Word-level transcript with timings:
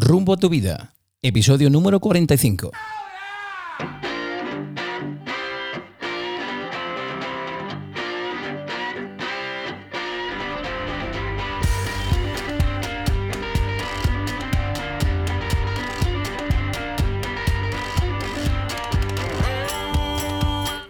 Rumbo 0.00 0.34
a 0.34 0.36
tu 0.36 0.48
vida, 0.48 0.94
episodio 1.22 1.70
número 1.70 1.98
45. 1.98 2.70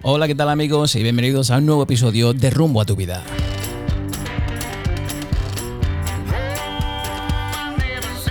Hola, 0.02 0.26
¿qué 0.26 0.34
tal 0.34 0.50
amigos? 0.50 0.94
Y 0.96 1.02
bienvenidos 1.02 1.50
a 1.50 1.56
un 1.56 1.64
nuevo 1.64 1.84
episodio 1.84 2.34
de 2.34 2.50
Rumbo 2.50 2.82
a 2.82 2.84
tu 2.84 2.94
vida. 2.94 3.24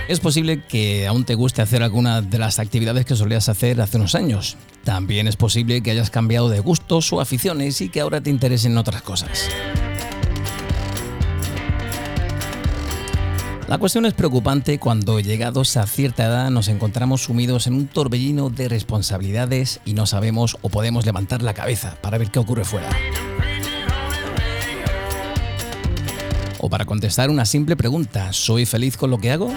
Es 0.08 0.20
posible 0.20 0.64
que 0.64 1.06
aún 1.06 1.24
te 1.24 1.34
guste 1.34 1.60
hacer 1.60 1.82
alguna 1.82 2.22
de 2.22 2.38
las 2.38 2.58
actividades 2.58 3.04
que 3.04 3.14
solías 3.14 3.50
hacer 3.50 3.78
hace 3.82 3.98
unos 3.98 4.14
años. 4.14 4.56
También 4.82 5.28
es 5.28 5.36
posible 5.36 5.82
que 5.82 5.90
hayas 5.90 6.08
cambiado 6.08 6.48
de 6.48 6.60
gustos 6.60 7.12
o 7.12 7.20
aficiones 7.20 7.82
y 7.82 7.90
que 7.90 8.00
ahora 8.00 8.22
te 8.22 8.30
interesen 8.30 8.78
otras 8.78 9.02
cosas. 9.02 9.50
La 13.68 13.76
cuestión 13.76 14.06
es 14.06 14.14
preocupante 14.14 14.78
cuando 14.78 15.20
llegados 15.20 15.76
a 15.76 15.86
cierta 15.86 16.24
edad 16.24 16.50
nos 16.50 16.68
encontramos 16.68 17.24
sumidos 17.24 17.66
en 17.66 17.74
un 17.74 17.86
torbellino 17.86 18.48
de 18.48 18.70
responsabilidades 18.70 19.80
y 19.84 19.92
no 19.92 20.06
sabemos 20.06 20.56
o 20.62 20.70
podemos 20.70 21.04
levantar 21.04 21.42
la 21.42 21.52
cabeza 21.52 21.98
para 22.00 22.16
ver 22.16 22.30
qué 22.30 22.38
ocurre 22.38 22.64
fuera. 22.64 22.88
O 26.60 26.70
para 26.70 26.86
contestar 26.86 27.28
una 27.28 27.44
simple 27.44 27.76
pregunta, 27.76 28.32
¿soy 28.32 28.64
feliz 28.64 28.96
con 28.96 29.10
lo 29.10 29.18
que 29.18 29.32
hago? 29.32 29.52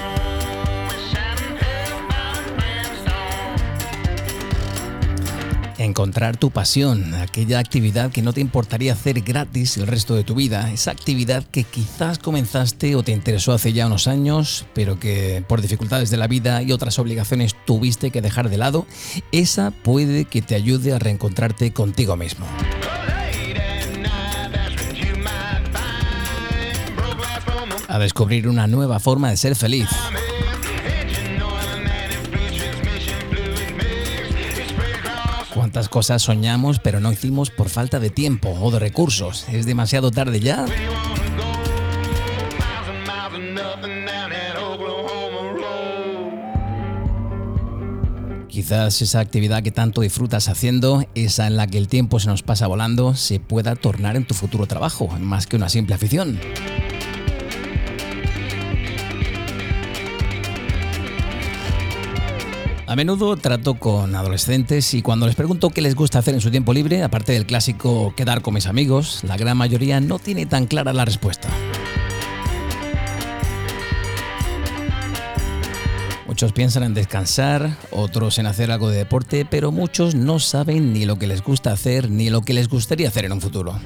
Encontrar 5.92 6.38
tu 6.38 6.52
pasión, 6.52 7.14
aquella 7.16 7.60
actividad 7.60 8.12
que 8.12 8.22
no 8.22 8.32
te 8.32 8.40
importaría 8.40 8.94
hacer 8.94 9.20
gratis 9.20 9.76
el 9.76 9.88
resto 9.88 10.16
de 10.16 10.24
tu 10.24 10.36
vida, 10.36 10.72
esa 10.72 10.92
actividad 10.92 11.44
que 11.44 11.66
quizás 11.66 12.18
comenzaste 12.18 12.96
o 12.96 13.04
te 13.04 13.12
interesó 13.12 13.52
hace 13.52 13.74
ya 13.74 13.88
unos 13.88 14.08
años, 14.08 14.66
pero 14.74 15.02
que 15.02 15.44
por 15.46 15.62
dificultades 15.62 16.10
de 16.10 16.16
la 16.16 16.28
vida 16.28 16.62
y 16.62 16.72
otras 16.72 16.98
obligaciones 16.98 17.58
tuviste 17.66 18.10
que 18.10 18.22
dejar 18.22 18.50
de 18.50 18.58
lado, 18.58 18.88
esa 19.34 19.72
puede 19.72 20.24
que 20.24 20.42
te 20.42 20.56
ayude 20.56 20.94
a 20.94 21.00
reencontrarte 21.00 21.74
contigo 21.74 22.16
mismo. 22.16 22.46
A 27.90 28.00
descubrir 28.00 28.48
una 28.48 28.66
nueva 28.66 29.02
forma 29.02 29.30
de 29.30 29.36
ser 29.36 29.58
feliz. 29.58 29.90
Cuántas 35.82 35.90
cosas 35.90 36.22
soñamos 36.22 36.78
pero 36.80 37.00
no 37.00 37.12
hicimos 37.12 37.50
por 37.50 37.70
falta 37.70 38.00
de 38.00 38.12
tiempo 38.12 38.56
o 38.62 38.70
de 38.70 38.78
recursos. 38.78 39.46
¿Es 39.52 39.66
demasiado 39.66 40.12
tarde 40.12 40.40
ya? 40.40 40.66
Quizás 48.48 49.02
esa 49.02 49.22
actividad 49.22 49.64
que 49.64 49.72
tanto 49.72 50.02
disfrutas 50.02 50.50
haciendo, 50.50 51.04
esa 51.16 51.48
en 51.48 51.58
la 51.58 51.66
que 51.66 51.80
el 51.80 51.88
tiempo 51.88 52.20
se 52.20 52.28
nos 52.28 52.44
pasa 52.44 52.68
volando, 52.68 53.16
se 53.16 53.40
pueda 53.40 53.76
tornar 53.76 54.16
en 54.16 54.26
tu 54.26 54.36
futuro 54.36 54.68
trabajo, 54.68 55.08
más 55.20 55.48
que 55.48 55.56
una 55.56 55.70
simple 55.70 55.96
afición. 55.96 56.40
A 62.92 62.96
menudo 62.98 63.38
trato 63.38 63.76
con 63.76 64.18
adolescentes 64.18 64.94
y 64.94 65.02
cuando 65.02 65.26
les 65.26 65.36
pregunto 65.38 65.70
qué 65.70 65.82
les 65.82 65.96
gusta 65.96 66.20
hacer 66.20 66.34
en 66.34 66.42
su 66.42 66.52
tiempo 66.52 66.74
libre, 66.74 67.04
aparte 67.04 67.32
del 67.32 67.46
clásico 67.46 68.14
quedar 68.18 68.42
con 68.42 68.54
mis 68.54 68.68
amigos, 68.68 69.24
la 69.24 69.38
gran 69.38 69.56
mayoría 69.56 70.02
no 70.02 70.20
tiene 70.20 70.46
tan 70.46 70.66
clara 70.66 70.92
la 70.92 71.06
respuesta. 71.06 71.48
Muchos 76.28 76.52
piensan 76.52 76.84
en 76.84 76.94
descansar, 76.94 77.78
otros 77.92 78.40
en 78.40 78.46
hacer 78.46 78.72
algo 78.72 78.90
de 78.90 78.98
deporte, 78.98 79.46
pero 79.50 79.72
muchos 79.72 80.14
no 80.14 80.40
saben 80.40 80.92
ni 80.92 81.06
lo 81.06 81.18
que 81.18 81.28
les 81.28 81.42
gusta 81.42 81.72
hacer 81.72 82.10
ni 82.10 82.30
lo 82.30 82.42
que 82.42 82.54
les 82.54 82.68
gustaría 82.68 83.08
hacer 83.08 83.24
en 83.24 83.32
un 83.32 83.40
futuro. 83.40 83.80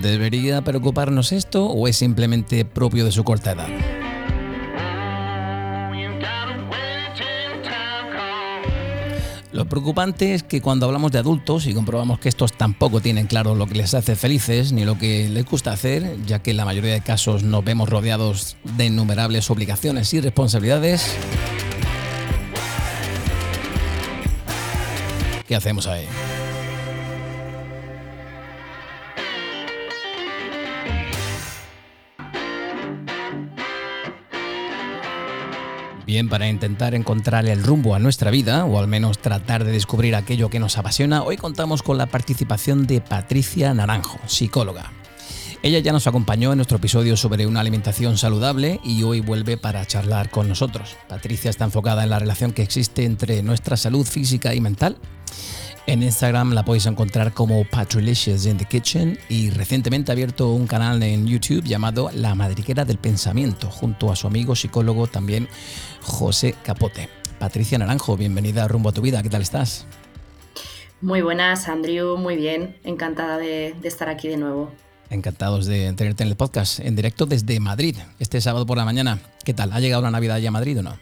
¿Debería 0.00 0.62
preocuparnos 0.62 1.32
esto 1.32 1.66
o 1.66 1.88
es 1.88 1.96
simplemente 1.96 2.64
propio 2.64 3.04
de 3.04 3.10
su 3.10 3.24
corta 3.24 3.50
edad? 3.50 4.01
Lo 9.52 9.66
preocupante 9.66 10.32
es 10.32 10.42
que 10.42 10.62
cuando 10.62 10.86
hablamos 10.86 11.12
de 11.12 11.18
adultos 11.18 11.66
y 11.66 11.74
comprobamos 11.74 12.18
que 12.18 12.30
estos 12.30 12.54
tampoco 12.54 13.00
tienen 13.00 13.26
claro 13.26 13.54
lo 13.54 13.66
que 13.66 13.74
les 13.74 13.92
hace 13.92 14.16
felices 14.16 14.72
ni 14.72 14.86
lo 14.86 14.96
que 14.96 15.28
les 15.28 15.44
gusta 15.44 15.72
hacer, 15.72 16.16
ya 16.24 16.38
que 16.38 16.52
en 16.52 16.56
la 16.56 16.64
mayoría 16.64 16.94
de 16.94 17.02
casos 17.02 17.42
nos 17.42 17.62
vemos 17.62 17.90
rodeados 17.90 18.56
de 18.64 18.86
innumerables 18.86 19.50
obligaciones 19.50 20.14
y 20.14 20.22
responsabilidades, 20.22 21.04
¿qué 25.46 25.54
hacemos 25.54 25.86
ahí? 25.86 26.06
Bien, 36.06 36.28
para 36.28 36.48
intentar 36.48 36.94
encontrar 36.96 37.46
el 37.46 37.62
rumbo 37.62 37.94
a 37.94 38.00
nuestra 38.00 38.32
vida, 38.32 38.64
o 38.64 38.78
al 38.78 38.88
menos 38.88 39.18
tratar 39.18 39.64
de 39.64 39.70
descubrir 39.70 40.16
aquello 40.16 40.50
que 40.50 40.58
nos 40.58 40.76
apasiona, 40.76 41.22
hoy 41.22 41.36
contamos 41.36 41.82
con 41.82 41.96
la 41.96 42.06
participación 42.06 42.88
de 42.88 43.00
Patricia 43.00 43.72
Naranjo, 43.72 44.18
psicóloga. 44.26 44.90
Ella 45.62 45.78
ya 45.78 45.92
nos 45.92 46.08
acompañó 46.08 46.50
en 46.50 46.58
nuestro 46.58 46.78
episodio 46.78 47.16
sobre 47.16 47.46
una 47.46 47.60
alimentación 47.60 48.18
saludable 48.18 48.80
y 48.82 49.04
hoy 49.04 49.20
vuelve 49.20 49.56
para 49.56 49.86
charlar 49.86 50.28
con 50.28 50.48
nosotros. 50.48 50.96
Patricia 51.08 51.50
está 51.50 51.64
enfocada 51.64 52.02
en 52.02 52.10
la 52.10 52.18
relación 52.18 52.52
que 52.52 52.62
existe 52.62 53.04
entre 53.04 53.44
nuestra 53.44 53.76
salud 53.76 54.04
física 54.04 54.56
y 54.56 54.60
mental 54.60 54.96
en 55.86 56.02
Instagram 56.02 56.52
la 56.52 56.64
podéis 56.64 56.86
encontrar 56.86 57.32
como 57.32 57.64
Patrilicious 57.64 58.46
in 58.46 58.56
the 58.56 58.64
Kitchen 58.64 59.18
y 59.28 59.50
recientemente 59.50 60.10
ha 60.10 60.14
abierto 60.14 60.50
un 60.52 60.66
canal 60.66 61.02
en 61.02 61.26
YouTube 61.26 61.64
llamado 61.64 62.10
La 62.14 62.34
Madriguera 62.34 62.84
del 62.84 62.98
Pensamiento 62.98 63.70
junto 63.70 64.12
a 64.12 64.16
su 64.16 64.26
amigo 64.26 64.54
psicólogo 64.54 65.06
también 65.06 65.48
José 66.02 66.54
Capote. 66.62 67.08
Patricia 67.38 67.78
Naranjo, 67.78 68.16
bienvenida 68.16 68.64
a 68.64 68.68
Rumbo 68.68 68.90
a 68.90 68.92
tu 68.92 69.02
Vida, 69.02 69.22
¿qué 69.22 69.30
tal 69.30 69.42
estás? 69.42 69.86
Muy 71.00 71.20
buenas, 71.20 71.68
Andrew, 71.68 72.16
muy 72.16 72.36
bien, 72.36 72.76
encantada 72.84 73.36
de, 73.38 73.74
de 73.80 73.88
estar 73.88 74.08
aquí 74.08 74.28
de 74.28 74.36
nuevo. 74.36 74.70
Encantados 75.10 75.66
de 75.66 75.92
tenerte 75.94 76.22
en 76.22 76.28
el 76.28 76.36
podcast 76.36 76.78
en 76.78 76.94
directo 76.94 77.26
desde 77.26 77.58
Madrid, 77.58 77.96
este 78.20 78.40
sábado 78.40 78.64
por 78.66 78.78
la 78.78 78.84
mañana. 78.84 79.18
¿Qué 79.44 79.52
tal? 79.52 79.72
¿Ha 79.72 79.80
llegado 79.80 80.02
la 80.02 80.12
Navidad 80.12 80.38
ya 80.38 80.48
a 80.48 80.52
Madrid 80.52 80.78
o 80.78 80.82
no? 80.82 80.96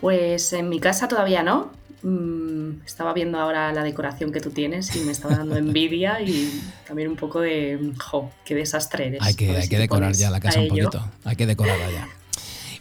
Pues 0.00 0.52
en 0.52 0.68
mi 0.68 0.80
casa 0.80 1.08
todavía 1.08 1.42
no, 1.42 1.72
Mm, 2.04 2.84
estaba 2.84 3.14
viendo 3.14 3.38
ahora 3.38 3.72
la 3.72 3.82
decoración 3.82 4.30
que 4.30 4.38
tú 4.38 4.50
tienes 4.50 4.94
y 4.94 5.00
me 5.00 5.12
estaba 5.12 5.36
dando 5.36 5.56
envidia 5.56 6.20
y 6.20 6.62
también 6.86 7.08
un 7.08 7.16
poco 7.16 7.40
de, 7.40 7.94
jo, 7.98 8.30
qué 8.44 8.54
desastre 8.54 9.06
eres. 9.06 9.22
Hay 9.22 9.34
que, 9.34 9.56
hay 9.56 9.68
que 9.68 9.78
decorar 9.78 10.12
ya 10.12 10.28
la 10.28 10.38
casa 10.38 10.60
un 10.60 10.68
poquito, 10.68 11.02
hay 11.24 11.34
que 11.34 11.46
decorarla 11.46 11.90
ya. 11.90 12.08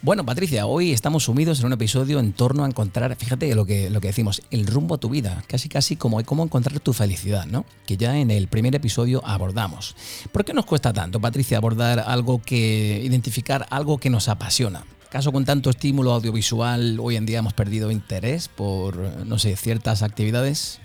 Bueno, 0.01 0.25
Patricia, 0.25 0.65
hoy 0.65 0.91
estamos 0.91 1.23
sumidos 1.23 1.61
en 1.61 1.67
un 1.67 1.71
episodio 1.71 2.19
en 2.19 2.33
torno 2.33 2.65
a 2.65 2.67
encontrar, 2.67 3.15
fíjate 3.15 3.55
lo 3.55 3.65
que, 3.65 3.89
lo 3.89 4.01
que 4.01 4.07
decimos, 4.07 4.41
el 4.51 4.67
rumbo 4.67 4.95
a 4.95 4.97
tu 4.97 5.07
vida, 5.07 5.41
casi 5.47 5.69
casi 5.69 5.95
como 5.95 6.21
cómo 6.25 6.43
encontrar 6.43 6.77
tu 6.81 6.91
felicidad, 6.91 7.45
¿no? 7.45 7.63
Que 7.85 7.95
ya 7.95 8.17
en 8.17 8.29
el 8.29 8.49
primer 8.49 8.75
episodio 8.75 9.25
abordamos. 9.25 9.95
¿Por 10.33 10.43
qué 10.43 10.53
nos 10.53 10.65
cuesta 10.65 10.91
tanto, 10.91 11.21
Patricia, 11.21 11.55
abordar 11.55 12.03
algo 12.05 12.41
que, 12.41 12.99
identificar 13.01 13.65
algo 13.69 13.97
que 13.97 14.09
nos 14.09 14.27
apasiona? 14.27 14.83
¿Acaso 15.13 15.31
con 15.31 15.45
tanto 15.45 15.69
estímulo 15.69 16.11
audiovisual 16.11 16.97
hoy 16.99 17.17
en 17.17 17.27
día 17.27 17.37
hemos 17.37 17.53
perdido 17.53 17.91
interés 17.91 18.47
por, 18.47 18.97
no 18.97 19.37
sé, 19.37 19.55
ciertas 19.55 20.01
actividades? 20.01 20.81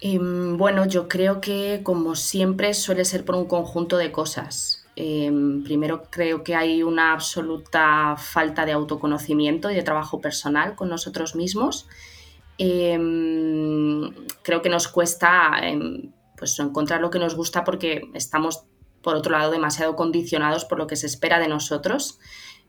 Em, 0.00 0.56
bueno, 0.56 0.84
yo 0.84 1.06
creo 1.06 1.40
que 1.40 1.82
como 1.84 2.16
siempre 2.16 2.74
suele 2.74 3.04
ser 3.04 3.24
por 3.24 3.36
un 3.36 3.44
conjunto 3.44 3.96
de 3.96 4.10
cosas. 4.10 4.88
Em, 4.96 5.62
primero 5.62 6.02
creo 6.10 6.42
que 6.42 6.56
hay 6.56 6.82
una 6.82 7.12
absoluta 7.12 8.16
falta 8.18 8.66
de 8.66 8.72
autoconocimiento 8.72 9.70
y 9.70 9.76
de 9.76 9.84
trabajo 9.84 10.20
personal 10.20 10.74
con 10.74 10.88
nosotros 10.88 11.36
mismos. 11.36 11.86
Em, 12.58 14.12
creo 14.42 14.62
que 14.62 14.68
nos 14.68 14.88
cuesta 14.88 15.52
pues, 16.36 16.58
encontrar 16.58 17.00
lo 17.00 17.10
que 17.10 17.20
nos 17.20 17.36
gusta 17.36 17.62
porque 17.62 18.10
estamos, 18.14 18.64
por 19.00 19.14
otro 19.14 19.30
lado, 19.30 19.52
demasiado 19.52 19.94
condicionados 19.94 20.64
por 20.64 20.78
lo 20.78 20.88
que 20.88 20.96
se 20.96 21.06
espera 21.06 21.38
de 21.38 21.46
nosotros 21.46 22.18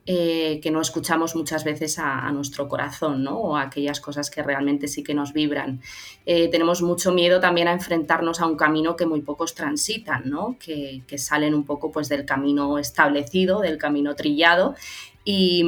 eh, 0.07 0.60
que 0.62 0.69
no 0.69 0.81
escuchamos 0.81 1.36
muchas 1.36 1.63
veces 1.63 1.98
a, 1.98 2.31
nuestro 2.31 2.69
corazón, 2.69 3.24
¿no? 3.24 3.40
O 3.40 3.57
a 3.57 3.63
aquellas 3.63 4.00
cosas 4.00 4.30
que 4.30 4.44
realmente 4.44 4.88
sí 4.88 5.04
que 5.04 5.16
nos 5.16 5.34
vibran. 5.34 5.81
Eh, 6.28 6.48
tenemos 6.50 6.84
mucho 6.84 7.12
miedo 7.12 7.40
también 7.40 7.68
a 7.68 7.72
enfrentarnos 7.72 8.40
a 8.40 8.46
un 8.46 8.56
camino 8.56 8.96
que 8.96 9.07
muy 9.07 9.22
pocos 9.22 9.56
transitan, 9.56 10.30
¿no? 10.30 10.57
Que, 10.60 11.02
salen 11.18 11.56
un 11.56 11.66
poco 11.66 11.92
pues, 11.92 12.07
del 12.07 12.24
camino 12.24 12.78
establecido, 12.78 13.62
del 13.62 13.80
camino 13.80 14.16
trillado. 14.16 14.75
Y, 15.24 15.63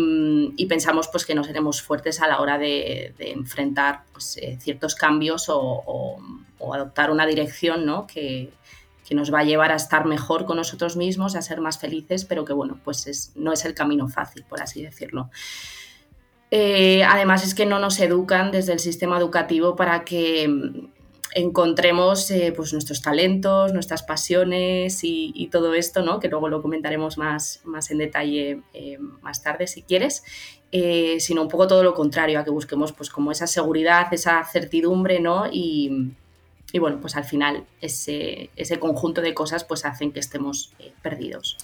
pensamos 0.70 1.08
pues, 1.08 1.26
que 1.26 1.34
no 1.34 1.44
seremos 1.44 1.82
fuertes 1.82 2.22
a 2.22 2.28
la 2.28 2.40
hora 2.40 2.60
de, 2.60 3.16
enfrentar 3.18 4.04
pues, 4.12 4.38
eh, 4.38 4.60
ciertos 4.62 4.94
cambios 4.94 5.46
o, 5.50 6.20
adoptar 6.72 7.10
una 7.10 7.26
dirección 7.26 7.88
¿no? 7.88 8.06
que, 8.06 8.52
que 9.08 9.16
nos 9.16 9.34
va 9.34 9.40
a 9.40 9.44
llevar 9.46 9.72
a 9.72 9.76
estar 9.76 10.06
mejor 10.06 10.46
con 10.46 10.58
nosotros 10.58 10.98
mismos, 10.98 11.36
a 11.36 11.42
ser 11.42 11.62
más 11.62 11.80
felices, 11.80 12.26
pero 12.26 12.44
que 12.44 12.52
bueno, 12.52 12.78
pues 12.84 13.32
no 13.36 13.54
es 13.54 13.64
el 13.64 13.74
camino 13.74 14.10
fácil, 14.10 14.44
por 14.44 14.62
así 14.62 14.84
decirlo. 14.84 15.30
Eh, 16.52 17.04
además 17.06 17.46
es 17.46 17.56
que 17.56 17.66
no 17.66 17.80
nos 17.80 18.00
educan 18.02 18.52
desde 18.52 18.74
el 18.74 18.80
sistema 18.80 19.18
educativo 19.18 19.78
para 19.78 20.04
que 20.04 20.48
mm, 20.48 20.88
encontremos 21.36 22.30
eh, 22.32 22.52
pues 22.54 22.74
nuestros 22.74 23.02
talentos, 23.02 23.72
nuestras 23.72 24.04
pasiones 24.04 25.00
y, 25.04 25.48
todo 25.54 25.74
esto, 25.74 26.02
¿no? 26.02 26.20
que 26.20 26.28
luego 26.28 26.50
lo 26.50 26.62
comentaremos 26.62 27.18
más, 27.18 27.62
más 27.64 27.90
en 27.92 28.00
detalle 28.00 28.62
eh, 28.74 28.98
más 29.22 29.42
tarde 29.42 29.68
si 29.68 29.84
quieres, 29.84 30.24
sino 31.20 31.42
un 31.44 31.48
poco 31.48 31.68
todo 31.68 31.82
lo 31.82 31.94
contrario, 31.94 32.40
a 32.40 32.44
que 32.44 32.52
busquemos 32.52 32.92
pues 32.92 33.10
como 33.10 33.32
esa 33.32 33.48
seguridad, 33.48 34.14
esa 34.14 34.44
certidumbre 34.44 35.22
¿no? 35.22 35.46
y, 35.50 36.12
y 36.74 36.80
bueno, 36.80 37.00
pues 37.00 37.16
al 37.16 37.24
final 37.24 37.66
ese, 37.82 38.50
ese 38.56 38.80
conjunto 38.80 39.22
de 39.22 39.34
cosas 39.34 39.64
pues 39.64 39.86
hacen 39.86 40.12
que 40.12 40.20
estemos 40.20 40.74
eh, 40.80 40.94
perdidos. 41.02 41.58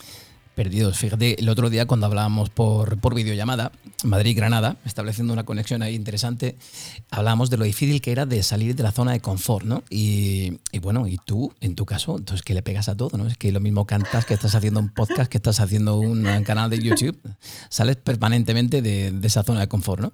Perdidos. 0.56 1.00
Fíjate, 1.00 1.40
el 1.40 1.50
otro 1.50 1.72
día 1.72 1.88
cuando 1.88 2.06
hablábamos 2.06 2.52
por, 2.52 3.00
por 3.00 3.16
videollamada, 3.16 3.72
Madrid-Granada, 4.04 4.78
estableciendo 4.86 5.34
una 5.34 5.46
conexión 5.46 5.82
ahí 5.82 5.96
interesante, 5.96 6.58
hablábamos 7.10 7.50
de 7.50 7.58
lo 7.58 7.66
difícil 7.66 8.02
que 8.02 8.12
era 8.12 8.28
de 8.28 8.44
salir 8.44 8.76
de 8.76 8.84
la 8.84 8.92
zona 8.92 9.14
de 9.14 9.20
confort, 9.20 9.66
¿no? 9.66 9.84
Y, 9.90 10.60
bueno, 10.80 11.08
y 11.08 11.18
tú, 11.18 11.52
en 11.60 11.74
tu 11.74 11.88
caso, 11.88 12.18
entonces 12.20 12.44
que 12.44 12.54
le 12.54 12.62
pegas 12.62 12.88
a 12.88 12.96
todo, 12.96 13.18
¿no? 13.18 13.26
Es 13.26 13.36
que 13.36 13.52
lo 13.52 13.62
mismo 13.62 13.88
cantas, 13.88 14.26
que 14.26 14.36
estás 14.36 14.54
haciendo 14.54 14.80
un 14.80 14.90
podcast, 14.90 15.32
que 15.32 15.40
estás 15.40 15.60
haciendo 15.60 15.98
un 15.98 16.24
canal 16.44 16.70
de 16.70 16.78
YouTube, 16.78 17.20
sales 17.70 17.96
permanentemente 17.96 18.84
de, 18.84 19.10
de 19.10 19.28
esa 19.28 19.42
zona 19.42 19.62
de 19.62 19.68
confort, 19.68 20.04
¿no? 20.04 20.12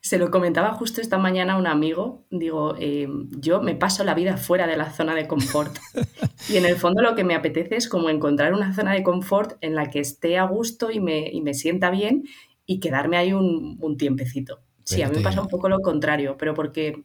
Se 0.00 0.18
lo 0.18 0.30
comentaba 0.30 0.72
justo 0.74 1.00
esta 1.00 1.18
mañana 1.18 1.54
a 1.54 1.58
un 1.58 1.66
amigo. 1.66 2.24
Digo, 2.30 2.74
eh, 2.78 3.08
yo 3.38 3.60
me 3.60 3.74
paso 3.74 4.04
la 4.04 4.14
vida 4.14 4.36
fuera 4.36 4.66
de 4.66 4.76
la 4.76 4.92
zona 4.92 5.14
de 5.14 5.26
confort. 5.26 5.76
y 6.48 6.56
en 6.56 6.66
el 6.66 6.76
fondo 6.76 7.02
lo 7.02 7.14
que 7.14 7.24
me 7.24 7.34
apetece 7.34 7.76
es 7.76 7.88
como 7.88 8.08
encontrar 8.08 8.54
una 8.54 8.72
zona 8.74 8.92
de 8.92 9.02
confort 9.02 9.58
en 9.60 9.74
la 9.74 9.90
que 9.90 10.00
esté 10.00 10.38
a 10.38 10.44
gusto 10.44 10.90
y 10.90 11.00
me, 11.00 11.28
y 11.30 11.40
me 11.40 11.54
sienta 11.54 11.90
bien 11.90 12.24
y 12.64 12.80
quedarme 12.80 13.16
ahí 13.16 13.32
un, 13.32 13.76
un 13.80 13.96
tiempecito. 13.96 14.60
Sí, 14.84 15.02
a 15.02 15.08
mí 15.08 15.16
me 15.16 15.22
pasa 15.22 15.42
un 15.42 15.48
poco 15.48 15.68
lo 15.68 15.80
contrario, 15.80 16.36
pero 16.38 16.54
porque 16.54 17.04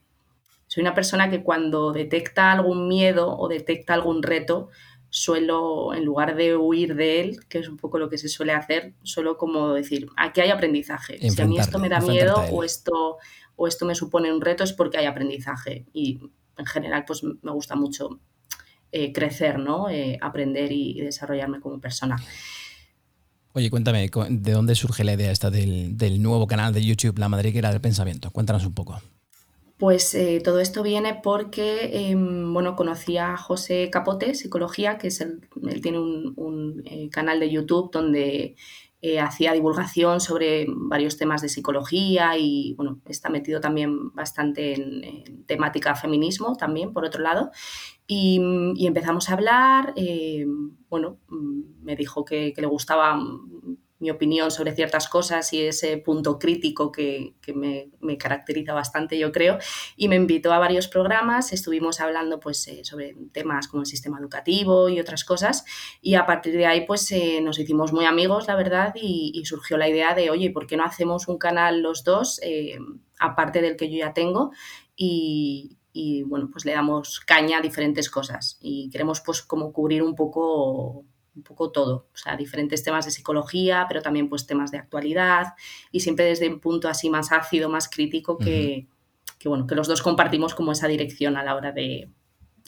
soy 0.68 0.82
una 0.82 0.94
persona 0.94 1.30
que 1.30 1.44
cuando 1.44 1.92
detecta 1.92 2.52
algún 2.52 2.88
miedo 2.88 3.38
o 3.38 3.48
detecta 3.50 3.94
algún 3.94 4.24
reto, 4.24 4.70
suelo, 5.14 5.94
en 5.94 6.06
lugar 6.06 6.36
de 6.36 6.58
huir 6.58 6.96
de 6.96 7.22
él, 7.22 7.40
que 7.48 7.60
es 7.60 7.70
un 7.70 7.78
poco 7.78 8.00
lo 8.00 8.10
que 8.10 8.18
se 8.18 8.28
suele 8.28 8.52
hacer, 8.52 8.96
suelo 9.04 9.38
como 9.38 9.72
decir, 9.72 10.08
aquí 10.18 10.42
hay 10.42 10.50
aprendizaje. 10.50 11.20
Si 11.30 11.40
a 11.40 11.46
mí 11.46 11.60
esto 11.60 11.78
me 11.78 11.88
da 11.88 12.00
miedo 12.00 12.34
o 12.52 12.64
esto, 12.64 13.18
o 13.56 13.68
esto 13.68 13.86
me 13.86 13.94
supone 13.94 14.34
un 14.34 14.42
reto 14.42 14.64
es 14.64 14.74
porque 14.74 14.98
hay 14.98 15.06
aprendizaje. 15.06 15.86
Y 15.94 16.20
en 16.58 16.66
general, 16.66 17.06
pues 17.06 17.22
me 17.24 17.52
gusta 17.52 17.76
mucho 17.76 18.22
eh, 18.92 19.14
crecer, 19.14 19.60
¿no? 19.60 19.88
Eh, 19.88 20.18
aprender 20.20 20.72
y, 20.72 21.00
desarrollarme 21.02 21.60
como 21.60 21.80
persona. 21.80 22.18
Oye, 23.52 23.70
cuéntame, 23.70 24.10
¿de 24.30 24.52
dónde 24.52 24.74
surge 24.74 25.04
la 25.04 25.14
idea 25.14 25.32
esta 25.32 25.52
del, 25.52 25.96
del 25.96 26.24
nuevo 26.24 26.48
canal 26.48 26.74
de 26.74 26.84
YouTube, 26.84 27.20
La 27.20 27.30
Madriguera 27.30 27.70
del 27.70 27.82
Pensamiento? 27.82 28.32
Cuéntanos 28.32 28.66
un 28.66 28.74
poco. 28.74 29.00
Pues 29.84 30.16
eh, 30.16 30.40
todo 30.42 30.62
esto 30.62 30.82
viene 30.82 31.20
porque, 31.22 32.12
em, 32.12 32.54
bueno, 32.54 32.74
conocí 32.78 33.18
a 33.18 33.36
José 33.36 33.90
Capote, 33.92 34.34
Psicología, 34.34 34.98
que 34.98 35.08
es 35.08 35.20
el, 35.20 35.42
él 35.62 35.82
tiene 35.82 36.00
un, 36.00 36.82
eh, 36.86 37.10
canal 37.10 37.42
de 37.42 37.52
YouTube 37.52 37.92
donde 37.92 38.56
eh, 39.02 39.20
hacía 39.20 39.52
divulgación 39.52 40.22
sobre 40.22 40.68
varios 40.70 41.18
temas 41.18 41.42
de 41.42 41.50
psicología 41.50 42.38
y, 42.38 42.76
bueno, 42.76 43.02
está 43.08 43.28
metido 43.28 43.60
también 43.60 44.14
bastante 44.14 44.74
en, 44.74 45.46
temática 45.48 45.96
feminismo 45.96 46.56
también, 46.56 46.94
por 46.94 47.04
otro 47.04 47.22
lado. 47.22 47.52
Y, 48.08 48.40
empezamos 48.88 49.30
a 49.30 49.34
hablar, 49.34 49.94
bueno, 50.88 51.18
mm, 51.28 51.84
me 51.84 51.98
dijo 51.98 52.24
que, 52.24 52.54
que 52.54 52.62
le 52.62 52.68
gustaba 52.68 53.20
mi 54.04 54.12
opinión 54.12 54.52
sobre 54.52 54.76
ciertas 54.76 55.08
cosas 55.08 55.54
y 55.54 55.62
ese 55.62 55.98
punto 55.98 56.38
crítico 56.38 56.92
que, 56.92 57.36
me, 57.56 58.18
caracteriza 58.18 58.74
bastante, 58.74 59.18
yo 59.18 59.32
creo, 59.32 59.60
y 59.96 60.10
me 60.10 60.18
invitó 60.18 60.52
a 60.52 60.60
varios 60.60 60.90
programas, 60.90 61.54
estuvimos 61.54 62.02
hablando 62.02 62.42
pues 62.42 62.68
eh, 62.68 62.84
sobre 62.84 63.16
temas 63.32 63.70
como 63.70 63.84
el 63.84 63.88
sistema 63.88 64.20
educativo 64.20 64.90
y 64.90 65.00
otras 65.00 65.24
cosas, 65.24 65.64
y 66.02 66.16
a 66.16 66.26
partir 66.26 66.54
de 66.58 66.66
ahí 66.66 66.86
pues 66.86 67.10
eh, 67.14 67.40
nos 67.42 67.58
hicimos 67.60 67.94
muy 67.94 68.04
amigos, 68.04 68.48
la 68.48 68.56
verdad, 68.56 68.94
y, 68.96 69.42
surgió 69.46 69.78
la 69.78 69.88
idea 69.88 70.16
de, 70.16 70.30
oye, 70.30 70.52
¿por 70.52 70.68
qué 70.68 70.76
no 70.76 70.84
hacemos 70.84 71.28
un 71.30 71.38
canal 71.38 71.82
los 71.82 72.04
dos, 72.04 72.42
eh, 72.44 72.78
aparte 73.20 73.62
del 73.62 73.78
que 73.78 73.90
yo 73.90 74.00
ya 74.00 74.14
tengo? 74.14 74.52
Y, 74.98 75.78
y 75.94 76.24
bueno, 76.24 76.50
pues 76.52 76.66
le 76.66 76.74
damos 76.74 77.22
caña 77.22 77.60
a 77.60 77.62
diferentes 77.62 78.10
cosas. 78.10 78.58
Y 78.62 78.90
queremos 78.90 79.22
pues 79.22 79.42
como 79.42 79.72
cubrir 79.72 80.02
un 80.02 80.16
poco 80.16 81.06
un 81.36 81.44
poco 81.44 81.72
todo, 81.72 82.08
o 82.14 82.18
sea, 82.18 82.36
diferentes 82.36 82.84
temas 82.84 83.06
de 83.06 83.12
psicología, 83.12 83.86
pero 83.88 84.02
también 84.02 84.30
pues 84.30 84.46
temas 84.46 84.72
de 84.72 84.78
actualidad 84.78 85.54
y 85.92 86.02
siempre 86.02 86.26
desde 86.26 86.48
un 86.48 86.60
punto 86.60 86.88
así 86.88 87.10
más 87.10 87.32
ácido, 87.32 87.70
más 87.70 87.90
crítico 87.90 88.38
que, 88.38 88.88
bueno, 89.46 89.68
que 89.68 89.76
los 89.76 89.88
dos 89.88 90.02
compartimos 90.02 90.54
como 90.54 90.72
esa 90.72 90.88
dirección 90.88 91.38
a 91.38 91.44
la 91.44 91.56
hora 91.56 91.72
de, 91.72 92.10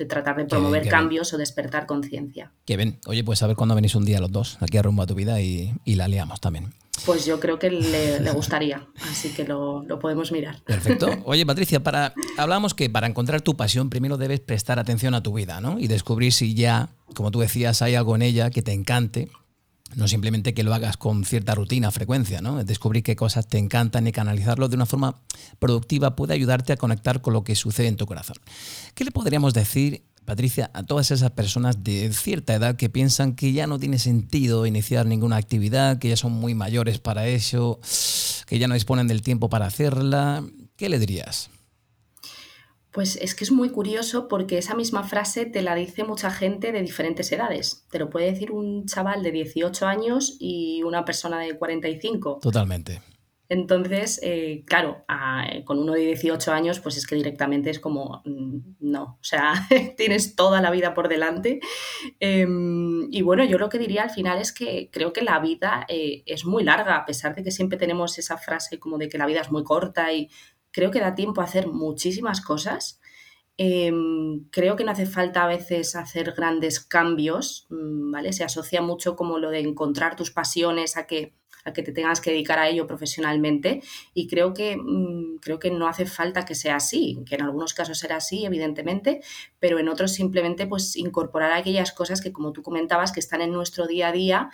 tratar 0.07 0.35
de 0.38 0.45
promover 0.45 0.88
cambios 0.88 1.33
o 1.33 1.38
despertar 1.38 1.85
conciencia. 1.85 2.51
Que 2.65 2.75
ven, 2.75 3.00
oye, 3.06 3.23
pues 3.23 3.44
a 3.44 3.47
ver 3.47 3.56
cuándo 3.56 3.75
venís 3.75 3.95
un 3.95 4.06
día 4.06 4.19
los 4.19 4.31
dos 4.31 4.57
aquí 4.62 4.77
a 4.77 4.81
Rumbo 4.81 5.03
a 5.03 5.07
tu 5.07 5.15
vida 5.15 5.39
y, 5.41 5.73
y 5.85 5.95
la 5.95 6.07
liamos 6.07 6.41
también. 6.41 6.73
Pues 7.03 7.25
yo 7.25 7.39
creo 7.39 7.59
que 7.59 7.69
le, 7.69 8.31
gustaría, 8.31 8.88
así 9.09 9.30
que 9.30 9.44
lo, 9.44 9.86
podemos 10.00 10.31
mirar. 10.31 10.62
Perfecto. 10.63 11.09
Oye, 11.25 11.45
Patricia, 11.45 11.83
para, 11.83 12.13
hablamos 12.38 12.74
que 12.74 12.89
para 12.89 13.07
encontrar 13.07 13.42
tu 13.42 13.56
pasión 13.56 13.89
primero 13.89 14.18
debes 14.18 14.39
prestar 14.39 14.80
atención 14.80 15.13
a 15.13 15.21
tu 15.21 15.33
vida, 15.33 15.62
¿no? 15.62 15.80
Y 15.80 15.88
descubrir 15.88 16.33
si 16.33 16.53
ya, 16.53 16.89
como 17.13 17.31
tú 17.31 17.39
decías, 17.39 17.81
hay 17.81 17.95
algo 17.95 18.15
en 18.15 18.21
ella 18.21 18.50
que 18.50 18.62
te 18.62 18.71
encante. 18.71 19.30
No 19.95 20.07
simplemente 20.07 20.53
que 20.53 20.63
lo 20.63 20.74
hagas 20.74 20.97
con 20.97 21.24
cierta 21.25 21.56
rutina, 21.56 21.92
frecuencia, 21.92 22.42
¿no? 22.42 22.63
Descubrir 22.63 23.03
qué 23.03 23.15
cosas 23.15 23.48
te 23.48 23.59
encantan 23.59 24.07
y 24.07 24.12
canalizarlo 24.12 24.68
de 24.68 24.75
una 24.75 24.86
forma 24.86 25.21
productiva 25.59 26.15
puede 26.15 26.33
ayudarte 26.33 26.74
a 26.74 26.77
conectar 26.77 27.21
con 27.21 27.33
lo 27.33 27.44
que 27.44 27.56
sucede 27.56 27.88
en 27.88 27.95
tu 27.95 28.06
corazón. 28.06 28.36
¿Qué 28.94 29.06
le 29.06 29.12
podríamos 29.12 29.53
decir 29.53 30.03
Patricia, 30.25 30.72
a 30.74 30.83
todas 30.83 31.12
esas 31.12 31.31
personas 31.31 31.83
de 31.83 32.12
cierta 32.12 32.56
edad 32.56 32.75
que 32.75 32.89
piensan 32.89 33.36
que 33.36 33.54
ya 33.54 33.68
no 33.68 33.80
tiene 33.80 34.00
sentido 34.00 34.65
iniciar 34.65 35.05
ninguna 35.05 35.38
actividad, 35.38 36.00
que 36.00 36.10
ya 36.10 36.17
son 36.17 36.34
muy 36.34 36.55
mayores 36.55 37.00
para 37.00 37.27
eso, 37.27 37.79
que 38.48 38.60
ya 38.60 38.67
no 38.67 38.74
disponen 38.74 39.08
del 39.08 39.22
tiempo 39.22 39.50
para 39.50 39.67
hacerla, 39.67 40.44
¿qué 40.75 40.89
le 40.89 41.00
dirías? 41.00 41.50
Pues 42.91 43.17
es 43.17 43.36
que 43.36 43.44
es 43.44 43.51
muy 43.51 43.70
curioso 43.70 44.29
porque 44.29 44.58
esa 44.58 44.74
misma 44.74 45.03
frase 45.03 45.46
te 45.46 45.62
la 45.62 45.75
dice 45.75 46.05
mucha 46.05 46.32
gente 46.32 46.72
de 46.72 46.82
diferentes 46.82 47.29
edades. 47.32 47.84
Te 47.91 48.00
lo 48.00 48.10
puede 48.10 48.32
decir 48.32 48.51
un 48.51 48.86
chaval 48.86 49.22
de 49.22 49.34
18 49.34 49.86
años 49.86 50.38
y 50.39 50.82
una 50.84 51.03
persona 51.03 51.39
de 51.39 51.58
45. 51.58 52.39
Totalmente. 52.41 53.01
Entonces, 53.47 54.19
eh, 54.23 54.63
claro, 54.65 55.05
con 55.65 55.79
uno 55.79 55.93
de 55.93 56.01
18 56.01 56.51
años, 56.51 56.79
pues 56.79 56.97
es 56.97 57.05
que 57.05 57.15
directamente 57.15 57.69
es 57.69 57.79
como, 57.79 58.21
mm, 58.25 58.75
no, 58.79 59.03
o 59.03 59.23
sea, 59.23 59.53
tienes 59.97 60.35
toda 60.35 60.61
la 60.61 60.71
vida 60.71 60.93
por 60.93 61.09
delante. 61.09 61.59
Em, 62.19 63.07
y 63.11 63.21
bueno, 63.21 63.43
yo 63.45 63.57
lo 63.57 63.69
que 63.69 63.77
diría 63.77 64.03
al 64.03 64.09
final 64.09 64.39
es 64.39 64.51
que 64.51 64.89
creo 64.91 65.13
que 65.13 65.21
la 65.21 65.39
vida 65.39 65.85
eh, 65.87 66.23
es 66.25 66.45
muy 66.45 66.63
larga, 66.63 66.95
a 66.95 67.05
pesar 67.05 67.35
de 67.35 67.43
que 67.43 67.51
siempre 67.51 67.77
tenemos 67.77 68.17
esa 68.17 68.37
frase 68.37 68.79
como 68.79 68.97
de 68.97 69.09
que 69.09 69.17
la 69.17 69.27
vida 69.27 69.41
es 69.41 69.51
muy 69.51 69.63
corta 69.63 70.11
y 70.11 70.29
creo 70.71 70.91
que 70.91 70.99
da 70.99 71.15
tiempo 71.15 71.41
a 71.41 71.45
hacer 71.45 71.67
muchísimas 71.67 72.41
cosas. 72.41 72.99
Em, 73.57 74.49
creo 74.51 74.75
que 74.75 74.83
no 74.83 74.91
hace 74.91 75.05
falta 75.05 75.43
a 75.43 75.47
veces 75.47 75.95
hacer 75.95 76.33
grandes 76.33 76.81
cambios, 76.81 77.67
mm, 77.69 78.11
¿vale? 78.11 78.33
Se 78.33 78.43
asocia 78.43 78.81
mucho 78.81 79.15
como 79.15 79.39
lo 79.39 79.49
de 79.49 79.59
encontrar 79.59 80.15
tus 80.17 80.31
pasiones 80.31 80.97
a 80.97 81.07
que 81.07 81.33
a 81.65 81.74
que 81.74 81.84
te 81.84 81.91
tengas 81.91 82.22
que 82.22 82.31
dedicar 82.31 82.60
a 82.60 82.69
ello 82.69 82.88
profesionalmente 82.88 83.81
y 84.13 84.27
creo 84.27 84.53
que, 84.53 84.77
mm, 84.77 85.38
creo 85.41 85.60
que 85.60 85.72
no 85.72 85.88
hace 85.88 86.05
falta 86.05 86.45
que 86.45 86.55
sea 86.55 86.77
así, 86.77 87.19
que 87.25 87.36
en 87.36 87.41
algunos 87.41 87.74
casos 87.74 87.98
será 87.98 88.17
así, 88.17 88.45
evidentemente, 88.45 89.22
pero 89.60 89.79
en 89.79 89.89
otros 89.89 90.13
simplemente 90.13 90.67
pues 90.67 90.95
incorporar 90.95 91.51
aquellas 91.51 91.91
cosas 91.91 92.22
que 92.22 92.31
como 92.31 92.53
tú 92.53 92.63
comentabas 92.63 93.12
que 93.12 93.19
están 93.19 93.41
en 93.41 93.51
nuestro 93.51 93.88
día 93.88 94.10
a 94.10 94.12
día 94.12 94.50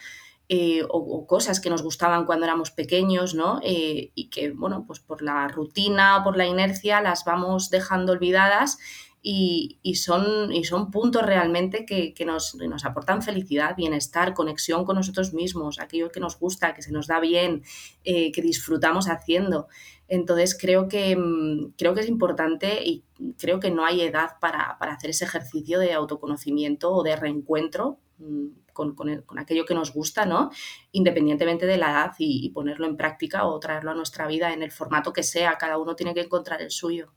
eh, 0.54 0.84
o, 0.90 1.26
cosas 1.28 1.62
que 1.62 1.70
nos 1.70 1.82
gustaban 1.82 2.26
cuando 2.26 2.46
éramos 2.46 2.72
pequeños, 2.72 3.36
¿no? 3.36 3.62
Eh, 3.64 4.12
y 4.16 4.30
que, 4.30 4.52
bueno, 4.52 4.84
pues 4.86 5.00
por 5.00 5.22
la 5.22 5.48
rutina, 5.48 6.22
por 6.26 6.36
la 6.36 6.46
inercia, 6.46 7.00
las 7.00 7.24
vamos 7.24 7.70
dejando 7.70 8.12
olvidadas 8.12 8.78
y, 9.24 9.96
son, 9.96 10.52
y 10.52 10.64
son 10.64 10.90
puntos 10.90 11.24
realmente 11.24 11.86
que, 11.86 12.26
nos, 12.26 12.56
aportan 12.84 13.22
felicidad, 13.22 13.76
bienestar, 13.76 14.34
conexión 14.34 14.84
con 14.84 14.96
nosotros 14.96 15.34
mismos, 15.34 15.80
aquello 15.80 16.12
que 16.12 16.20
nos 16.20 16.40
gusta, 16.40 16.74
que 16.74 16.82
se 16.82 16.92
nos 16.92 17.08
da 17.08 17.20
bien, 17.20 17.64
eh, 18.04 18.32
que 18.32 18.42
disfrutamos 18.42 19.08
haciendo. 19.10 19.68
Entonces 20.08 20.58
creo 20.60 20.88
que, 20.88 21.16
mm, 21.16 21.74
creo 21.78 21.94
que 21.94 22.02
es 22.02 22.10
importante 22.10 22.84
y 22.84 23.04
creo 23.38 23.60
que 23.60 23.70
no 23.70 23.86
hay 23.86 24.02
edad 24.02 24.32
para, 24.42 24.72
hacer 24.80 25.12
ese 25.12 25.26
ejercicio 25.26 25.80
de 25.80 25.94
autoconocimiento 25.94 26.92
o 26.92 27.04
de 27.04 27.16
reencuentro 27.16 28.00
mm, 28.18 28.48
con, 28.74 29.38
aquello 29.38 29.66
que 29.66 29.76
nos 29.76 29.94
gusta, 29.94 30.26
¿no? 30.26 30.50
Independientemente 30.92 31.68
de 31.68 31.78
la 31.78 31.92
edad 31.92 32.14
y, 32.18 32.44
y 32.46 32.50
ponerlo 32.50 32.88
en 32.88 32.98
práctica 32.98 33.46
o 33.46 33.60
traerlo 33.60 33.92
a 33.92 33.96
nuestra 33.96 34.26
vida 34.28 34.54
en 34.54 34.64
el 34.64 34.72
formato 34.72 35.14
que 35.14 35.24
sea. 35.24 35.58
Cada 35.60 35.78
uno 35.78 35.96
tiene 35.96 36.16
que 36.16 36.22
encontrar 36.22 36.62
el 36.62 36.72
suyo. 36.72 37.14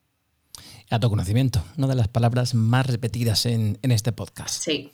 Autoconocimiento, 0.91 1.65
una 1.77 1.89
de 1.89 1.95
las 1.95 2.09
palabras 2.09 2.55
más 2.55 2.87
repetidas 2.87 3.47
en, 3.47 3.79
este 3.83 4.13
podcast. 4.13 4.63
Sí. 4.63 4.93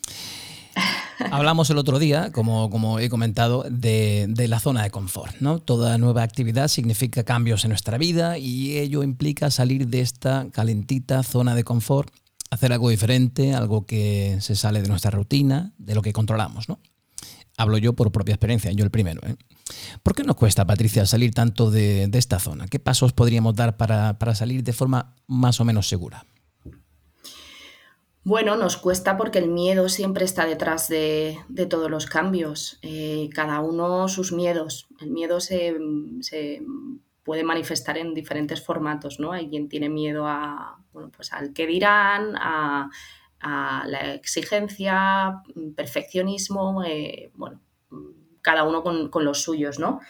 Hablamos 1.31 1.69
el 1.71 1.79
otro 1.79 1.99
día, 1.99 2.33
como, 2.33 2.71
como 2.71 2.99
he 2.99 3.11
comentado, 3.11 3.65
de, 3.69 4.33
la 4.49 4.61
zona 4.61 4.83
de 4.83 4.91
confort. 4.91 5.37
¿no? 5.41 5.59
Toda 5.59 5.99
nueva 5.99 6.23
actividad 6.23 6.69
significa 6.69 7.25
cambios 7.25 7.65
en 7.65 7.71
nuestra 7.71 7.99
vida 7.99 8.39
y 8.39 8.79
ello 8.79 9.03
implica 9.03 9.51
salir 9.51 9.89
de 9.89 10.01
esta 10.01 10.47
calentita 10.53 11.23
zona 11.23 11.55
de 11.55 11.65
confort, 11.65 12.13
hacer 12.51 12.73
algo 12.73 12.89
diferente, 12.89 13.55
algo 13.55 13.85
que 13.85 14.39
se 14.41 14.55
sale 14.55 14.81
de 14.83 14.89
nuestra 14.89 15.11
rutina, 15.11 15.73
de 15.79 15.95
lo 15.95 16.03
que 16.03 16.13
controlamos. 16.13 16.69
¿no? 16.69 16.79
Hablo 17.57 17.79
yo 17.79 17.93
por 17.93 18.11
propia 18.13 18.35
experiencia, 18.35 18.73
yo 18.73 18.85
el 18.85 18.91
primero. 18.91 19.21
¿eh? 19.27 19.37
¿Por 20.03 20.15
qué 20.15 20.25
nos 20.25 20.37
cuesta, 20.37 20.67
Patricia, 20.67 21.07
salir 21.07 21.33
tanto 21.33 21.71
de, 21.71 22.09
esta 22.13 22.39
zona? 22.39 22.67
¿Qué 22.67 22.79
pasos 22.79 23.13
podríamos 23.13 23.55
dar 23.55 23.77
para, 23.77 24.35
salir 24.35 24.63
de 24.63 24.73
forma 24.73 25.15
más 25.27 25.61
o 25.61 25.65
menos 25.65 25.89
segura? 25.89 26.25
Bueno, 28.23 28.57
nos 28.57 28.77
cuesta 28.77 29.17
porque 29.17 29.39
el 29.39 29.49
miedo 29.49 29.89
siempre 29.89 30.25
está 30.25 30.45
detrás 30.45 30.89
de, 30.89 31.39
todos 31.69 31.91
los 31.91 32.07
cambios. 32.07 32.79
Eh, 32.83 33.31
cada 33.35 33.61
uno 33.61 34.09
sus 34.09 34.33
miedos. 34.33 34.89
El 35.01 35.11
miedo 35.11 35.41
se, 35.41 35.77
puede 37.25 37.45
manifestar 37.45 37.97
en 37.97 38.15
diferentes 38.15 38.65
formatos, 38.65 39.21
¿no? 39.21 39.33
Hay 39.33 39.49
quien 39.49 39.69
tiene 39.69 39.89
miedo 39.89 40.27
a, 40.27 40.83
pues 41.17 41.33
al 41.33 41.53
que 41.53 41.67
dirán, 41.67 42.35
a, 42.37 42.91
la 43.43 44.15
exigencia, 44.15 45.43
perfeccionismo, 45.75 46.85
eh, 46.85 47.31
bueno, 47.35 47.59
cada 48.43 48.65
uno 48.65 48.83
con, 48.83 49.25
los 49.25 49.43
suyos, 49.43 49.79
¿no? 49.79 50.01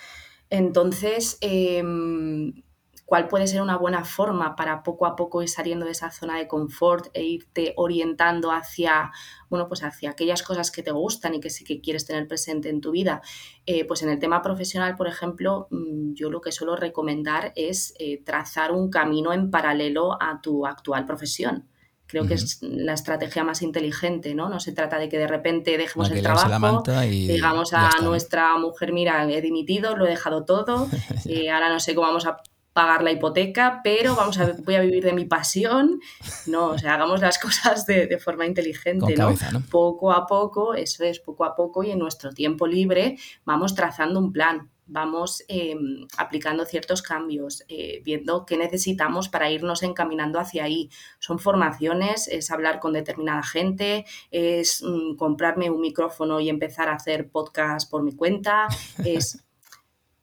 Entonces, 0.50 1.38
em, 1.40 2.62
¿cuál 3.04 3.28
puede 3.28 3.46
ser 3.46 3.60
una 3.62 3.76
buena 3.76 4.04
forma 4.04 4.54
para 4.56 4.82
poco 4.82 5.06
a 5.06 5.16
poco 5.16 5.42
ir 5.42 5.49
saliendo 5.49 5.84
de 5.84 5.92
esa 5.92 6.10
zona 6.10 6.38
de 6.38 6.46
confort 6.46 7.08
e 7.12 7.25
irte 7.25 7.75
orientando 7.76 8.52
hacia, 8.52 9.10
bueno, 9.49 9.68
pues 9.68 9.82
hacia 9.82 10.10
aquellas 10.10 10.42
cosas 10.42 10.70
que 10.70 10.82
te 10.82 10.92
gustan 10.92 11.34
y 11.34 11.40
que 11.40 11.50
sí 11.50 11.64
que 11.64 11.80
quieres 11.80 12.06
tener 12.06 12.28
presente 12.28 12.68
en 12.68 12.80
tu 12.80 12.92
vida? 12.92 13.20
Eh, 13.66 13.84
pues 13.84 14.02
en 14.02 14.10
el 14.10 14.18
tema 14.18 14.42
profesional, 14.42 14.96
por 14.96 15.08
ejemplo, 15.08 15.66
mm, 15.70 16.14
yo 16.14 16.30
lo 16.30 16.40
que 16.40 16.52
suelo 16.52 16.76
recomendar 16.76 17.52
es 17.56 17.94
eh, 17.99 18.22
trazar 18.25 18.72
un 18.72 18.90
camino 18.90 19.32
en 19.32 19.50
paralelo 19.50 20.20
a 20.22 20.40
tu 20.40 20.66
actual 20.66 21.04
profesión. 21.06 21.68
Creo 22.11 22.26
que 22.26 22.35
es 22.35 22.59
la 22.62 22.95
estrategia 22.95 23.45
más 23.45 23.62
inteligente, 23.62 24.35
¿no? 24.35 24.49
No 24.49 24.59
se 24.59 24.73
trata 24.73 24.99
de 24.99 25.09
que 25.09 25.17
de 25.17 25.29
repente 25.29 25.79
dejemos 25.79 26.11
el 26.11 26.23
trabajo, 26.23 26.83
y 27.05 27.29
digamos 27.29 27.73
a 27.73 27.90
nuestra 28.02 28.57
mujer, 28.59 28.93
mira, 28.93 29.31
he 29.31 29.40
dimitido, 29.40 29.97
lo 29.97 30.07
he 30.07 30.11
dejado 30.11 30.45
todo, 30.45 30.88
y 31.25 31.49
ahora 31.49 31.69
no 31.69 31.79
sé 31.79 31.95
cómo 31.95 32.09
vamos 32.09 32.26
a 32.26 32.38
pagar 32.72 33.02
la 33.02 33.12
hipoteca, 33.12 33.80
pero 33.82 34.14
vamos 34.14 34.38
a, 34.38 34.52
voy 34.64 34.74
a 34.74 34.80
vivir 34.80 35.04
de 35.04 35.12
mi 35.12 35.24
pasión. 35.24 36.00
No, 36.46 36.68
o 36.68 36.78
sea, 36.78 36.94
hagamos 36.94 37.20
las 37.20 37.38
cosas 37.42 37.86
de, 37.86 38.18
forma 38.18 38.46
inteligente, 38.46 39.16
¿no? 39.16 39.34
Poco 39.70 40.12
a 40.12 40.26
poco, 40.26 40.74
eso 40.74 41.04
es, 41.04 41.20
poco 41.20 41.44
a 41.44 41.54
poco 41.54 41.82
y 41.82 41.90
en 41.90 41.98
nuestro 41.98 42.32
tiempo 42.32 42.66
libre 42.66 43.16
vamos 43.44 43.74
trazando 43.74 44.20
un 44.20 44.32
plan 44.32 44.70
vamos 44.90 45.44
em, 45.48 46.06
aplicando 46.16 46.64
ciertos 46.64 47.00
cambios, 47.00 47.64
eh, 47.68 48.02
viendo 48.04 48.44
qué 48.44 48.56
necesitamos 48.56 49.28
para 49.28 49.50
irnos 49.50 49.82
encaminando 49.82 50.38
hacia 50.38 50.64
ahí. 50.64 50.90
Son 51.20 51.38
formaciones, 51.38 52.28
es 52.28 52.50
hablar 52.50 52.80
con 52.80 52.92
determinada 52.92 53.42
gente, 53.42 54.04
es 54.30 54.82
mm, 54.82 55.16
comprarme 55.16 55.70
un 55.70 55.80
micrófono 55.80 56.40
y 56.40 56.48
empezar 56.48 56.88
a 56.88 56.94
hacer 56.94 57.30
podcast 57.30 57.90
por 57.90 58.02
mi 58.02 58.14
cuenta, 58.14 58.66
es... 59.04 59.44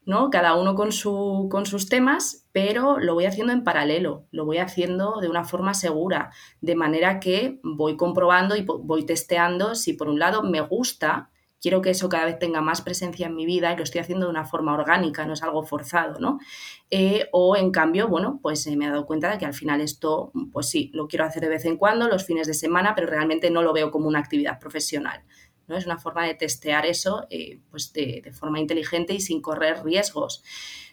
¿no? 0.07 0.29
Cada 0.29 0.55
uno 0.55 0.73
con, 0.73 0.93
su, 0.93 1.49
con 1.51 1.65
sus 1.65 1.89
temas, 1.89 2.47
pero 2.53 2.97
lo 2.97 3.13
voy 3.13 3.25
haciendo 3.25 3.51
en 3.51 3.65
paralelo, 3.65 4.25
lo 4.31 4.45
voy 4.45 4.57
haciendo 4.57 5.19
de 5.19 5.27
una 5.27 5.43
forma 5.43 5.73
segura, 5.73 6.31
de 6.61 6.75
manera 6.75 7.19
que 7.19 7.59
voy 7.61 7.97
comprobando 7.97 8.55
y 8.55 8.65
voy 8.65 9.05
testeando 9.05 9.75
si 9.75 9.93
por 9.93 10.07
un 10.07 10.17
lado 10.17 10.43
me 10.43 10.61
gusta 10.61 11.29
quiero 11.61 11.81
que 11.81 11.89
eso 11.89 12.07
cada 12.07 12.25
vez 12.25 12.39
tenga 12.39 12.61
más 12.61 12.81
presencia 12.81 13.27
en 13.27 13.35
mi 13.35 13.45
vida 13.45 13.73
y 13.73 13.77
lo 13.77 13.83
estoy 13.83 13.99
haciendo 14.01 14.27
de 14.27 14.31
una 14.31 14.45
forma 14.45 14.73
orgánica, 14.73 15.25
no 15.25 15.33
es 15.33 15.43
algo 15.43 15.63
forzado, 15.63 16.19
¿no? 16.19 16.39
Eh, 16.89 17.27
o 17.31 17.57
en 17.57 17.71
cambio, 17.71 18.07
bueno, 18.07 18.39
pues 18.41 18.65
eh, 18.67 18.77
me 18.77 18.85
he 18.85 18.89
dado 18.89 19.05
cuenta 19.05 19.31
de 19.31 19.37
que 19.37 19.45
al 19.45 19.53
final 19.53 19.81
esto, 19.81 20.31
pues 20.51 20.69
sí, 20.69 20.91
lo 20.93 21.07
quiero 21.07 21.25
hacer 21.25 21.41
de 21.41 21.49
vez 21.49 21.65
en 21.65 21.77
cuando, 21.77 22.07
los 22.07 22.25
fines 22.25 22.47
de 22.47 22.53
semana, 22.53 22.95
pero 22.95 23.07
realmente 23.07 23.49
no 23.49 23.61
lo 23.61 23.73
veo 23.73 23.91
como 23.91 24.07
una 24.07 24.19
actividad 24.19 24.59
profesional. 24.59 25.23
¿No? 25.67 25.77
Es 25.77 25.85
una 25.85 25.97
forma 25.97 26.25
de 26.25 26.33
testear 26.33 26.85
eso 26.85 27.27
eh, 27.29 27.59
pues 27.69 27.93
de, 27.93 28.31
forma 28.33 28.59
inteligente 28.59 29.13
y 29.13 29.19
sin 29.19 29.41
correr 29.41 29.83
riesgos. 29.83 30.43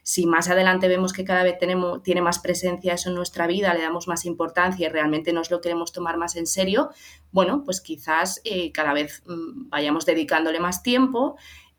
Si 0.02 0.26
más 0.26 0.50
adelante 0.50 0.88
vemos 0.88 1.12
que 1.12 1.24
cada 1.24 1.42
vez 1.42 1.58
tenemos, 1.58 2.02
tiene 2.02 2.20
más 2.20 2.38
presencia 2.38 2.94
eso 2.94 3.08
en 3.08 3.14
nuestra 3.14 3.46
vida, 3.46 3.72
le 3.72 3.80
damos 3.80 4.06
más 4.06 4.26
importancia 4.26 4.86
y 4.86 4.90
realmente 4.90 5.32
nos 5.32 5.50
lo 5.50 5.60
queremos 5.60 5.92
tomar 5.92 6.18
más 6.18 6.36
en 6.36 6.46
serio, 6.46 6.90
bueno, 7.32 7.62
pues 7.64 7.80
quizás 7.80 8.40
eh, 8.44 8.70
cada 8.72 8.92
vez 8.92 9.22
mm, 9.26 9.70
vayamos 9.70 10.04
dedicándole 10.04 10.60
más 10.60 10.82
tiempo 10.82 11.36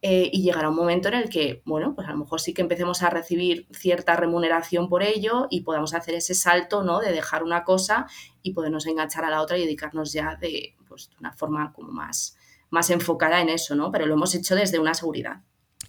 eh, 0.07 0.29
y 0.31 0.43
llegará 0.43 0.69
un 0.69 0.75
momento 0.75 1.07
en 1.07 1.15
el 1.15 1.29
que, 1.29 1.63
bueno, 1.65 1.95
pues 1.95 2.07
a 2.07 2.11
lo 2.11 2.17
mejor 2.17 2.39
sí 2.39 2.53
que 2.53 2.61
empecemos 2.61 3.01
a 3.01 3.09
recibir 3.09 3.67
cierta 3.71 4.15
remuneración 4.15 4.87
por 4.87 5.01
ello 5.01 5.47
y 5.49 5.61
podamos 5.61 5.95
hacer 5.95 6.13
ese 6.13 6.35
salto, 6.35 6.83
¿no? 6.83 6.99
De 6.99 7.11
dejar 7.11 7.43
una 7.43 7.63
cosa 7.63 8.05
y 8.43 8.53
podernos 8.53 8.85
enganchar 8.85 9.25
a 9.25 9.31
la 9.31 9.41
otra 9.41 9.57
y 9.57 9.61
dedicarnos 9.61 10.13
ya 10.13 10.35
de, 10.35 10.75
pues, 10.87 11.09
de 11.09 11.15
una 11.19 11.31
forma 11.31 11.73
como 11.73 11.91
más, 11.91 12.37
más 12.69 12.89
enfocada 12.89 13.41
en 13.41 13.49
eso, 13.49 13.75
¿no? 13.75 13.91
Pero 13.91 14.05
lo 14.05 14.13
hemos 14.15 14.33
hecho 14.35 14.55
desde 14.55 14.79
una 14.79 14.93
seguridad. 14.93 15.41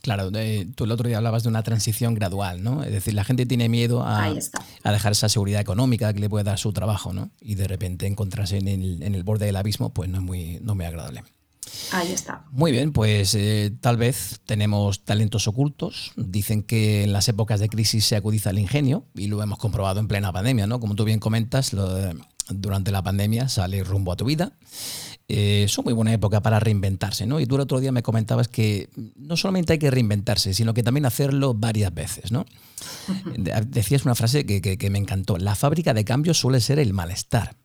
Claro, 0.07 0.31
tú 0.31 0.85
el 0.85 0.93
otro 0.93 1.09
día 1.09 1.17
hablabas 1.17 1.43
de 1.43 1.49
una 1.49 1.65
transición 1.65 2.15
gradual, 2.15 2.63
¿no? 2.63 2.85
Es 2.85 2.93
decir, 2.93 3.15
la 3.15 3.25
gente 3.25 3.45
tiene 3.45 3.69
miedo 3.69 4.05
a, 4.05 4.33
dejar 4.85 5.13
esa 5.13 5.29
seguridad 5.29 5.61
económica 5.61 6.13
que 6.13 6.21
le 6.21 6.29
puede 6.29 6.45
dar 6.45 6.59
su 6.59 6.73
trabajo, 6.73 7.13
¿no? 7.13 7.31
Y 7.41 7.57
de 7.57 7.67
repente 7.67 8.07
encontrarse 8.07 8.59
en 8.59 8.69
el, 8.69 9.25
borde 9.25 9.47
del 9.47 9.57
abismo, 9.57 9.91
pues 9.91 10.09
no 10.09 10.19
es 10.19 10.23
muy, 10.23 10.61
no 10.63 10.77
muy 10.77 10.85
agradable. 10.85 11.25
Ahí 11.91 12.13
está. 12.13 12.45
Muy 12.53 12.71
bien, 12.71 12.93
pues 12.93 13.35
eh, 13.35 13.73
tal 13.81 13.97
vez 13.97 14.41
tenemos 14.47 15.05
talentos 15.05 15.49
ocultos. 15.49 16.13
Dicen 16.15 16.63
que 16.63 17.03
en 17.03 17.13
las 17.13 17.29
épocas 17.29 17.59
de 17.59 17.69
crisis 17.69 18.05
se 18.05 18.15
acudiza 18.15 18.51
el 18.51 18.61
ingenio 18.61 19.07
y 19.15 19.27
lo 19.27 19.43
hemos 19.43 19.59
comprobado 19.59 19.99
en 19.99 20.07
plena 20.07 20.33
pandemia, 20.33 20.69
¿no? 20.69 20.79
Como 20.79 20.95
tú 20.95 21.05
bien 21.05 21.19
comentas, 21.19 21.75
durante 22.49 22.93
la 22.93 23.03
pandemia 23.03 23.49
sale 23.49 23.83
rumbo 23.83 24.13
a 24.13 24.17
tu 24.17 24.25
vida 24.25 24.53
eh, 25.29 25.65
es 25.65 25.77
una 25.77 25.87
muy 25.87 25.93
buena 25.93 26.13
época 26.13 26.41
para 26.41 26.61
reinventarse, 26.61 27.27
¿no? 27.27 27.41
Y 27.41 27.47
tú 27.47 27.57
el 27.57 27.63
otro 27.63 27.81
día 27.81 27.91
me 27.91 28.03
comentabas 28.03 28.47
que 28.47 28.89
no 29.17 29.37
solamente 29.37 29.73
hay 29.73 29.79
que 29.79 29.91
reinventarse, 29.91 30.55
sino 30.55 30.73
que 30.73 30.85
también 30.85 31.05
hacerlo 31.05 31.53
varias 31.55 31.93
veces, 31.93 32.31
¿no? 32.31 32.47
Decías 33.67 34.05
una 34.05 34.15
frase 34.15 34.47
que, 34.47 34.91
me 34.91 34.99
encantó, 34.99 35.37
la 35.37 35.57
fábrica 35.57 35.95
de 35.95 36.05
cambios 36.05 36.39
suele 36.39 36.61
ser 36.61 36.79
el 36.79 36.93
malestar. 36.93 37.57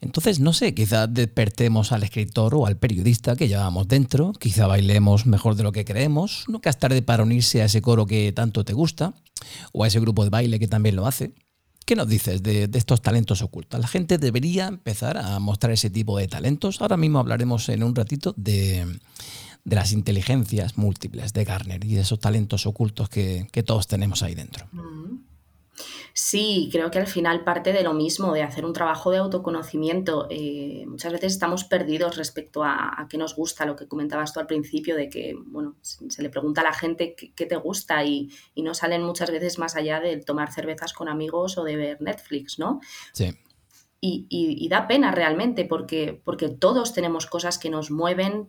Entonces, 0.00 0.40
no 0.40 0.52
sé, 0.52 0.74
quizá 0.74 1.06
despertemos 1.06 1.92
al 1.92 2.02
escritor 2.02 2.56
o 2.56 2.66
al 2.66 2.76
periodista 2.76 3.36
que 3.36 3.46
llevamos 3.46 3.86
dentro, 3.86 4.32
quizá 4.32 4.66
bailemos 4.66 5.26
mejor 5.26 5.54
de 5.54 5.62
lo 5.62 5.70
que 5.70 5.84
creemos, 5.84 6.44
nunca 6.48 6.70
es 6.70 6.78
tarde 6.78 7.02
para 7.02 7.22
unirse 7.22 7.62
a 7.62 7.66
ese 7.66 7.80
coro 7.80 8.06
que 8.06 8.32
tanto 8.32 8.64
te 8.64 8.72
gusta, 8.72 9.14
o 9.70 9.84
a 9.84 9.86
ese 9.86 10.00
grupo 10.00 10.24
de 10.24 10.30
baile 10.30 10.58
que 10.58 10.66
también 10.66 10.96
lo 10.96 11.06
hace. 11.06 11.32
¿Qué 11.84 11.96
nos 11.96 12.08
dices 12.08 12.42
de, 12.42 12.68
estos 12.72 13.02
talentos 13.02 13.42
ocultos? 13.42 13.80
La 13.80 13.88
gente 13.88 14.18
debería 14.18 14.66
empezar 14.66 15.16
a 15.16 15.38
mostrar 15.38 15.72
ese 15.72 15.90
tipo 15.90 16.18
de 16.18 16.28
talentos. 16.28 16.80
Ahora 16.80 16.96
mismo 16.96 17.18
hablaremos 17.18 17.68
en 17.68 17.82
un 17.82 17.94
ratito 17.94 18.34
de, 18.36 18.98
las 19.64 19.92
inteligencias 19.92 20.76
múltiples 20.76 21.32
de 21.32 21.44
Garner 21.44 21.84
y 21.84 21.94
de 21.94 22.00
esos 22.02 22.20
talentos 22.20 22.66
ocultos 22.66 23.08
que, 23.08 23.46
todos 23.64 23.86
tenemos 23.86 24.22
ahí 24.22 24.34
dentro. 24.34 24.66
Sí, 26.14 26.68
creo 26.70 26.90
que 26.90 26.98
al 26.98 27.06
final 27.06 27.44
parte 27.44 27.72
de 27.72 27.82
lo 27.82 27.94
mismo, 27.94 28.32
de 28.34 28.42
hacer 28.42 28.64
un 28.64 28.72
trabajo 28.72 29.10
de 29.10 29.18
autoconocimiento. 29.18 30.26
Eh, 30.30 30.84
muchas 30.86 31.12
veces 31.12 31.32
estamos 31.32 31.64
perdidos 31.64 32.16
respecto 32.16 32.62
a, 32.64 33.06
qué 33.08 33.16
nos 33.16 33.34
gusta, 33.34 33.64
lo 33.64 33.76
que 33.76 33.88
comentabas 33.88 34.32
tú 34.32 34.40
al 34.40 34.46
principio, 34.46 34.96
de 34.96 35.08
que, 35.08 35.34
bueno, 35.46 35.76
se 35.80 36.22
le 36.22 36.28
pregunta 36.30 36.60
a 36.60 36.64
la 36.64 36.74
gente 36.74 37.14
qué, 37.14 37.46
te 37.46 37.56
gusta 37.56 38.04
y, 38.04 38.30
no 38.56 38.74
salen 38.74 39.02
muchas 39.02 39.30
veces 39.30 39.58
más 39.58 39.74
allá 39.74 40.00
de 40.00 40.18
tomar 40.18 40.52
cervezas 40.52 40.92
con 40.92 41.08
amigos 41.08 41.58
o 41.58 41.64
de 41.64 41.76
ver 41.76 42.00
Netflix, 42.00 42.58
¿no? 42.58 42.80
Sí. 43.12 43.36
Y, 44.00 44.68
da 44.68 44.88
pena 44.88 45.12
realmente 45.12 45.64
porque, 45.64 46.20
porque 46.24 46.48
todos 46.48 46.92
tenemos 46.92 47.26
cosas 47.26 47.58
que 47.58 47.70
nos 47.70 47.90
mueven 47.90 48.48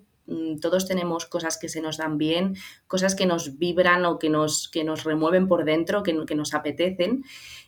todos 0.62 0.88
tenemos 0.88 1.26
cosas 1.26 1.58
que 1.58 1.70
se 1.70 1.82
nos 1.82 1.98
dan 1.98 2.18
bien, 2.18 2.56
cosas 2.88 3.16
que 3.16 3.26
nos 3.26 3.58
vibran 3.58 4.06
o 4.06 4.20
que 4.20 4.30
nos, 4.30 4.70
que 4.70 4.84
nos 4.84 5.04
remueven 5.04 5.48
por 5.48 5.66
dentro, 5.66 6.04
que, 6.04 6.26
que 6.26 6.36
nos 6.36 6.54
apetecen. 6.54 7.24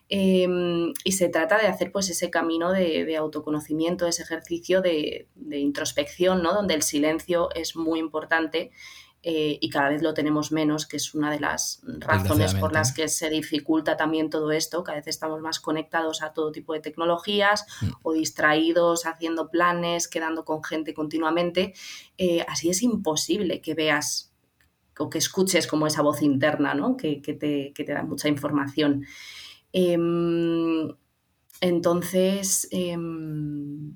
Em, 0.07 0.93
y 1.03 1.13
se 1.13 1.29
trata 1.29 1.57
de 1.57 1.67
hacer 1.67 1.91
pues 1.91 2.09
ese 2.09 2.29
camino 2.29 2.71
de, 2.71 3.15
autoconocimiento, 3.17 4.05
ese 4.05 4.21
ejercicio 4.21 4.81
de, 4.81 5.27
de, 5.33 5.57
introspección, 5.57 6.43
¿no? 6.43 6.53
donde 6.53 6.75
el 6.75 6.83
silencio 6.83 7.49
es 7.55 7.75
muy 7.75 7.99
importante 7.99 8.71
eh, 9.27 9.57
y 9.59 9.69
cada 9.69 9.89
vez 9.89 10.03
lo 10.03 10.13
tenemos 10.13 10.51
menos, 10.51 10.85
que 10.85 10.97
es 10.97 11.15
una 11.15 11.31
de 11.31 11.39
las 11.39 11.81
razones 11.83 12.53
por 12.53 12.71
las 12.71 12.93
que 12.93 13.07
se 13.07 13.31
dificulta 13.31 13.97
también 13.97 14.29
todo 14.29 14.51
esto. 14.51 14.83
Cada 14.83 14.99
vez 14.99 15.07
estamos 15.07 15.41
más 15.41 15.59
conectados 15.59 16.21
a 16.21 16.31
todo 16.31 16.51
tipo 16.51 16.73
de 16.73 16.79
tecnologías 16.79 17.65
mm. 17.81 17.87
o 18.03 18.13
distraídos 18.13 19.07
haciendo 19.07 19.49
planes, 19.49 20.07
quedando 20.07 20.45
con 20.45 20.63
gente 20.63 20.93
continuamente. 20.93 21.73
Eh, 22.19 22.45
así 22.47 22.69
es 22.69 22.83
imposible 22.83 23.61
que 23.61 23.73
veas 23.73 24.31
o 24.99 25.09
que 25.09 25.17
escuches 25.17 25.65
como 25.65 25.87
esa 25.87 26.03
voz 26.03 26.21
interna, 26.21 26.75
¿no? 26.75 26.95
que, 26.95 27.15
te, 27.17 27.73
que 27.73 27.83
te 27.83 27.93
da 27.93 28.03
mucha 28.03 28.29
información. 28.29 29.07
Em, 29.73 30.87
entonces, 31.61 32.67
em, 32.69 33.95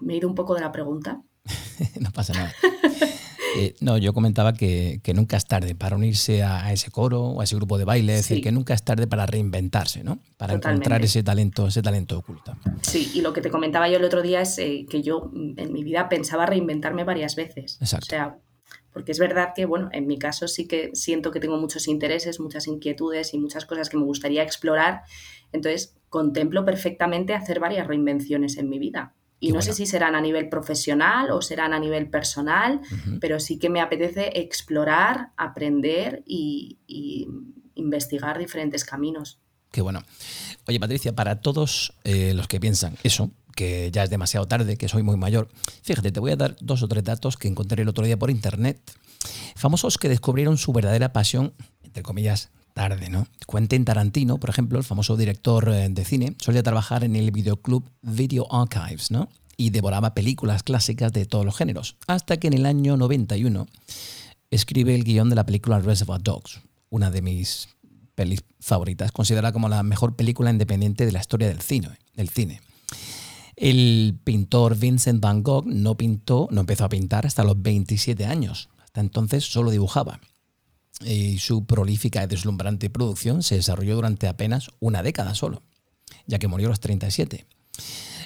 me 0.00 0.14
he 0.14 0.16
ido 0.16 0.30
un 0.30 0.34
poco 0.34 0.54
de 0.54 0.62
la 0.62 0.72
pregunta. 0.72 1.20
no 2.00 2.10
pasa 2.10 2.32
nada. 2.32 2.54
Eh, 3.54 3.74
no, 3.80 3.96
yo 3.96 4.12
comentaba 4.12 4.52
que, 4.52 5.00
nunca 5.14 5.36
es 5.36 5.46
tarde 5.46 5.74
para 5.74 5.96
unirse 5.96 6.42
a, 6.42 6.72
ese 6.72 6.90
coro 6.90 7.22
o 7.22 7.40
a 7.40 7.44
ese 7.44 7.56
grupo 7.56 7.78
de 7.78 7.84
baile, 7.84 8.14
es 8.14 8.28
decir, 8.28 8.42
que 8.42 8.52
nunca 8.52 8.74
es 8.74 8.82
tarde 8.82 9.06
para 9.06 9.26
reinventarse, 9.26 10.04
¿no? 10.04 10.18
Para 10.36 10.54
encontrar 10.54 11.02
ese 11.02 11.22
talento, 11.22 11.66
ese 11.68 11.82
talento 11.82 12.18
oculto. 12.18 12.56
Sí, 12.82 13.10
y 13.14 13.20
lo 13.20 13.32
que 13.32 13.40
te 13.40 13.50
comentaba 13.50 13.88
yo 13.88 13.96
el 13.96 14.04
otro 14.04 14.22
día 14.22 14.40
es 14.40 14.58
eh, 14.58 14.86
que 14.88 15.02
yo 15.02 15.30
mm, 15.32 15.58
en 15.58 15.72
mi 15.72 15.84
vida 15.84 16.08
pensaba 16.08 16.46
reinventarme 16.46 17.04
varias 17.04 17.36
veces. 17.36 17.78
Exacto. 17.80 18.06
O 18.06 18.10
sea, 18.10 18.36
porque 18.92 19.12
es 19.12 19.18
verdad 19.18 19.52
que, 19.54 19.66
bueno, 19.66 19.90
en 19.92 20.06
mi 20.06 20.18
caso 20.18 20.48
sí 20.48 20.66
que 20.66 20.90
siento 20.94 21.30
que 21.30 21.40
tengo 21.40 21.58
muchos 21.58 21.86
intereses, 21.86 22.40
muchas 22.40 22.66
inquietudes 22.66 23.34
y 23.34 23.38
muchas 23.38 23.66
cosas 23.66 23.90
que 23.90 23.98
me 23.98 24.04
gustaría 24.04 24.42
explorar. 24.42 25.02
Entonces, 25.52 25.94
contemplo 26.08 26.64
perfectamente 26.64 27.34
hacer 27.34 27.60
varias 27.60 27.86
reinvenciones 27.86 28.56
en 28.56 28.70
mi 28.70 28.78
vida. 28.78 29.14
Y, 29.38 29.52
no 29.52 29.60
sé 29.60 29.74
si 29.74 29.86
serán 29.86 30.14
a 30.14 30.20
nivel 30.20 30.48
profesional 30.48 31.30
o 31.30 31.42
serán 31.42 31.74
a 31.74 31.78
nivel 31.78 32.08
personal, 32.08 32.80
pero 33.20 33.38
sí 33.38 33.58
que 33.58 33.68
me 33.68 33.80
apetece 33.80 34.40
explorar, 34.40 35.32
aprender 35.36 36.22
y, 36.26 36.78
investigar 37.74 38.38
diferentes 38.38 38.84
caminos. 38.84 39.38
Qué 39.70 39.82
bueno. 39.82 40.02
Oye, 40.66 40.80
Patricia, 40.80 41.14
para 41.14 41.42
todos 41.42 41.92
eh, 42.04 42.32
los 42.32 42.48
que 42.48 42.58
piensan 42.58 42.96
eso, 43.02 43.30
que 43.54 43.90
ya 43.90 44.04
es 44.04 44.10
demasiado 44.10 44.48
tarde, 44.48 44.78
que 44.78 44.88
soy 44.88 45.02
muy 45.02 45.18
mayor, 45.18 45.48
fíjate, 45.82 46.10
te 46.10 46.20
voy 46.20 46.30
a 46.30 46.36
dar 46.36 46.56
dos 46.60 46.82
o 46.82 46.88
tres 46.88 47.04
datos 47.04 47.36
que 47.36 47.48
encontré 47.48 47.82
el 47.82 47.88
otro 47.88 48.06
día 48.06 48.16
por 48.16 48.30
internet. 48.30 48.80
Famosos 49.54 49.98
que 49.98 50.08
descubrieron 50.08 50.56
su 50.56 50.72
verdadera 50.72 51.12
pasión, 51.12 51.52
entre 51.82 52.02
comillas, 52.02 52.50
tarde, 52.76 53.08
¿no? 53.08 53.26
Quentin 53.50 53.86
Tarantino, 53.86 54.36
por 54.36 54.50
ejemplo, 54.50 54.78
el 54.78 54.84
famoso 54.84 55.16
director 55.16 55.66
eh, 55.70 55.88
de 55.88 56.04
cine, 56.04 56.36
solía 56.38 56.62
trabajar 56.62 57.04
en 57.04 57.16
el 57.16 57.30
videoclub 57.30 57.90
Video 58.02 58.46
Archives, 58.52 59.10
¿no? 59.10 59.30
Y 59.56 59.70
devoraba 59.70 60.12
películas 60.12 60.62
clásicas 60.62 61.10
de 61.10 61.24
todos 61.24 61.46
los 61.46 61.56
géneros, 61.56 61.96
hasta 62.06 62.36
que 62.36 62.48
en 62.48 62.52
el 62.52 62.66
año 62.66 62.98
91 62.98 63.66
escribe 64.50 64.94
el 64.94 65.04
guion 65.04 65.30
de 65.30 65.36
la 65.36 65.46
película 65.46 65.80
Reservoir 65.80 66.22
Dogs, 66.22 66.60
una 66.90 67.10
de 67.10 67.22
mis 67.22 67.70
pelis 68.14 68.44
favoritas, 68.60 69.10
considerada 69.10 69.52
como 69.52 69.70
la 69.70 69.82
mejor 69.82 70.14
película 70.14 70.50
independiente 70.50 71.06
de 71.06 71.12
la 71.12 71.20
historia 71.20 71.48
del 71.48 71.62
cine. 71.62 71.98
Del 72.12 72.28
cine. 72.28 72.60
El 73.56 74.18
pintor 74.22 74.76
Vincent 74.76 75.22
Van 75.22 75.42
Gogh 75.42 75.64
no 75.64 75.96
pintó, 75.96 76.46
no 76.50 76.60
empezó 76.60 76.84
a 76.84 76.90
pintar 76.90 77.24
hasta 77.24 77.42
los 77.42 77.60
27 77.62 78.26
años. 78.26 78.68
Hasta 78.84 79.00
entonces 79.00 79.50
solo 79.50 79.70
dibujaba 79.70 80.20
y 81.04 81.38
su 81.38 81.66
prolífica 81.66 82.22
y 82.22 82.26
deslumbrante 82.26 82.90
producción 82.90 83.42
se 83.42 83.56
desarrolló 83.56 83.96
durante 83.96 84.28
apenas 84.28 84.70
una 84.80 85.02
década 85.02 85.34
solo, 85.34 85.62
ya 86.26 86.38
que 86.38 86.48
murió 86.48 86.68
a 86.68 86.70
los 86.70 86.80
37. 86.80 87.46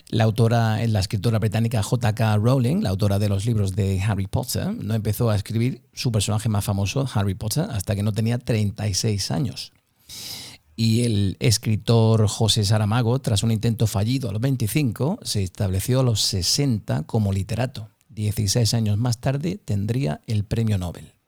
La 0.08 0.24
autora, 0.24 0.84
la 0.86 1.00
escritora 1.00 1.38
británica 1.38 1.82
J.K. 1.82 2.36
Rowling, 2.38 2.82
la 2.82 2.90
autora 2.90 3.18
de 3.20 3.28
los 3.28 3.46
libros 3.46 3.76
de 3.76 4.00
Harry 4.02 4.26
Potter, 4.26 4.74
no 4.74 4.94
empezó 4.94 5.30
a 5.30 5.36
escribir 5.36 5.82
su 5.92 6.10
personaje 6.10 6.48
más 6.48 6.64
famoso, 6.64 7.08
Harry 7.14 7.34
Potter, 7.34 7.66
hasta 7.70 7.94
que 7.94 8.02
no 8.02 8.12
tenía 8.12 8.38
36 8.38 9.30
años. 9.30 9.72
Y 10.74 11.04
el 11.04 11.36
escritor 11.40 12.26
José 12.26 12.64
Saramago, 12.64 13.20
tras 13.20 13.42
un 13.42 13.52
intento 13.52 13.86
fallido 13.86 14.30
a 14.30 14.32
los 14.32 14.40
25, 14.40 15.20
se 15.22 15.42
estableció 15.42 16.00
a 16.00 16.04
los 16.04 16.22
60 16.22 17.04
como 17.04 17.32
literato. 17.32 17.90
16 18.08 18.74
años 18.74 18.98
más 18.98 19.18
tarde 19.18 19.60
tendría 19.64 20.22
el 20.26 20.44
premio 20.44 20.78
Nobel. 20.78 21.19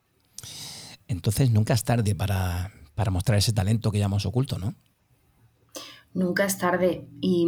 Entonces 1.13 1.51
nunca 1.51 1.73
es 1.73 1.83
tarde 1.83 2.15
para, 2.15 2.71
mostrar 3.11 3.37
ese 3.37 3.53
talento 3.53 3.91
que 3.91 3.99
llamamos 3.99 4.25
oculto, 4.25 4.57
¿no? 4.57 4.75
Nunca 6.13 6.45
es 6.45 6.57
tarde. 6.57 7.07
Y 7.21 7.47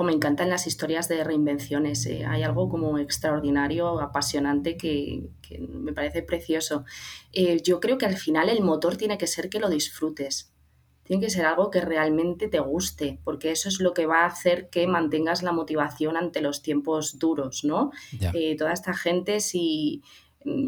me 0.00 0.12
encantan 0.12 0.50
las 0.50 0.66
historias 0.66 1.08
de 1.08 1.22
reinvenciones. 1.22 2.04
Eh. 2.06 2.24
Hay 2.26 2.42
algo 2.42 2.68
como 2.68 2.98
extraordinario, 2.98 4.00
apasionante, 4.00 4.76
que, 4.76 5.30
me 5.68 5.92
parece 5.92 6.22
precioso. 6.22 6.84
Eh, 7.32 7.62
yo 7.62 7.78
creo 7.78 7.98
que 7.98 8.06
al 8.06 8.16
final 8.16 8.48
el 8.48 8.62
motor 8.62 8.96
tiene 8.96 9.18
que 9.18 9.26
ser 9.26 9.48
que 9.48 9.60
lo 9.60 9.68
disfrutes. 9.68 10.52
Tiene 11.04 11.24
que 11.24 11.30
ser 11.30 11.46
algo 11.46 11.70
que 11.70 11.80
realmente 11.80 12.48
te 12.48 12.58
guste, 12.58 13.20
porque 13.22 13.52
eso 13.52 13.68
es 13.68 13.78
lo 13.80 13.94
que 13.94 14.06
va 14.06 14.22
a 14.22 14.26
hacer 14.26 14.68
que 14.70 14.88
mantengas 14.88 15.44
la 15.44 15.52
motivación 15.52 16.16
ante 16.16 16.40
los 16.40 16.62
tiempos 16.62 17.20
duros, 17.20 17.62
¿no? 17.62 17.92
Eh, 18.34 18.56
toda 18.56 18.72
esta 18.72 18.92
gente, 18.92 19.38
si 19.38 20.02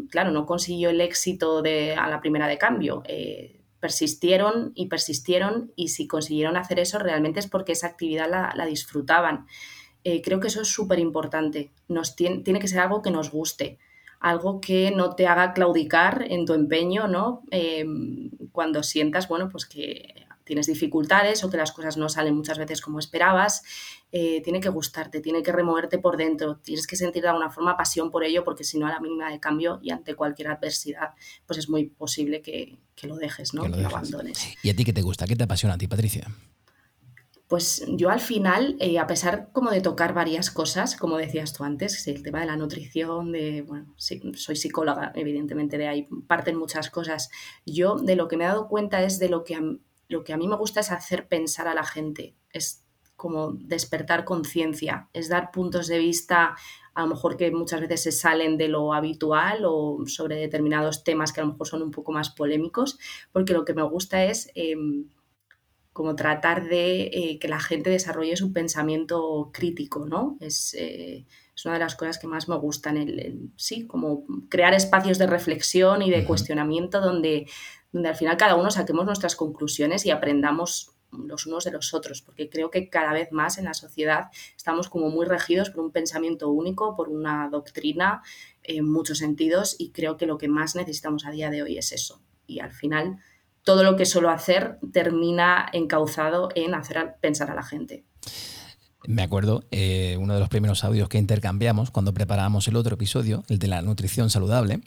claro, 0.09 0.31
no 0.31 0.45
consiguió 0.45 0.89
el 0.89 1.01
éxito 1.01 1.61
de, 1.61 1.93
a 1.93 2.09
la 2.09 2.21
primera 2.21 2.47
de 2.47 2.57
cambio. 2.57 3.03
Eh, 3.07 3.59
persistieron 3.79 4.71
y 4.75 4.87
persistieron 4.87 5.71
y 5.75 5.89
si 5.89 6.07
consiguieron 6.07 6.57
hacer 6.57 6.79
eso 6.79 6.99
realmente 6.99 7.39
es 7.39 7.47
porque 7.47 7.71
esa 7.71 7.87
actividad 7.87 8.29
la, 8.29 8.65
disfrutaban. 8.65 9.47
Eh, 10.03 10.21
creo 10.21 10.39
que 10.39 10.47
eso 10.47 10.61
es 10.61 10.67
súper 10.67 10.99
importante. 10.99 11.71
Tiene, 12.15 12.39
tiene, 12.39 12.59
que 12.59 12.67
ser 12.67 12.79
algo 12.79 13.01
que 13.01 13.11
nos 13.11 13.31
guste, 13.31 13.79
algo 14.19 14.59
que 14.59 14.91
no 14.91 15.15
te 15.15 15.27
haga 15.27 15.53
claudicar 15.53 16.25
en 16.29 16.45
tu 16.45 16.53
empeño, 16.53 17.07
¿no? 17.07 17.43
Eh, 17.51 17.85
cuando 18.51 18.83
sientas, 18.83 19.27
bueno, 19.27 19.49
pues 19.49 19.65
que 19.65 20.27
tienes 20.49 20.65
dificultades 20.65 21.43
o 21.43 21.49
que 21.51 21.57
las 21.57 21.71
cosas 21.71 21.95
no 21.95 22.09
salen 22.09 22.35
muchas 22.35 22.57
veces 22.57 22.81
como 22.81 22.97
esperabas, 22.97 23.61
eh, 24.11 24.41
tiene 24.41 24.59
que 24.59 24.69
gustarte, 24.69 25.21
tiene 25.21 25.43
que 25.43 25.51
removerte 25.51 25.99
por 25.99 26.17
dentro, 26.17 26.57
tienes 26.57 26.87
que 26.87 26.95
sentir 26.95 27.21
de 27.21 27.27
alguna 27.27 27.51
forma 27.51 27.77
pasión 27.77 28.09
por 28.09 28.23
ello, 28.23 28.43
porque 28.43 28.63
si 28.63 28.79
no, 28.79 28.87
a 28.87 28.89
la 28.89 28.99
mínima 28.99 29.29
de 29.29 29.39
cambio 29.39 29.79
y 29.83 29.91
ante 29.91 30.15
cualquier 30.15 30.47
adversidad, 30.47 31.09
pues 31.45 31.59
es 31.59 31.69
muy 31.69 31.85
posible 31.85 32.41
que, 32.41 32.79
lo 33.03 33.15
dejes, 33.15 33.53
¿no? 33.53 33.61
Que 33.61 33.69
lo, 33.69 33.87
abandones. 33.87 34.55
¿Y 34.63 34.71
a 34.71 34.75
ti 34.75 34.83
qué 34.83 34.91
te 34.91 35.03
gusta? 35.03 35.27
¿Qué 35.27 35.35
te 35.35 35.43
apasiona 35.43 35.75
a 35.75 35.77
ti, 35.77 35.87
Patricia? 35.87 36.27
Pues 37.47 37.85
yo 37.87 38.09
al 38.09 38.19
final, 38.19 38.75
eh, 38.79 38.97
a 38.97 39.05
pesar 39.07 39.49
como 39.51 39.69
de 39.69 39.81
tocar 39.81 40.13
varias 40.13 40.49
cosas, 40.51 40.95
como 40.95 41.17
decías 41.17 41.53
tú 41.53 41.63
antes, 41.63 42.07
el 42.07 42.23
tema 42.23 42.41
de 42.41 42.47
la 42.47 42.55
nutrición, 42.55 43.31
de, 43.31 43.61
bueno, 43.61 43.93
soy 43.97 44.55
psicóloga, 44.55 45.11
evidentemente 45.15 45.77
de 45.77 45.87
ahí 45.87 46.07
parten 46.27 46.57
muchas 46.57 46.89
cosas. 46.89 47.29
Yo 47.65 47.95
de 47.95 48.15
lo 48.15 48.27
que 48.27 48.37
me 48.37 48.45
he 48.45 48.47
dado 48.47 48.67
cuenta 48.67 49.03
es 49.03 49.19
de 49.19 49.29
lo 49.29 49.43
que 49.43 49.55
lo 50.09 50.23
que 50.23 50.33
a 50.33 50.37
mí 50.37 50.47
me 50.47 50.57
gusta 50.57 50.81
es 50.81 50.91
hacer 50.91 51.27
pensar 51.27 51.67
a 51.67 51.73
la 51.73 51.85
gente, 51.85 52.35
es 52.51 52.83
como 53.15 53.53
despertar 53.53 54.25
conciencia, 54.25 55.09
es 55.13 55.29
dar 55.29 55.51
puntos 55.51 55.87
de 55.87 55.99
vista 55.99 56.55
a 56.93 57.01
lo 57.03 57.07
mejor 57.07 57.37
que 57.37 57.51
muchas 57.51 57.81
veces 57.81 58.03
se 58.03 58.11
salen 58.11 58.57
de 58.57 58.67
lo 58.67 58.93
habitual 58.93 59.63
o 59.65 59.99
sobre 60.07 60.35
determinados 60.37 61.03
temas 61.03 61.31
que 61.31 61.41
a 61.41 61.45
lo 61.45 61.51
mejor 61.51 61.67
son 61.67 61.81
un 61.83 61.91
poco 61.91 62.11
más 62.11 62.29
polémicos, 62.29 62.97
porque 63.31 63.53
lo 63.53 63.65
que 63.65 63.73
me 63.73 63.83
gusta 63.83 64.25
es 64.25 64.51
em, 64.55 65.05
como 65.93 66.15
tratar 66.15 66.67
de 66.67 67.09
eh, 67.13 67.39
que 67.39 67.47
la 67.47 67.59
gente 67.59 67.89
desarrolle 67.89 68.37
su 68.37 68.53
pensamiento 68.53 69.49
crítico, 69.53 70.05
¿no? 70.05 70.37
Es, 70.39 70.73
eh, 70.73 71.25
es 71.55 71.65
una 71.65 71.73
de 71.73 71.81
las 71.81 71.95
cosas 71.95 72.17
que 72.17 72.27
más 72.27 72.47
me 72.47 72.57
gustan, 72.57 72.95
el, 72.95 73.51
sí, 73.57 73.85
como 73.85 74.23
crear 74.47 74.73
espacios 74.73 75.17
de 75.17 75.27
reflexión 75.27 76.01
y 76.01 76.09
de 76.09 76.23
cuestionamiento 76.23 77.01
donde, 77.01 77.47
donde 77.91 78.09
al 78.09 78.15
final 78.15 78.37
cada 78.37 78.55
uno 78.55 78.71
saquemos 78.71 79.05
nuestras 79.05 79.35
conclusiones 79.35 80.05
y 80.05 80.11
aprendamos 80.11 80.91
los 81.11 81.45
unos 81.47 81.63
de 81.63 81.71
los 81.71 81.93
otros, 81.93 82.21
porque 82.21 82.49
creo 82.49 82.69
que 82.69 82.89
cada 82.89 83.13
vez 83.13 83.31
más 83.31 83.57
en 83.57 83.65
la 83.65 83.73
sociedad 83.73 84.29
estamos 84.55 84.89
como 84.89 85.09
muy 85.09 85.25
regidos 85.25 85.69
por 85.69 85.83
un 85.83 85.91
pensamiento 85.91 86.49
único, 86.49 86.95
por 86.95 87.09
una 87.09 87.49
doctrina 87.49 88.21
en 88.63 88.89
muchos 88.89 89.17
sentidos 89.17 89.75
y 89.79 89.89
creo 89.89 90.17
que 90.17 90.27
lo 90.27 90.37
que 90.37 90.47
más 90.47 90.75
necesitamos 90.75 91.25
a 91.25 91.31
día 91.31 91.49
de 91.49 91.63
hoy 91.63 91.77
es 91.77 91.91
eso. 91.91 92.21
Y 92.45 92.59
al 92.59 92.71
final 92.71 93.17
todo 93.63 93.83
lo 93.83 93.95
que 93.95 94.05
suelo 94.05 94.29
hacer 94.29 94.77
termina 94.93 95.67
encauzado 95.73 96.49
en 96.55 96.73
hacer 96.75 97.15
pensar 97.21 97.51
a 97.51 97.55
la 97.55 97.63
gente. 97.63 98.03
Me 99.07 99.23
acuerdo, 99.23 99.63
eh, 99.71 100.17
uno 100.19 100.33
de 100.33 100.39
los 100.39 100.49
primeros 100.49 100.83
audios 100.83 101.09
que 101.09 101.17
intercambiamos 101.17 101.89
cuando 101.89 102.13
preparábamos 102.13 102.67
el 102.67 102.75
otro 102.75 102.95
episodio, 102.95 103.43
el 103.47 103.57
de 103.57 103.67
la 103.67 103.81
nutrición 103.81 104.29
saludable, 104.29 104.81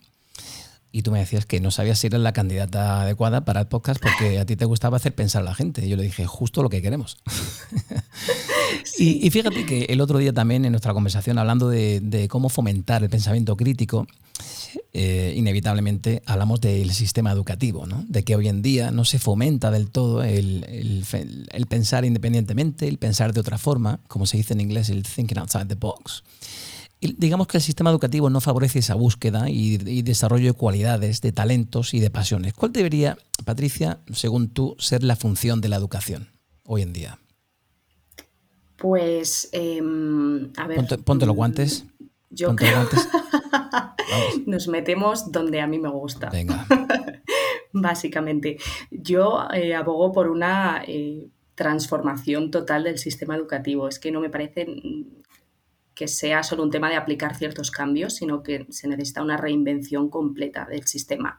y 0.93 1.03
tú 1.03 1.11
me 1.11 1.19
decías 1.19 1.47
que 1.47 1.59
no 1.59 1.71
sabías 1.71 1.99
si 1.99 2.09
eras 2.09 2.21
la 2.21 2.35
candidata 2.35 3.01
adecuada 3.03 3.47
para 3.47 3.61
el 3.61 3.67
podcast 3.67 4.01
porque 4.01 4.39
a 4.39 4.45
ti 4.45 4.57
te 4.57 4.67
gustaba 4.67 4.99
hacer 4.99 5.15
pensar 5.15 5.41
a 5.41 5.47
la 5.47 5.55
gente. 5.55 5.85
Y 5.85 5.89
yo 5.89 5.97
le 5.97 6.03
dije, 6.03 6.27
justo 6.27 6.63
lo 6.63 6.69
que 6.69 6.83
queremos. 6.83 7.17
y, 8.99 9.29
fíjate 9.31 9.65
que 9.65 9.85
el 9.85 10.03
otro 10.03 10.19
día 10.19 10.35
también 10.35 10.67
en 10.67 10.73
nuestra 10.73 10.93
conversación, 10.93 11.39
hablando 11.39 11.71
de, 11.71 12.27
cómo 12.29 12.51
fomentar 12.51 13.03
el 13.03 13.09
pensamiento 13.09 13.57
crítico, 13.57 14.07
eh, 14.93 15.33
inevitablemente 15.35 16.23
hablamos 16.27 16.61
del 16.61 16.93
sistema 16.93 17.33
educativo, 17.33 17.87
¿no? 17.87 18.05
de 18.09 18.23
que 18.23 18.37
hoy 18.37 18.49
en 18.49 18.61
día 18.61 18.91
no 18.91 19.07
se 19.07 19.19
fomenta 19.19 19.71
del 19.71 19.91
todo 19.91 20.23
el, 20.23 20.67
el, 20.69 21.67
pensar 21.67 22.05
independientemente, 22.05 22.87
el 22.87 22.99
pensar 22.99 23.33
de 23.33 23.41
otra 23.41 23.57
forma, 23.57 24.01
como 24.09 24.27
se 24.27 24.37
dice 24.37 24.53
en 24.53 24.61
inglés, 24.61 24.91
el 24.91 25.05
thinking 25.05 25.39
outside 25.39 25.67
the 25.67 25.75
box 25.75 26.23
digamos 27.03 27.49
que 27.49 27.57
el 27.57 27.63
sistema 27.63 27.91
educativo 27.91 28.31
no 28.31 28.41
favorece 28.41 28.79
esa 28.79 28.95
búsqueda 28.95 29.51
y, 29.51 30.03
desarrollo 30.03 30.47
de 30.47 30.53
cualidades, 30.53 31.21
de 31.21 31.33
talentos 31.33 31.95
y 31.95 32.01
de 32.01 32.11
pasiones. 32.11 32.55
¿Cuál 32.55 32.73
debería, 32.73 33.19
Patricia, 33.45 33.99
según 34.13 34.49
tú, 34.49 34.77
ser 34.79 35.03
la 35.03 35.17
función 35.17 35.61
de 35.61 35.69
la 35.69 35.77
educación 35.77 36.29
hoy 36.65 36.83
en 36.83 36.93
día? 36.93 37.19
Pues, 38.77 39.49
em, 39.53 40.53
a 40.57 40.67
ver. 40.67 40.85
Ponte, 41.05 41.27
los 41.27 41.35
guantes. 41.35 41.85
Yo 42.31 42.49
ponte 42.49 42.67
los 42.67 42.75
guantes. 42.75 43.09
Nos 44.47 44.69
metemos 44.69 45.31
donde 45.31 45.61
a 45.61 45.67
mí 45.67 45.79
me 45.79 45.89
gusta. 45.89 46.31
Venga. 46.31 46.67
Básicamente. 47.73 48.59
Yo 48.91 49.49
eh, 49.53 49.75
abogo 49.75 50.13
por 50.13 50.29
una 50.29 50.83
eh, 50.87 51.29
transformación 51.55 52.51
total 52.51 52.85
del 52.85 52.99
sistema 52.99 53.37
educativo. 53.37 53.89
Es 53.89 53.99
que 53.99 54.13
no 54.13 54.21
me 54.21 54.31
parece 54.31 54.67
que 55.95 56.09
sea 56.09 56.43
solo 56.43 56.63
un 56.63 56.71
tema 56.71 56.89
de 56.89 56.97
aplicar 56.97 57.37
ciertos 57.37 57.71
cambios, 57.71 58.15
sino 58.15 58.43
que 58.43 58.67
se 58.71 58.89
necesita 58.89 59.23
una 59.23 59.37
reinvención 59.37 60.09
completa 60.09 60.65
del 60.65 60.87
sistema. 60.87 61.39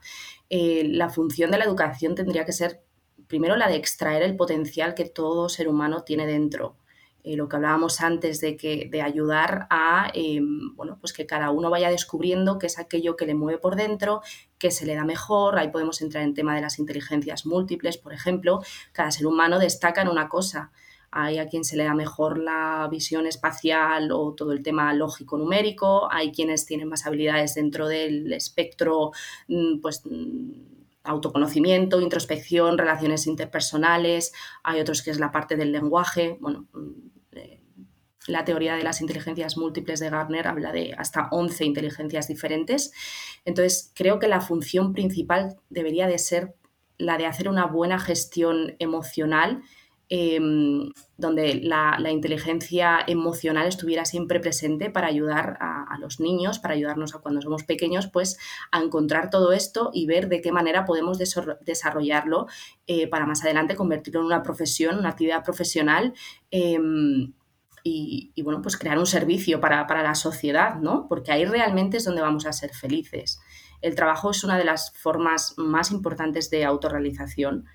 Eh, 0.50 0.84
la 0.88 1.10
función 1.10 1.52
de 1.52 1.58
la 1.58 1.66
educación 1.66 2.16
tendría 2.16 2.46
que 2.46 2.52
ser, 2.52 2.84
primero, 3.28 3.56
la 3.56 3.68
de 3.68 3.76
extraer 3.76 4.24
el 4.24 4.36
potencial 4.36 4.94
que 4.94 5.06
todo 5.06 5.50
ser 5.50 5.68
humano 5.68 6.04
tiene 6.04 6.28
dentro. 6.28 6.78
Eh, 7.24 7.38
lo 7.38 7.48
que 7.48 7.56
hablábamos 7.56 8.02
antes 8.02 8.42
de, 8.42 8.58
que, 8.58 8.90
de 8.92 9.02
ayudar 9.02 9.66
a 9.70 10.12
em, 10.14 10.76
bueno, 10.76 10.98
pues 11.00 11.14
que 11.14 11.26
cada 11.26 11.52
uno 11.52 11.70
vaya 11.70 11.90
descubriendo 11.90 12.60
qué 12.60 12.68
es 12.68 12.78
aquello 12.78 13.16
que 13.16 13.26
le 13.26 13.34
mueve 13.34 13.60
por 13.60 13.78
dentro, 13.78 14.22
qué 14.58 14.72
se 14.72 14.86
le 14.86 14.94
da 14.94 15.06
mejor. 15.06 15.58
Ahí 15.58 15.70
podemos 15.70 16.02
entrar 16.02 16.24
en 16.24 16.34
tema 16.34 16.54
de 16.54 16.62
las 16.62 16.80
inteligencias 16.80 17.46
múltiples, 17.46 17.98
por 17.98 18.14
ejemplo. 18.14 18.62
Cada 18.92 19.10
ser 19.12 19.26
humano 19.26 19.58
destaca 19.58 20.02
en 20.02 20.10
una 20.10 20.28
cosa 20.28 20.72
hay 21.16 21.38
a 21.38 21.48
quien 21.48 21.64
se 21.64 21.78
le 21.78 21.84
da 21.84 21.94
mejor 21.94 22.40
la 22.40 22.88
visión 22.90 23.28
espacial 23.28 24.12
o 24.12 24.34
todo 24.34 24.52
el 24.52 24.64
tema 24.64 24.94
lógico-numérico, 24.94 26.12
hay 26.12 26.32
quienes 26.32 26.66
tienen 26.66 26.90
más 26.90 27.06
habilidades 27.06 27.54
dentro 27.54 27.88
del 27.88 28.34
espectro, 28.34 29.12
mm, 29.48 29.80
pues 29.80 30.02
mm, 30.06 30.52
autoconocimiento, 31.04 32.02
introspección, 32.02 32.78
relaciones 32.78 33.28
interpersonales, 33.28 34.34
hay 34.64 34.80
otros 34.80 35.04
que 35.04 35.12
es 35.12 35.20
la 35.20 35.32
parte 35.32 35.56
del 35.56 35.72
lenguaje, 35.72 36.38
bueno, 36.42 36.68
mm, 36.74 37.38
eh, 37.38 37.62
la 38.26 38.44
teoría 38.44 38.76
de 38.76 38.84
las 38.84 39.02
inteligencias 39.02 39.56
múltiples 39.56 40.00
de 40.00 40.10
Gardner 40.10 40.48
habla 40.48 40.72
de 40.72 40.96
hasta 40.98 41.28
11 41.30 41.66
inteligencias 41.66 42.28
diferentes. 42.28 42.92
Entonces, 43.46 43.92
creo 43.94 44.18
que 44.18 44.30
la 44.30 44.42
función 44.42 44.94
principal 44.94 45.58
debería 45.70 46.08
de 46.08 46.18
ser 46.18 46.56
la 46.98 47.18
de 47.18 47.26
hacer 47.26 47.50
una 47.50 47.66
buena 47.66 48.00
gestión 48.00 48.76
emocional 48.80 49.62
Em, 50.16 50.92
donde 51.18 51.56
la, 51.56 51.98
inteligencia 52.12 53.00
emocional 53.08 53.68
estuviera 53.68 54.06
siempre 54.06 54.40
presente 54.40 54.92
para 54.92 55.08
ayudar 55.08 55.58
a, 55.60 55.98
los 56.00 56.20
niños, 56.20 56.60
para 56.60 56.76
ayudarnos 56.76 57.16
a 57.16 57.18
cuando 57.18 57.42
somos 57.42 57.64
pequeños, 57.64 58.06
pues 58.06 58.38
a 58.72 58.80
encontrar 58.80 59.32
todo 59.32 59.54
esto 59.54 59.90
y 59.92 60.06
ver 60.06 60.30
de 60.30 60.42
qué 60.42 60.52
manera 60.52 60.86
podemos 60.86 61.18
desarrollarlo 61.18 62.46
eh, 62.86 63.08
para 63.08 63.26
más 63.26 63.44
adelante 63.44 63.76
convertirlo 63.76 64.20
en 64.20 64.28
una 64.28 64.44
profesión, 64.44 65.00
una 65.00 65.10
actividad 65.10 65.44
profesional. 65.44 66.14
Em, 66.52 67.34
y, 67.84 68.40
bueno, 68.44 68.62
pues 68.62 68.78
crear 68.78 69.00
un 69.00 69.08
servicio 69.08 69.60
para, 69.60 69.88
para 69.88 70.04
la 70.04 70.14
sociedad, 70.14 70.76
¿no? 70.76 71.08
Porque 71.10 71.32
ahí 71.32 71.44
realmente 71.44 71.98
es 71.98 72.06
donde 72.06 72.22
vamos 72.22 72.46
a 72.46 72.54
ser 72.54 72.72
felices. 72.72 73.42
El 73.82 73.96
trabajo 73.96 74.30
es 74.30 74.44
una 74.44 74.60
de 74.60 74.64
las 74.64 74.94
formas 74.96 75.56
más 75.58 75.90
importantes 75.90 76.52
de 76.52 76.66
autorrealización 76.66 77.66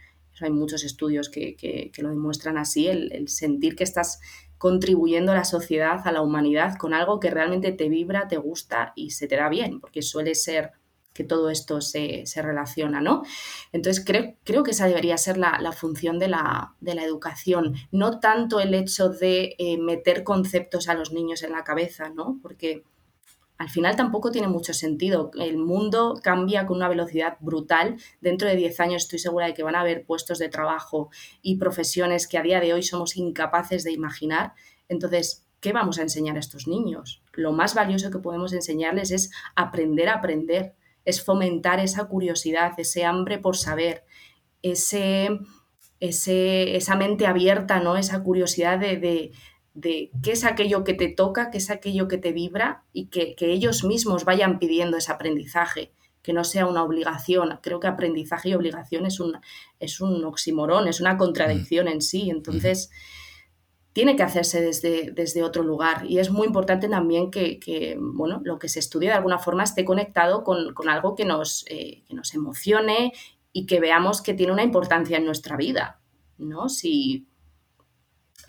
hay 0.45 0.51
muchos 0.51 0.85
estudios 0.85 1.29
que, 1.29 1.91
lo 1.99 2.11
demuestran 2.11 2.59
así, 2.59 2.89
el, 2.89 3.29
sentir 3.29 3.77
que 3.77 3.85
estás 3.85 4.21
contribuyendo 4.59 5.33
a 5.33 5.37
la 5.37 5.45
sociedad, 5.45 6.01
a 6.05 6.13
la 6.13 6.23
humanidad, 6.23 6.77
con 6.77 6.95
algo 6.95 7.21
que 7.21 7.31
realmente 7.31 7.73
te 7.73 7.89
vibra, 7.89 8.29
te 8.29 8.37
gusta 8.37 8.93
y 8.97 9.11
se 9.11 9.29
te 9.29 9.37
da 9.37 9.49
bien, 9.49 9.81
porque 9.81 10.03
suele 10.03 10.35
ser 10.35 10.73
que 11.15 11.25
todo 11.25 11.51
esto 11.51 11.81
se, 11.81 12.25
relaciona, 12.37 13.01
¿no? 13.01 13.23
Entonces 13.73 14.05
creo, 14.05 14.35
creo, 14.45 14.63
que 14.63 14.71
esa 14.71 14.87
debería 14.87 15.19
ser 15.19 15.37
la, 15.37 15.73
función 15.73 16.19
de 16.19 16.29
la, 16.29 16.77
educación, 16.81 17.75
no 17.91 18.21
tanto 18.21 18.61
el 18.61 18.73
hecho 18.75 19.09
de 19.09 19.57
eh, 19.59 19.79
meter 19.79 20.23
conceptos 20.23 20.89
a 20.89 20.95
los 20.95 21.13
niños 21.13 21.43
en 21.43 21.53
la 21.53 21.65
cabeza, 21.65 22.11
¿no? 22.11 22.39
Porque 22.41 22.85
al 23.59 23.69
final 23.69 23.97
tampoco 23.97 24.31
tiene 24.31 24.47
mucho 24.47 24.73
sentido. 24.73 25.33
El 25.39 25.59
mundo 25.59 26.19
cambia 26.23 26.65
con 26.65 26.77
una 26.77 26.89
velocidad 26.89 27.37
brutal. 27.41 27.97
Dentro 28.21 28.49
de 28.49 28.55
10 28.55 28.79
años 28.79 29.03
estoy 29.03 29.19
segura 29.19 29.47
de 29.47 29.55
que 29.55 29.65
van 29.65 29.75
a 29.75 29.81
haber 29.81 30.07
puestos 30.07 30.39
de 30.39 30.49
trabajo 30.49 31.11
y 31.43 31.57
profesiones 31.57 32.29
que 32.29 32.39
a 32.39 32.43
día 32.43 32.61
de 32.61 32.73
hoy 32.73 32.85
somos 32.85 33.17
incapaces 33.17 33.83
de 33.83 33.91
imaginar. 33.91 34.53
Entonces, 34.89 35.45
¿qué 35.61 35.73
vamos 35.73 35.99
a 35.99 36.03
enseñar 36.03 36.37
a 36.37 36.41
estos 36.41 36.69
niños? 36.69 37.21
Lo 37.33 37.51
más 37.51 37.75
valioso 37.75 38.13
que 38.13 38.21
podemos 38.21 38.53
enseñarles 38.53 39.11
es 39.11 39.33
aprender 39.57 40.09
a 40.09 40.15
aprender, 40.15 40.75
es 41.05 41.25
fomentar 41.25 41.81
esa 41.81 42.05
curiosidad, 42.05 42.75
ese 42.79 43.05
hambre 43.05 43.39
por 43.39 43.57
saber, 43.57 44.05
ese, 44.63 45.31
ese 45.99 46.77
esa 46.77 46.95
mente 46.95 47.27
abierta, 47.27 47.81
¿no? 47.81 47.97
esa 47.97 48.23
curiosidad 48.23 48.79
de 48.79 48.99
de 48.99 49.33
qué 49.81 50.33
es 50.33 50.45
aquello 50.45 50.85
que 50.85 50.95
te 50.95 51.09
toca, 51.09 51.51
qué 51.51 51.59
es 51.59 51.71
aquello 51.71 52.09
que 52.09 52.19
te 52.19 52.33
vibra 52.33 52.85
y 52.93 53.07
que, 53.07 53.37
ellos 53.41 53.85
mismos 53.85 54.25
vayan 54.25 54.59
pidiendo 54.59 54.97
ese 54.97 55.13
aprendizaje, 55.13 55.93
que 56.23 56.33
no 56.33 56.45
sea 56.45 56.67
una 56.67 56.83
obligación. 56.83 57.59
Creo 57.63 57.81
que 57.81 57.87
aprendizaje 57.87 58.51
y 58.51 58.55
obligación 58.55 59.07
es 59.07 59.21
un, 59.21 59.39
es 59.81 60.01
un 60.01 60.25
oximorón, 60.25 60.89
es 60.89 61.01
una 61.01 61.17
contradicción 61.17 61.89
en 61.89 62.03
sí. 62.03 62.31
Entonces, 62.31 62.91
tiene 63.93 64.17
que 64.17 64.23
hacerse 64.23 64.61
desde, 64.61 65.11
desde 65.13 65.43
otro 65.43 65.63
lugar 65.63 66.07
y 66.07 66.19
es 66.19 66.31
muy 66.31 66.47
importante 66.47 66.89
también 66.89 67.31
que, 67.31 67.99
bueno, 68.01 68.41
lo 68.45 68.59
que 68.59 68.69
se 68.69 68.79
estudie 68.79 69.09
de 69.09 69.15
alguna 69.15 69.39
forma 69.39 69.65
esté 69.65 69.85
conectado 69.85 70.45
con, 70.45 70.75
algo 70.89 71.15
que 71.15 71.25
nos, 71.25 71.65
eh, 71.69 72.05
que 72.07 72.15
nos 72.15 72.35
emocione 72.35 73.13
y 73.53 73.67
que 73.67 73.81
veamos 73.81 74.23
que 74.23 74.35
tiene 74.35 74.53
una 74.53 74.63
importancia 74.63 75.17
en 75.17 75.25
nuestra 75.25 75.57
vida. 75.57 76.01
¿no? 76.39 76.69
Si 76.69 77.28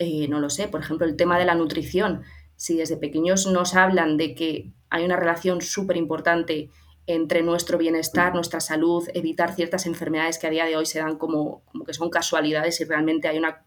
eh, 0.00 0.28
no 0.28 0.40
lo 0.40 0.48
sé, 0.48 0.66
por 0.66 0.80
ejemplo, 0.80 1.06
el 1.06 1.14
tema 1.14 1.38
de 1.38 1.44
la 1.44 1.54
nutrición. 1.54 2.22
Si 2.56 2.78
desde 2.78 2.96
pequeños 2.96 3.46
nos 3.46 3.74
hablan 3.74 4.16
de 4.16 4.34
que 4.34 4.72
hay 4.88 5.04
una 5.04 5.16
relación 5.16 5.60
súper 5.60 5.98
importante 5.98 6.70
entre 7.06 7.42
nuestro 7.42 7.76
bienestar, 7.76 8.34
nuestra 8.34 8.60
salud, 8.60 9.06
evitar 9.12 9.54
ciertas 9.54 9.84
enfermedades 9.84 10.38
que 10.38 10.46
a 10.46 10.50
día 10.50 10.64
de 10.64 10.76
hoy 10.76 10.86
se 10.86 11.00
dan 11.00 11.18
como, 11.18 11.62
como 11.66 11.84
que 11.84 11.92
son 11.92 12.08
casualidades 12.08 12.80
y 12.80 12.84
realmente 12.84 13.28
hay 13.28 13.36
una 13.36 13.62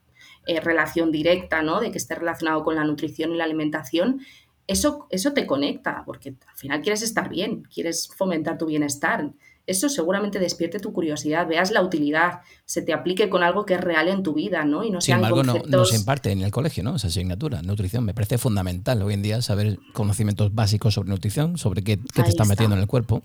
eh, 0.47 0.59
relación 0.59 1.11
directa, 1.11 1.61
¿no? 1.61 1.79
De 1.79 1.91
que 1.91 1.99
esté 1.99 2.15
relacionado 2.15 2.63
con 2.63 2.75
la 2.75 2.83
nutrición 2.83 3.31
y 3.31 3.37
la 3.37 3.43
alimentación, 3.43 4.21
eso, 4.65 5.05
eso 5.11 5.33
te 5.33 5.45
conecta, 5.45 6.01
porque 6.03 6.29
al 6.29 6.55
final 6.55 6.81
quieres 6.81 7.03
estar 7.03 7.29
bien, 7.29 7.63
quieres 7.71 8.09
fomentar 8.15 8.57
tu 8.57 8.65
bienestar 8.65 9.29
eso 9.65 9.89
seguramente 9.89 10.39
despierte 10.39 10.79
tu 10.79 10.91
curiosidad, 10.91 11.47
veas 11.47 11.71
la 11.71 11.81
utilidad, 11.81 12.41
se 12.65 12.81
te 12.81 12.93
aplique 12.93 13.29
con 13.29 13.43
algo 13.43 13.65
que 13.65 13.75
es 13.75 13.81
real 13.81 14.09
en 14.09 14.23
tu 14.23 14.33
vida, 14.33 14.65
¿no? 14.65 14.83
Y 14.83 14.91
no 14.91 14.99
Sin 14.99 15.15
embargo, 15.15 15.43
no, 15.43 15.85
se 15.85 15.95
imparte 15.95 16.31
en 16.31 16.41
el 16.41 16.51
colegio, 16.51 16.83
¿no? 16.83 16.95
Esa 16.95 17.07
asignatura, 17.07 17.61
nutrición. 17.61 18.03
Me 18.03 18.13
parece 18.13 18.37
fundamental 18.37 19.01
hoy 19.01 19.13
en 19.13 19.21
día 19.21 19.41
saber 19.41 19.79
conocimientos 19.93 20.53
básicos 20.53 20.93
sobre 20.93 21.09
nutrición, 21.09 21.57
sobre 21.57 21.83
qué, 21.83 21.97
te 21.97 22.21
estás 22.21 22.47
metiendo 22.47 22.75
en 22.75 22.81
el 22.81 22.87
cuerpo 22.87 23.23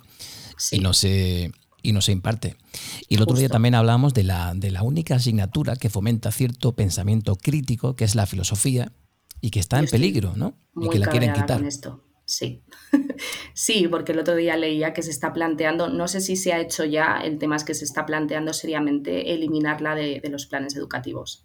y 0.70 0.79
no 0.79 0.92
se 0.92 1.53
y 1.81 1.92
no 1.92 2.01
se 2.01 2.12
imparte. 2.12 2.57
Y 3.09 3.16
el 3.16 3.22
otro 3.22 3.37
día 3.37 3.48
también 3.48 3.74
hablamos 3.74 4.12
de 4.12 4.24
la, 4.24 4.53
de 4.55 4.70
la 4.70 4.83
única 4.83 5.14
asignatura 5.14 5.77
que 5.77 5.88
fomenta 5.88 6.33
cierto 6.33 6.72
pensamiento 6.72 7.37
crítico, 7.37 7.94
que 7.94 8.05
es 8.05 8.16
la 8.16 8.27
filosofía, 8.27 8.92
y 9.40 9.51
que 9.51 9.61
está 9.61 9.79
en 9.79 9.87
peligro, 9.87 10.35
¿no? 10.37 10.57
Y 10.81 10.88
que 10.88 10.98
la 10.98 11.07
quieren 11.07 11.33
quitar. 11.33 11.62
esto. 11.64 12.05
Sí, 12.24 12.62
sí, 13.59 13.88
porque 13.88 14.12
el 14.12 14.21
otro 14.21 14.37
día 14.37 14.57
leía 14.57 14.92
que 14.92 15.03
se 15.03 15.11
está 15.11 15.33
planteando, 15.33 15.88
no 15.88 16.07
sé 16.07 16.21
si 16.21 16.37
se 16.37 16.53
ha 16.53 16.61
hecho 16.61 16.85
ya, 16.85 17.21
el 17.25 17.38
tema 17.38 17.57
es 17.57 17.64
que 17.64 17.75
se 17.75 17.85
está 17.85 18.07
planteando 18.07 18.53
seriamente 18.53 19.35
eliminarla 19.35 19.97
de, 19.97 20.21
de 20.21 20.29
los 20.29 20.47
planes 20.47 20.77
educativos. 20.77 21.44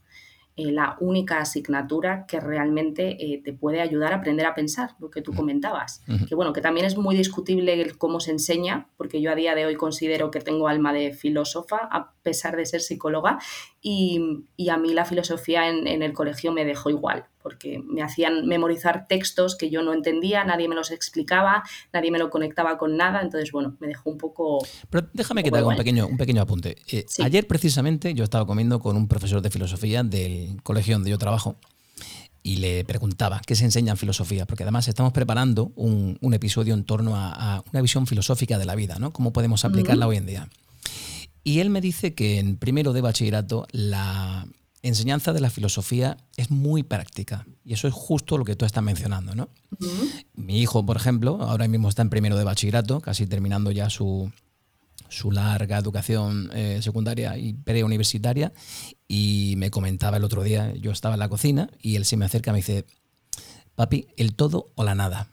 Eh, 0.56 0.72
la 0.72 0.98
única 1.00 1.40
asignatura 1.40 2.28
que 2.28 2.40
realmente 2.40 3.18
eh, 3.20 3.42
te 3.44 3.54
puede 3.54 3.82
ayudar 3.82 4.14
a 4.14 4.18
aprender 4.18 4.46
a 4.46 4.54
pensar, 4.54 4.92
lo 5.00 5.10
que 5.10 5.24
tú 5.24 5.34
comentabas. 5.34 6.04
Que 6.30 6.36
bueno, 6.36 6.54
que 6.54 6.62
también 6.62 6.86
es 6.86 6.96
muy 6.96 7.16
discutible 7.16 7.92
cómo 7.98 8.20
se 8.20 8.30
enseña, 8.30 8.88
porque 8.96 9.20
yo 9.20 9.32
a 9.32 9.36
día 9.36 9.56
de 9.56 9.66
hoy 9.66 9.76
considero 9.76 10.30
que 10.30 10.42
tengo 10.42 10.68
alma 10.68 10.94
de 10.94 11.12
filósofa, 11.12 11.78
a 11.92 12.14
pesar 12.22 12.56
de 12.56 12.68
ser 12.68 12.82
psicóloga, 12.82 13.40
y, 13.86 14.70
a 14.70 14.78
mí 14.78 14.94
la 14.94 15.04
filosofía 15.04 15.68
en, 15.70 16.02
el 16.02 16.14
colegio 16.14 16.54
me 16.54 16.64
dejó 16.64 16.90
igual, 16.90 17.26
porque 17.42 17.84
me 17.86 18.02
hacían 18.02 18.48
memorizar 18.48 19.08
textos 19.08 19.58
que 19.58 19.70
yo 19.70 19.84
no 19.84 19.94
entendía, 19.94 20.46
nadie 20.46 20.70
me 20.70 20.76
los 20.76 20.90
explicaba, 20.90 21.64
nadie 21.92 22.10
me 22.10 22.18
lo 22.18 22.30
conectaba 22.30 22.78
con 22.78 22.96
nada, 22.96 23.22
entonces 23.22 23.52
bueno, 23.52 23.76
me 23.82 23.88
dejó 23.88 24.10
un 24.10 24.18
poco... 24.18 24.66
Pero 24.90 25.08
déjame 25.12 25.44
que 25.44 25.52
te 25.52 25.58
haga 25.58 25.68
un 25.68 25.76
pequeño, 25.76 26.08
un 26.08 26.18
pequeño 26.18 26.42
apunte. 26.42 26.78
Eh, 26.90 27.06
ayer 27.22 27.46
precisamente 27.46 28.14
yo 28.14 28.24
estaba 28.24 28.48
comiendo 28.48 28.80
con 28.80 28.96
un 28.96 29.10
profesor 29.10 29.42
de 29.42 29.50
filosofía 29.50 30.02
del 30.02 30.64
colegio 30.64 30.96
donde 30.96 31.10
yo 31.10 31.18
trabajo 31.18 31.58
y 32.42 32.58
le 32.58 32.86
preguntaba 32.86 33.42
qué 33.46 33.56
se 33.56 33.66
enseña 33.66 33.92
en 33.92 33.98
filosofía, 33.98 34.46
porque 34.46 34.64
además 34.64 34.88
estamos 34.88 35.12
preparando 35.12 35.74
un, 35.76 36.18
episodio 36.34 36.74
en 36.74 36.86
torno 36.86 37.16
a, 37.16 37.64
una 37.72 37.82
visión 37.82 38.08
filosófica 38.08 38.58
de 38.58 38.66
la 38.66 38.76
vida, 38.76 38.98
¿no? 38.98 39.12
Cómo 39.12 39.34
podemos 39.34 39.66
aplicarla 39.66 40.08
hoy 40.08 40.18
en 40.18 40.26
día. 40.26 40.50
Y 41.44 41.60
él 41.60 41.70
me 41.70 41.82
dice 41.82 42.14
que 42.14 42.40
en 42.40 42.58
primero 42.58 42.94
de 42.94 43.02
bachillerato 43.02 43.68
la 43.72 44.48
enseñanza 44.82 45.34
de 45.34 45.42
la 45.42 45.50
filosofía 45.50 46.18
es 46.38 46.52
muy 46.52 46.84
práctica. 46.84 47.46
Y 47.64 47.74
eso 47.74 47.88
es 47.88 47.94
justo 47.94 48.38
lo 48.38 48.46
que 48.46 48.56
tú 48.56 48.66
estás 48.66 48.84
mencionando, 48.84 49.34
¿no? 49.34 49.50
Mi 50.36 50.62
hijo, 50.62 50.86
por 50.86 50.98
ejemplo, 50.98 51.42
ahora 51.42 51.68
mismo 51.68 51.90
está 51.90 52.02
en 52.02 52.10
primero 52.10 52.38
de 52.38 52.44
bachillerato, 52.44 53.00
casi 53.00 53.26
terminando 53.26 53.72
ya 53.72 53.90
su, 53.90 54.32
su 55.14 55.32
larga 55.32 55.78
educación 55.78 56.50
eh, 56.54 56.80
secundaria 56.82 57.38
y 57.38 57.54
preuniversitaria 57.54 58.52
y 59.08 59.56
me 59.58 59.72
comentaba 59.72 60.18
el 60.18 60.24
otro 60.24 60.44
día, 60.44 60.74
yo 60.76 60.92
estaba 60.92 61.16
en 61.16 61.20
la 61.20 61.30
cocina 61.30 61.70
y 61.80 61.96
él 61.96 62.06
se 62.06 62.18
me 62.18 62.26
acerca 62.26 62.52
y 62.52 62.54
me 62.54 62.58
dice, 62.58 62.86
papi, 63.76 64.08
¿el 64.18 64.36
todo 64.36 64.72
o 64.76 64.84
la 64.84 64.96
nada? 64.96 65.30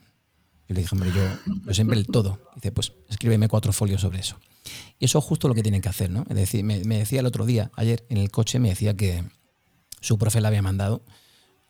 Yo 0.69 0.75
le 0.75 0.83
dije, 0.83 0.95
hombre, 0.95 1.11
yo, 1.13 1.75
siempre 1.75 1.99
el 1.99 2.07
todo. 2.07 2.39
dice, 2.55 2.71
pues 2.71 2.93
escríbeme 3.09 3.49
cuatro 3.49 3.73
folios 3.73 4.03
sobre 4.03 4.21
eso. 4.21 4.37
Y 4.99 5.07
eso 5.07 5.19
es 5.19 5.25
justo 5.25 5.49
lo 5.49 5.55
que 5.55 5.63
tienen 5.63 5.81
que 5.81 5.89
hacer, 5.89 6.11
¿no? 6.11 6.25
Es 6.29 6.37
decir, 6.37 6.65
me, 6.65 6.85
me 6.85 6.99
decía 6.99 7.21
el 7.21 7.27
otro 7.27 7.47
día, 7.47 7.71
ayer 7.77 8.05
en 8.09 8.19
el 8.19 8.31
coche, 8.31 8.59
me 8.59 8.69
decía 8.69 8.97
que 8.97 9.25
su 10.01 10.19
profe 10.19 10.41
le 10.41 10.49
había 10.49 10.63
mandado 10.63 11.05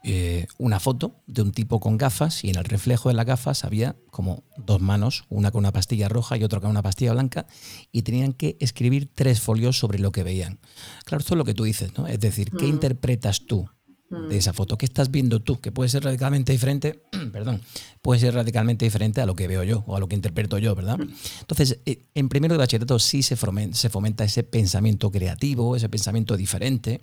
eh, 0.03 0.47
una 0.57 0.81
foto 0.81 1.21
de 1.27 1.43
un 1.43 1.53
tipo 1.53 1.79
con 1.79 1.99
gafas 1.99 2.43
y 2.43 2.49
en 2.49 2.57
el 2.57 2.65
reflejo 2.65 3.11
de 3.11 3.15
las 3.15 3.27
gafas 3.27 3.65
había 3.65 3.97
como 4.11 4.45
dos 4.57 4.81
manos, 4.81 5.25
una 5.29 5.51
con 5.51 5.59
una 5.59 5.73
pastilla 5.73 6.09
roja 6.09 6.39
y 6.39 6.45
otra 6.45 6.59
con 6.59 6.71
una 6.71 6.81
pastilla 6.81 7.13
blanca, 7.13 7.47
y 7.93 8.01
tenían 8.01 8.33
que 8.33 8.57
escribir 8.61 9.11
tres 9.15 9.43
folios 9.43 9.79
sobre 9.79 9.99
lo 9.99 10.11
que 10.11 10.23
veían. 10.23 10.59
Claro, 11.05 11.21
esto 11.21 11.35
es 11.35 11.39
lo 11.39 11.45
que 11.45 11.53
tú 11.53 11.65
dices, 11.65 11.93
¿no? 11.99 12.07
Es 12.07 12.19
decir, 12.19 12.51
¿qué 12.51 12.65
mm. 12.65 12.71
interpretas 12.71 13.45
tú 13.47 13.69
de 14.11 14.19
mm. 14.19 14.33
esa 14.33 14.53
foto. 14.53 14.77
¿Qué 14.77 14.87
estás 14.87 15.11
viendo 15.11 15.41
tú? 15.41 15.61
Que 15.61 15.71
puede 15.71 15.89
ser 15.89 16.03
radicalmente 16.03 16.53
diferente, 16.53 17.03
perdón, 17.33 17.61
puede 18.03 18.21
ser 18.21 18.35
radicalmente 18.35 18.85
diferente 18.85 19.21
a 19.21 19.27
lo 19.27 19.37
que 19.37 19.47
veo 19.47 19.63
yo 19.63 19.85
o 19.87 19.97
a 19.97 20.01
lo 20.01 20.09
que 20.09 20.17
interpreto 20.17 20.59
yo, 20.59 20.75
¿verdad? 20.75 20.99
Mm. 20.99 21.13
Entonces, 21.41 21.79
eh, 21.87 22.03
en 22.15 22.29
primero 22.29 22.55
de 22.55 22.59
bachillerato 22.59 22.99
sí 22.99 23.23
se 23.23 23.37
fomenta, 23.37 23.77
se 23.77 23.89
fomenta 23.89 24.25
ese 24.25 24.43
pensamiento 24.43 25.11
creativo, 25.11 25.77
ese 25.77 25.89
pensamiento 25.89 26.37
diferente. 26.37 27.01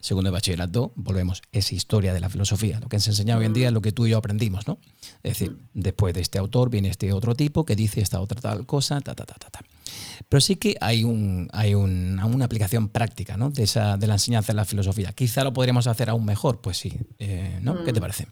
Segundo 0.00 0.28
de 0.30 0.34
bachillerato, 0.34 0.92
volvemos, 0.94 1.42
es 1.50 1.72
historia 1.72 2.14
de 2.14 2.20
la 2.20 2.28
filosofía. 2.28 2.78
Lo 2.78 2.88
que 2.88 3.00
se 3.00 3.10
enseña 3.10 3.36
hoy 3.36 3.46
en 3.46 3.52
día 3.52 3.68
es 3.68 3.72
lo 3.72 3.80
que 3.80 3.90
tú 3.90 4.06
y 4.06 4.10
yo 4.10 4.18
aprendimos, 4.18 4.68
¿no? 4.68 4.78
Es 5.24 5.38
decir, 5.38 5.56
después 5.74 6.14
de 6.14 6.20
este 6.20 6.38
autor 6.38 6.70
viene 6.70 6.88
este 6.88 7.12
otro 7.12 7.34
tipo 7.34 7.64
que 7.64 7.74
dice 7.74 8.00
esta 8.00 8.20
otra 8.20 8.40
tal 8.40 8.66
cosa, 8.66 9.00
ta, 9.00 9.14
ta, 9.14 9.24
ta, 9.24 9.34
ta, 9.34 9.50
ta. 9.50 9.60
Pero 10.28 10.40
sí 10.40 10.56
que 10.56 10.76
hay, 10.80 11.04
un, 11.04 11.48
hay 11.52 11.74
una 11.74 12.44
aplicación 12.44 12.88
práctica 12.88 13.36
¿no? 13.36 13.50
de, 13.50 13.62
esa, 13.62 13.96
de 13.96 14.06
la 14.06 14.14
enseñanza 14.14 14.52
de 14.52 14.56
la 14.56 14.64
filosofía. 14.64 15.12
Quizá 15.12 15.44
lo 15.44 15.52
podríamos 15.52 15.86
hacer 15.86 16.10
aún 16.10 16.24
mejor, 16.24 16.60
pues 16.60 16.78
sí. 16.78 16.92
Eh, 17.18 17.58
¿no? 17.62 17.84
¿Qué 17.84 17.92
te 17.92 18.00
mm. 18.00 18.02
parece? 18.02 18.26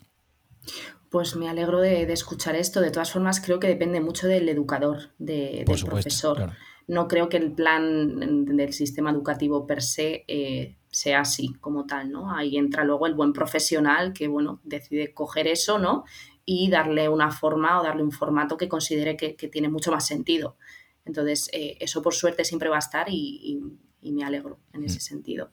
Pues 1.10 1.36
me 1.36 1.48
alegro 1.48 1.80
de, 1.80 2.12
escuchar 2.12 2.56
esto. 2.56 2.80
De 2.80 2.90
todas 2.90 3.12
formas, 3.12 3.40
creo 3.40 3.60
que 3.60 3.68
depende 3.68 4.00
mucho 4.00 4.26
del 4.26 4.48
educador, 4.48 5.12
del 5.18 5.64
profesor. 5.64 6.52
No 6.86 7.08
creo 7.08 7.28
que 7.28 7.36
el 7.36 7.52
plan 7.52 8.46
del 8.56 8.72
sistema 8.72 9.10
educativo 9.10 9.66
per 9.66 9.80
se 9.82 10.24
eh, 10.26 10.76
sea 10.90 11.20
así 11.20 11.54
como 11.60 11.86
tal, 11.86 12.10
¿no? 12.10 12.34
Ahí 12.34 12.56
entra 12.56 12.84
luego 12.84 13.06
el 13.06 13.14
buen 13.14 13.32
profesional 13.32 14.12
que, 14.12 14.26
bueno, 14.28 14.60
decide 14.64 15.14
coger 15.14 15.46
eso, 15.46 15.78
¿no? 15.78 16.04
Y 16.44 16.68
darle 16.68 17.08
una 17.08 17.30
forma 17.30 17.80
o 17.80 17.84
darle 17.84 18.02
un 18.02 18.12
formato 18.12 18.56
que 18.56 18.68
considere 18.68 19.16
que 19.16 19.48
tiene 19.48 19.68
mucho 19.68 19.92
más 19.92 20.06
sentido. 20.06 20.56
Entonces, 21.04 21.50
eh, 21.52 21.76
eso 21.80 22.02
por 22.02 22.14
suerte 22.14 22.44
siempre 22.44 22.68
va 22.68 22.76
a 22.76 22.80
estar 22.80 23.06
y, 23.08 23.60
me 24.02 24.24
alegro 24.24 24.58
en 24.72 24.84
ese 24.84 24.98
mm. 24.98 25.00
sentido. 25.00 25.50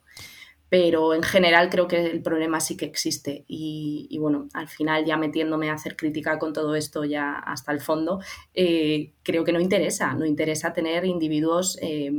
Pero 0.68 1.14
en 1.14 1.22
general 1.22 1.68
creo 1.68 1.86
que 1.86 2.06
el 2.06 2.22
problema 2.22 2.60
sí 2.60 2.76
que 2.76 2.86
existe 2.86 3.44
y, 3.46 4.16
bueno, 4.18 4.48
al 4.54 4.68
final 4.68 5.04
ya 5.04 5.18
metiéndome 5.18 5.68
a 5.68 5.74
hacer 5.74 5.96
crítica 5.96 6.38
con 6.38 6.54
todo 6.54 6.74
esto 6.74 7.04
ya 7.04 7.34
hasta 7.34 7.72
el 7.72 7.80
fondo, 7.80 8.20
eh, 8.54 9.12
creo 9.22 9.44
que 9.44 9.52
no 9.52 9.60
interesa, 9.60 10.14
no 10.14 10.24
interesa 10.24 10.72
tener 10.72 11.04
individuos, 11.04 11.78
eh, 11.82 12.10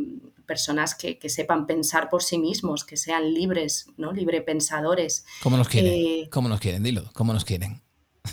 personas 0.45 0.95
que, 0.95 1.17
sepan 1.29 1.65
pensar 1.65 2.09
por 2.09 2.21
sí 2.23 2.37
mismos, 2.37 2.83
que 2.83 2.97
sean 2.97 3.33
libres, 3.33 3.87
¿no? 3.97 4.11
Libre 4.11 4.41
pensadores. 4.41 5.25
¿Cómo 5.41 5.57
nos 5.57 5.67
quieren? 5.67 6.29
¿Cómo 6.29 6.49
nos 6.49 6.59
quieren? 6.59 6.83
Dilo, 6.83 7.09
¿cómo 7.13 7.33
nos 7.33 7.45
quieren? 7.45 7.82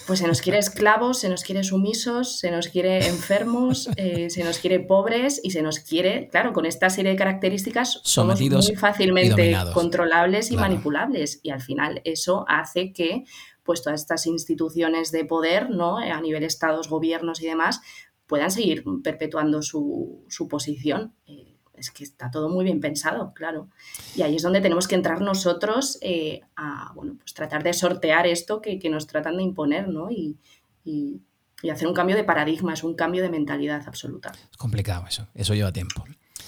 Pues 0.06 0.20
se 0.20 0.28
nos 0.28 0.40
quiere 0.40 0.58
esclavos, 0.58 1.18
se 1.18 1.28
nos 1.28 1.42
quiere 1.42 1.64
sumisos, 1.64 2.38
se 2.38 2.50
nos 2.50 2.68
quiere 2.68 3.08
enfermos, 3.08 3.88
eh, 3.96 4.30
se 4.30 4.44
nos 4.44 4.58
quiere 4.58 4.78
pobres 4.78 5.40
y 5.42 5.50
se 5.50 5.62
nos 5.62 5.80
quiere, 5.80 6.28
claro, 6.30 6.52
con 6.52 6.64
esta 6.64 6.90
serie 6.90 7.10
de 7.10 7.16
características 7.16 8.00
somos 8.04 8.40
muy 8.40 8.76
fácilmente 8.76 9.56
controlables 9.74 10.52
y 10.52 10.56
manipulables. 10.56 11.40
Y 11.42 11.50
al 11.50 11.60
final 11.60 12.02
eso 12.04 12.44
hace 12.48 12.92
que 12.92 13.24
pues 13.64 13.82
todas 13.82 14.00
estas 14.00 14.26
instituciones 14.26 15.10
de 15.12 15.24
poder, 15.24 15.70
¿no? 15.70 15.98
A 15.98 16.20
nivel 16.20 16.44
estados, 16.44 16.88
gobiernos 16.88 17.42
y 17.42 17.46
demás, 17.46 17.80
puedan 18.26 18.50
seguir 18.50 18.84
perpetuando 19.02 19.60
su, 19.60 20.24
su 20.28 20.46
posición. 20.48 21.14
Eh, 21.26 21.49
es 21.80 21.90
que 21.90 22.04
está 22.04 22.30
todo 22.30 22.48
muy 22.48 22.64
bien 22.64 22.80
pensado, 22.80 23.32
claro. 23.34 23.68
Y 24.14 24.22
ahí 24.22 24.36
es 24.36 24.42
donde 24.42 24.60
tenemos 24.60 24.86
que 24.86 24.94
entrar 24.94 25.20
nosotros 25.20 25.98
eh, 26.02 26.42
a, 26.56 26.92
bueno, 26.94 27.16
pues 27.18 27.32
tratar 27.34 27.62
de 27.62 27.72
sortear 27.72 28.26
esto 28.26 28.60
que, 28.60 28.78
nos 28.90 29.06
tratan 29.06 29.38
de 29.38 29.42
imponer, 29.42 29.88
¿no? 29.88 30.10
Y, 30.10 30.38
y, 30.84 31.22
hacer 31.70 31.86
un 31.86 31.94
cambio 31.94 32.16
de 32.16 32.24
paradigma, 32.24 32.72
es 32.72 32.82
un 32.82 32.94
cambio 32.94 33.22
de 33.22 33.28
mentalidad 33.28 33.82
absoluta. 33.86 34.32
Es 34.50 34.56
complicado 34.56 35.04
eso, 35.06 35.28
eso 35.34 35.54
lleva 35.54 35.72
tiempo. 35.72 36.04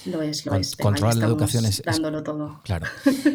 Lo 0.07 0.23
es, 0.23 0.45
lo 0.47 0.55
es. 0.55 0.77
Controlar 0.77 1.17
la 1.17 1.27
educación 1.27 1.65
es, 1.65 1.83
Dándolo 1.85 2.23
todo. 2.23 2.61
Claro. 2.65 2.87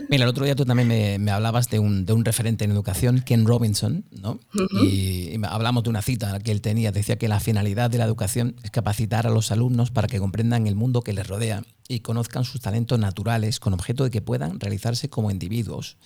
Mira, 0.09 0.23
el 0.23 0.29
otro 0.29 0.45
día 0.45 0.55
tú 0.55 0.65
también 0.65 0.87
me, 0.87 1.19
me 1.19 1.31
hablabas 1.31 1.69
de 1.69 1.79
un, 1.79 2.05
de 2.05 2.13
un, 2.13 2.25
referente 2.25 2.65
en 2.65 2.71
educación, 2.71 3.21
Ken 3.21 3.45
Robinson, 3.45 4.05
¿no? 4.11 4.39
y, 4.81 5.35
y, 5.35 5.39
hablamos 5.43 5.83
de 5.83 5.89
una 5.89 6.01
cita 6.01 6.39
que 6.39 6.51
él 6.51 6.61
tenía. 6.61 6.91
Decía 6.91 7.17
que 7.17 7.27
la 7.27 7.39
finalidad 7.39 7.89
de 7.89 7.97
la 7.97 8.05
educación 8.05 8.55
es 8.63 8.71
capacitar 8.71 9.27
a 9.27 9.29
los 9.29 9.51
alumnos 9.51 9.91
para 9.91 10.07
que 10.07 10.19
comprendan 10.19 10.67
el 10.67 10.75
mundo 10.75 11.01
que 11.01 11.13
les 11.13 11.27
rodea 11.27 11.63
y 11.87 12.01
conozcan 12.01 12.43
sus 12.43 12.61
talentos 12.61 12.99
naturales 12.99 13.59
con 13.59 13.73
objeto 13.73 14.03
de 14.03 14.11
que 14.11 14.21
puedan 14.21 14.59
realizarse 14.59 15.09
como 15.09 15.31
individuos 15.31 15.97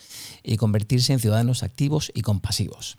y 0.44 0.58
convertirse 0.58 1.14
en 1.14 1.20
ciudadanos 1.20 1.64
activos 1.64 2.12
y 2.14 2.22
compasivos. 2.22 2.98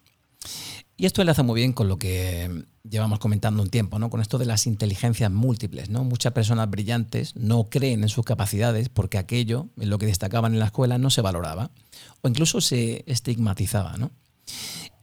Y 0.96 1.07
esto 1.07 1.22
enlaza 1.22 1.42
muy 1.42 1.61
bien 1.61 1.72
con 1.72 1.88
lo 1.88 1.98
que 1.98 2.64
llevamos 2.88 3.18
comentando 3.18 3.62
un 3.62 3.70
tiempo, 3.70 3.98
¿no? 3.98 4.11
Con 4.11 4.20
esto 4.20 4.38
de 4.38 4.46
las 4.46 4.66
inteligencias 4.66 5.31
múltiples, 5.31 5.88
¿no? 5.88 6.05
Muchas 6.05 6.33
personas 6.33 6.68
brillantes 6.68 7.35
no 7.37 7.68
creen 7.70 8.02
en 8.02 8.09
sus 8.09 8.24
capacidades 8.24 8.88
porque 8.88 9.18
aquello, 9.18 9.68
en 9.78 9.90
lo 9.90 9.98
que 9.98 10.07
destacaban 10.07 10.52
en 10.52 10.59
la 10.59 10.66
escuela, 10.66 10.98
no 10.98 11.11
se 11.11 11.22
valoraba 11.22 11.70
o 12.20 12.28
incluso 12.28 12.61
se 12.61 13.05
estigmatizaba, 13.07 13.96
¿no? 13.96 14.11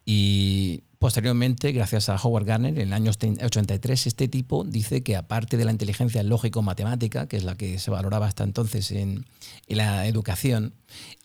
Y 0.06 0.84
posteriormente, 1.00 1.72
gracias 1.72 2.10
a 2.10 2.16
Howard 2.16 2.46
Gardner, 2.46 2.80
en 2.80 2.88
el 2.88 2.94
año 2.94 3.12
83, 3.12 4.08
este 4.08 4.28
tipo 4.28 4.64
dice 4.64 5.04
que 5.04 5.16
aparte 5.16 5.56
de 5.58 5.66
la 5.66 5.72
inteligencia 5.72 6.24
lógico-matemática, 6.24 7.28
que 7.28 7.38
es 7.38 7.44
la 7.44 7.56
que 7.56 7.78
se 7.80 7.92
valoraba 7.92 8.28
hasta 8.28 8.44
entonces 8.44 8.92
en, 8.92 9.26
en 9.68 9.78
la 9.78 10.08
educación, 10.08 10.74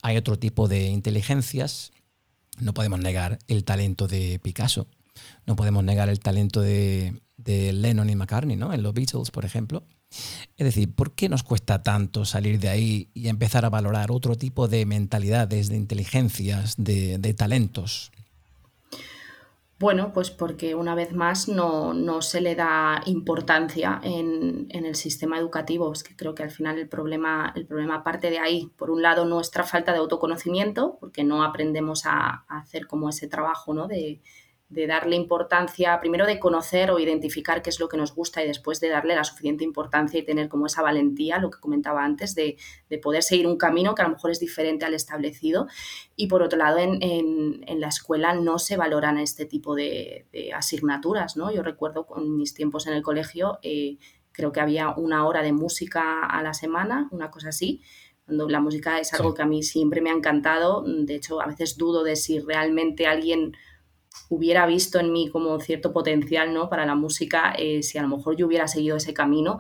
hay 0.03 0.16
otro 0.16 0.38
tipo 0.38 0.68
de 0.68 0.88
inteligencias 0.88 1.93
no 2.60 2.74
podemos 2.74 3.00
negar 3.00 3.38
el 3.48 3.64
talento 3.64 4.06
de 4.06 4.38
Picasso, 4.42 4.86
no 5.46 5.56
podemos 5.56 5.84
negar 5.84 6.08
el 6.08 6.20
talento 6.20 6.60
de, 6.60 7.20
Lennon 7.46 8.10
y 8.10 8.16
McCartney, 8.16 8.56
¿no? 8.56 8.72
En 8.72 8.82
los 8.82 8.94
Beatles, 8.94 9.30
por 9.30 9.44
ejemplo. 9.44 9.84
Es 10.56 10.64
decir, 10.64 10.94
¿por 10.94 11.14
qué 11.14 11.28
nos 11.28 11.42
cuesta 11.42 11.82
tanto 11.82 12.24
salir 12.24 12.58
de 12.60 12.68
ahí 12.68 13.10
y 13.14 13.28
empezar 13.28 13.64
a 13.64 13.70
valorar 13.70 14.10
otro 14.10 14.36
tipo 14.36 14.68
de 14.68 14.86
mentalidades, 14.86 15.68
de 15.68 15.76
inteligencias, 15.76 16.74
de 16.76 17.34
talentos? 17.36 18.12
Bueno, 19.85 20.14
pues 20.14 20.31
porque 20.31 20.75
una 20.75 20.94
vez 20.94 21.12
más 21.12 21.47
no, 21.47 22.23
se 22.23 22.40
le 22.40 22.55
da 22.55 23.03
importancia 23.05 24.01
en, 24.03 24.66
el 24.70 24.94
sistema 24.94 25.38
educativo. 25.38 25.92
Es 25.92 26.03
que 26.03 26.16
creo 26.16 26.35
que 26.35 26.42
al 26.42 26.51
final 26.51 26.79
el 26.79 26.88
problema, 26.88 27.53
el 27.55 27.66
problema 27.66 28.03
parte 28.03 28.31
de 28.31 28.38
ahí. 28.38 28.73
Por 28.79 28.90
un 28.90 29.03
lado, 29.03 29.27
nuestra 29.27 29.62
falta 29.62 29.92
de 29.92 29.99
autoconocimiento, 29.99 30.97
porque 31.01 31.23
no 31.23 31.44
aprendemos 31.44 32.07
a, 32.07 32.47
a 32.49 32.61
hacer 32.61 32.87
como 32.87 33.11
ese 33.11 33.29
trabajo 33.29 33.75
¿no? 33.75 33.87
de, 33.87 34.23
de 34.68 34.87
darle 34.87 35.14
importancia, 35.14 36.00
primero 36.00 36.27
de 36.27 36.40
conocer 36.40 36.90
o 36.90 36.98
identificar 36.98 37.62
qué 37.62 37.70
es 37.70 37.79
lo 37.79 37.88
que 37.88 37.96
nos 37.96 38.14
gusta 38.14 38.42
y 38.42 38.46
después 38.46 38.81
de 38.81 38.88
darle 38.88 39.14
la 39.14 39.24
suficiente 39.24 39.62
importancia 39.62 40.18
y 40.18 40.24
tener 40.24 40.48
como 40.48 40.66
esa 40.66 40.83
valentía, 40.83 41.38
lo 41.38 41.50
que 41.50 41.61
comentaba 41.61 42.05
antes, 42.05 42.35
de, 42.35 42.57
poder 43.03 43.22
seguir 43.22 43.46
un 43.46 43.57
camino 43.57 43.94
que 43.94 44.03
a 44.03 44.07
lo 44.07 44.12
mejor 44.12 44.31
es 44.31 44.40
diferente 44.40 44.85
al 44.85 44.94
establecido. 44.94 45.66
Y 46.16 46.29
por 46.29 46.42
otro 46.42 46.59
lado, 46.59 46.79
en, 46.79 47.61
la 47.81 47.88
escuela 47.88 48.35
no 48.35 48.59
se 48.59 48.77
valoran 48.77 49.18
este 49.18 49.44
tipo 49.46 49.74
de, 49.74 50.27
asignaturas, 50.55 51.37
¿no? 51.37 51.53
Yo 51.53 51.62
recuerdo 51.62 52.07
con 52.07 52.37
mis 52.37 52.55
tiempos 52.55 52.87
en 52.87 52.94
el 52.94 53.03
colegio, 53.03 53.59
eh, 53.62 53.98
creo 54.33 54.50
que 54.50 54.61
había 54.61 54.90
una 54.90 55.27
hora 55.27 55.42
de 55.42 55.53
música 55.53 56.24
a 56.24 56.42
la 56.42 56.55
semana, 56.55 57.09
una 57.12 57.31
cosa 57.31 57.50
así, 57.50 57.83
cuando 58.24 58.48
la 58.48 58.61
música 58.61 58.98
es 58.98 59.12
algo 59.12 59.35
que 59.35 59.42
a 59.42 59.46
mí 59.46 59.62
siempre 59.62 60.00
me 60.00 60.11
ha 60.11 60.14
encantado. 60.14 60.83
De 60.83 61.14
hecho, 61.14 61.42
a 61.42 61.46
veces 61.46 61.77
dudo 61.77 62.03
de 62.03 62.16
si 62.16 62.38
realmente 62.38 63.07
alguien 63.07 63.55
hubiera 64.29 64.66
visto 64.66 64.98
en 65.00 65.12
mí 65.12 65.29
como 65.31 65.59
cierto 65.61 65.92
potencial 65.92 66.53
¿no? 66.55 66.68
para 66.68 66.87
la 66.87 66.94
música, 66.94 67.55
eh, 67.59 67.83
si 67.83 67.98
a 67.98 68.03
lo 68.03 68.09
mejor 68.09 68.37
yo 68.37 68.46
hubiera 68.46 68.68
seguido 68.68 68.96
ese 68.96 69.14
camino. 69.14 69.59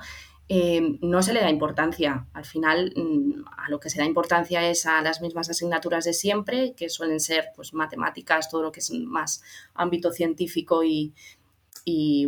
eh, 0.48 0.98
no 1.00 1.22
se 1.22 1.32
le 1.32 1.40
da 1.40 1.48
importancia. 1.50 2.26
Al 2.34 2.44
final, 2.44 2.92
mm, 2.94 3.44
a 3.56 3.70
lo 3.70 3.80
que 3.80 3.88
se 3.88 3.98
da 3.98 4.04
importancia 4.04 4.68
es 4.68 4.84
a 4.86 5.00
las 5.02 5.20
mismas 5.22 5.48
asignaturas 5.48 6.04
de 6.04 6.12
siempre, 6.12 6.74
que 6.76 6.90
suelen 6.90 7.20
ser 7.20 7.46
pues, 7.56 7.72
matemáticas, 7.72 8.50
todo 8.50 8.62
lo 8.62 8.70
que 8.72 8.80
es 8.80 8.90
más 8.90 9.42
ámbito 9.74 10.12
científico 10.12 10.82
y, 10.84 11.14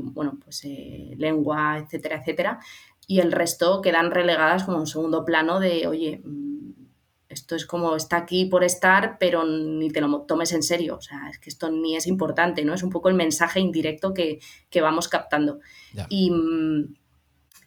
bueno, 0.03 0.39
pues 0.43 0.65
eh, 0.65 1.15
lengua, 1.19 1.79
etcétera, 1.79 2.17
etcétera. 2.21 2.61
Y 3.07 3.21
el 3.21 3.33
resto 3.33 3.81
quedan 3.83 4.11
relegadas 4.11 4.65
como 4.65 4.79
un 4.79 4.87
segundo 4.87 5.25
plano 5.25 5.61
de, 5.61 5.87
oye, 5.87 6.23
esto 7.37 7.55
es 7.55 7.66
como 7.66 7.96
está 7.96 8.16
aquí 8.16 8.46
por 8.46 8.64
estar, 8.64 9.16
pero 9.18 9.44
ni 9.44 9.90
te 9.90 10.01
lo 10.01 10.22
tomes 10.22 10.53
en 10.53 10.62
serio. 10.62 10.96
O 10.96 11.01
sea, 11.01 11.29
es 11.31 11.38
que 11.38 11.51
esto 11.51 11.70
ni 11.70 11.96
es 11.96 12.07
importante, 12.07 12.64
¿no? 12.64 12.75
Es 12.75 12.83
un 12.83 12.90
poco 12.90 13.09
el 13.09 13.14
mensaje 13.14 13.61
indirecto 13.61 14.12
que, 14.12 14.40
vamos 14.81 15.09
captando. 15.09 15.61
Y 16.09 16.31
mm, 16.31 16.94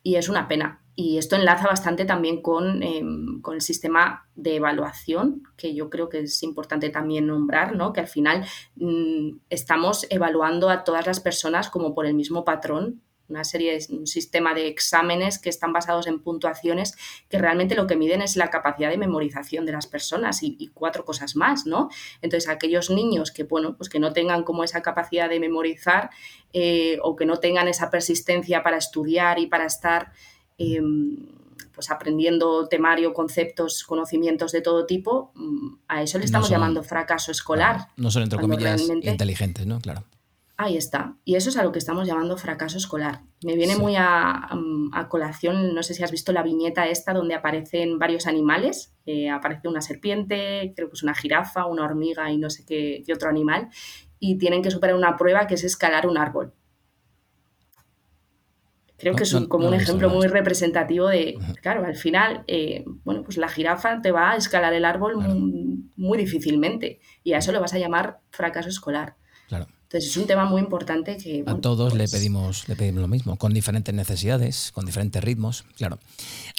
y 0.04 0.16
es 0.16 0.30
una 0.30 0.48
pena. 0.48 0.82
Y 0.96 1.18
esto 1.18 1.36
enlaza 1.36 1.68
bastante 1.68 2.04
también 2.04 2.42
em, 2.82 3.42
con, 3.42 3.56
el 3.56 3.62
sistema 3.62 4.28
de 4.36 4.58
evaluación, 4.58 5.44
que 5.56 5.74
yo 5.74 5.90
creo 5.90 6.10
que 6.10 6.22
es 6.22 6.44
importante 6.44 6.90
también 6.90 7.28
nombrar, 7.28 7.76
¿no? 7.76 7.94
que 7.94 8.02
al 8.02 8.08
final 8.08 8.46
mm, 8.76 9.38
estamos 9.50 10.06
evaluando 10.10 10.70
a 10.70 10.84
todas 10.84 11.08
las 11.08 11.20
personas 11.20 11.70
como 11.70 11.94
por 11.94 12.06
el 12.06 12.16
mismo 12.16 12.44
patrón 12.44 13.02
una 13.30 13.44
serie, 13.44 13.78
de, 13.78 13.96
un 13.96 14.08
sistema 14.08 14.54
de 14.54 14.68
exámenes 14.68 15.40
que 15.40 15.50
están 15.50 15.72
basados 15.74 16.08
en 16.08 16.20
puntuaciones 16.20 16.96
que 17.30 17.38
realmente 17.38 17.76
lo 17.76 17.88
que 17.88 17.96
miden 17.96 18.22
es 18.22 18.36
la 18.36 18.50
capacidad 18.50 18.90
de 18.90 18.98
memorización 18.98 19.66
de 19.66 19.72
las 19.72 19.88
personas 19.88 20.44
y, 20.44 20.72
cuatro 20.74 21.06
cosas 21.06 21.36
más, 21.36 21.66
¿no? 21.66 21.90
Entonces, 22.22 22.50
aquellos 22.50 22.90
niños 22.90 23.32
que, 23.32 23.44
bueno, 23.44 23.76
pues 23.76 23.90
que 23.90 24.00
no 24.00 24.14
tengan 24.14 24.44
como 24.44 24.64
esa 24.64 24.82
capacidad 24.82 25.30
de 25.30 25.40
memorizar 25.40 26.10
eh, 26.54 26.98
o 27.02 27.16
que 27.16 27.26
no 27.26 27.38
tengan 27.38 27.68
esa 27.68 27.90
persistencia 27.90 28.64
para 28.64 28.78
estudiar 28.78 29.40
y 29.40 29.48
para 29.48 29.66
estar... 29.66 30.12
Em, 30.58 31.40
pues 31.80 31.92
aprendiendo 31.92 32.68
temario, 32.68 33.14
conceptos, 33.14 33.86
conocimientos 33.86 34.52
de 34.52 34.60
todo 34.60 34.86
tipo, 34.86 35.32
mm, 35.36 35.76
a 35.88 36.04
eso 36.04 36.20
le 36.20 36.26
estamos 36.26 36.50
llamando 36.50 36.84
fracaso 36.84 37.32
escolar. 37.32 37.88
No 37.96 38.12
son, 38.12 38.24
entre 38.24 38.38
comillas, 38.38 38.82
inteligentes, 39.02 39.66
¿no? 39.66 39.80
Claro. 39.80 40.04
Ahí 40.62 40.76
está. 40.76 41.16
Y 41.24 41.36
eso 41.36 41.48
es 41.48 41.56
a 41.56 41.64
lo 41.64 41.72
que 41.72 41.80
estamos 41.80 42.06
llamando 42.06 42.36
fracaso 42.36 42.78
escolar. 42.78 43.22
Me 43.46 43.56
viene 43.56 43.78
muy 43.78 43.96
a, 43.98 44.50
colación, 45.08 45.74
no 45.74 45.84
sé 45.84 45.94
si 45.94 46.04
has 46.04 46.12
visto 46.12 46.34
la 46.34 46.44
viñeta 46.44 46.86
esta 46.90 47.14
donde 47.14 47.34
aparecen 47.34 47.98
varios 47.98 48.28
animales. 48.28 48.94
Eh, 49.06 49.30
aparece 49.30 49.70
una 49.70 49.80
serpiente, 49.80 50.74
creo 50.76 50.90
que 50.90 50.96
es 50.96 51.04
una 51.04 51.16
jirafa, 51.16 51.66
una 51.66 51.86
hormiga 51.86 52.30
y 52.30 52.38
no 52.38 52.50
sé 52.50 52.66
qué, 52.66 53.06
otro 53.14 53.30
animal. 53.30 53.70
Y 54.20 54.38
tienen 54.38 54.62
que 54.62 54.70
superar 54.70 54.98
una 54.98 55.16
prueba 55.16 55.48
que 55.48 55.54
es 55.54 55.64
escalar 55.64 56.06
un 56.06 56.18
árbol. 56.18 56.52
Creo 58.98 59.16
que 59.16 59.24
es 59.24 59.34
como 59.48 59.70
un 59.70 59.74
ejemplo 59.74 60.10
muy 60.10 60.28
representativo 60.28 61.08
de, 61.08 61.40
claro, 61.62 61.86
al 61.86 61.96
final, 61.96 62.44
eh, 62.48 62.84
bueno, 63.06 63.24
pues 63.24 63.38
la 63.38 63.48
jirafa 63.48 64.02
te 64.02 64.12
va 64.12 64.32
a 64.32 64.36
escalar 64.36 64.74
el 64.74 64.84
árbol 64.84 65.16
muy, 65.96 66.18
difícilmente 66.18 67.00
y 67.24 67.32
a 67.32 67.38
eso 67.38 67.54
le 67.54 67.60
vas 67.60 67.74
a 67.74 67.80
llamar 67.80 68.20
fracaso 68.30 68.68
escolar. 68.68 69.16
Entonces 69.90 70.12
es 70.12 70.18
un 70.18 70.28
tema 70.28 70.46
muy 70.46 70.62
importante 70.62 71.18
que... 71.18 71.44
a 71.48 71.56
todos 71.56 71.94
le, 71.94 72.04
pues 72.04 72.12
pedimos, 72.12 72.70
le 72.70 72.76
pedimos 72.76 73.02
lo 73.02 73.08
mismo, 73.08 73.38
con 73.38 73.56
diferentes 73.56 73.92
necesidades, 73.92 74.72
con 74.72 74.86
diferentes 74.86 75.24
ritmos, 75.24 75.66
claro. 75.78 75.98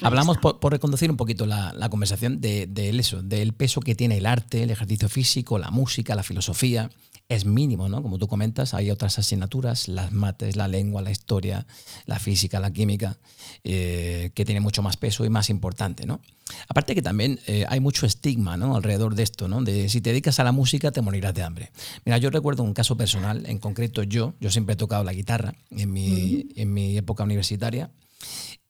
Hablamos, 0.02 0.38
por, 0.38 0.72
reconducir 0.72 1.12
un 1.12 1.16
poquito 1.16 1.46
la, 1.46 1.88
conversación, 1.90 2.40
de, 2.40 2.66
de, 2.66 2.90
eso, 2.98 3.22
del 3.22 3.52
peso 3.52 3.82
que 3.82 3.94
tiene 3.94 4.18
el 4.18 4.26
arte, 4.26 4.64
el 4.64 4.70
ejercicio 4.72 5.08
físico, 5.08 5.60
la 5.60 5.70
música, 5.70 6.16
la 6.16 6.24
filosofía, 6.24 6.90
es 7.30 7.44
mínimo, 7.44 7.88
¿no? 7.88 8.02
Como 8.02 8.18
tú 8.18 8.26
comentas, 8.26 8.74
hay 8.74 8.90
otras 8.90 9.18
asignaturas, 9.20 9.86
las 9.86 10.10
mates, 10.10 10.56
la 10.56 10.66
lengua, 10.66 11.00
la 11.00 11.12
historia, 11.12 11.64
la 12.04 12.18
física, 12.18 12.58
la 12.58 12.72
química, 12.72 13.18
eh, 13.62 14.32
que 14.34 14.44
tienen 14.44 14.64
mucho 14.64 14.82
más 14.82 14.96
peso 14.96 15.24
y 15.24 15.30
más 15.30 15.48
importante, 15.48 16.06
¿no? 16.06 16.20
Aparte 16.68 16.92
que 16.96 17.02
también 17.02 17.38
eh, 17.46 17.64
hay 17.68 17.78
mucho 17.78 18.04
estigma, 18.04 18.56
¿no? 18.56 18.74
Alrededor 18.74 19.14
de 19.14 19.22
esto, 19.22 19.46
¿no? 19.46 19.62
De 19.62 19.88
si 19.88 20.00
te 20.00 20.10
dedicas 20.10 20.40
a 20.40 20.44
la 20.44 20.50
música 20.50 20.90
te 20.90 21.02
morirás 21.02 21.32
de 21.32 21.44
hambre. 21.44 21.70
Mira, 22.04 22.18
yo 22.18 22.30
recuerdo 22.30 22.64
un 22.64 22.74
caso 22.74 22.96
personal, 22.96 23.46
en 23.46 23.58
concreto 23.58 24.02
yo, 24.02 24.34
yo 24.40 24.50
siempre 24.50 24.72
he 24.72 24.76
tocado 24.76 25.04
la 25.04 25.12
guitarra 25.12 25.54
en 25.70 25.92
mi, 25.92 26.48
en 26.56 26.74
mi 26.74 26.98
época 26.98 27.22
universitaria. 27.22 27.92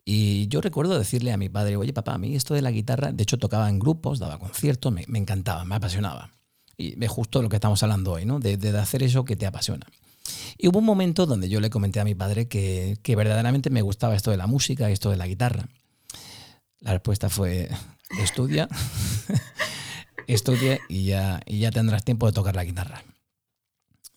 Y 0.05 0.49
yo 0.49 0.61
recuerdo 0.61 0.99
decirle 0.99 1.33
a 1.33 1.39
mi 1.39 1.49
padre, 1.49 1.77
oye 1.77 1.95
papá, 1.95 2.13
a 2.13 2.19
mí 2.19 2.37
esto 2.37 2.53
de 2.53 2.61
la 2.61 2.71
guitarra, 2.71 3.11
de 3.11 3.23
hecho 3.23 3.39
tocaba 3.39 3.71
en 3.71 3.79
grupos, 3.79 4.19
daba 4.19 4.39
conciertos, 4.39 4.93
me, 4.93 5.07
me 5.09 5.19
encantaba, 5.19 5.65
me 5.65 5.77
apasionaba. 5.77 6.31
Y 6.81 6.97
es 6.99 7.11
justo 7.11 7.43
lo 7.43 7.51
que 7.51 7.57
estamos 7.57 7.83
hablando 7.83 8.13
hoy, 8.13 8.25
¿no? 8.25 8.41
De, 8.41 8.57
hacer 8.79 9.03
eso 9.03 9.27
que 9.27 9.37
te 9.37 9.45
apasiona. 9.45 9.87
Y 10.57 10.69
hubo 10.69 10.79
un 10.79 10.87
momento 10.87 11.27
donde 11.27 11.51
yo 11.51 11.61
le 11.61 11.69
comenté 11.69 12.01
a 12.01 12.05
mi 12.05 12.15
padre 12.15 12.49
que, 12.49 12.97
verdaderamente 13.07 13.69
me 13.69 13.83
gustaba 13.83 14.15
esto 14.15 14.31
de 14.31 14.39
la 14.39 14.47
música 14.47 14.89
esto 14.89 15.11
de 15.11 15.19
la 15.19 15.27
guitarra. 15.27 15.69
La 16.79 16.93
respuesta 16.93 17.29
fue, 17.29 17.69
estudia, 18.23 18.67
estudia 20.27 20.81
y 20.89 21.05
ya, 21.05 21.43
y 21.45 21.59
ya 21.59 21.71
tendrás 21.71 22.03
tiempo 22.03 22.27
de 22.27 22.33
tocar 22.33 22.57
la 22.57 22.65
guitarra. 22.65 23.05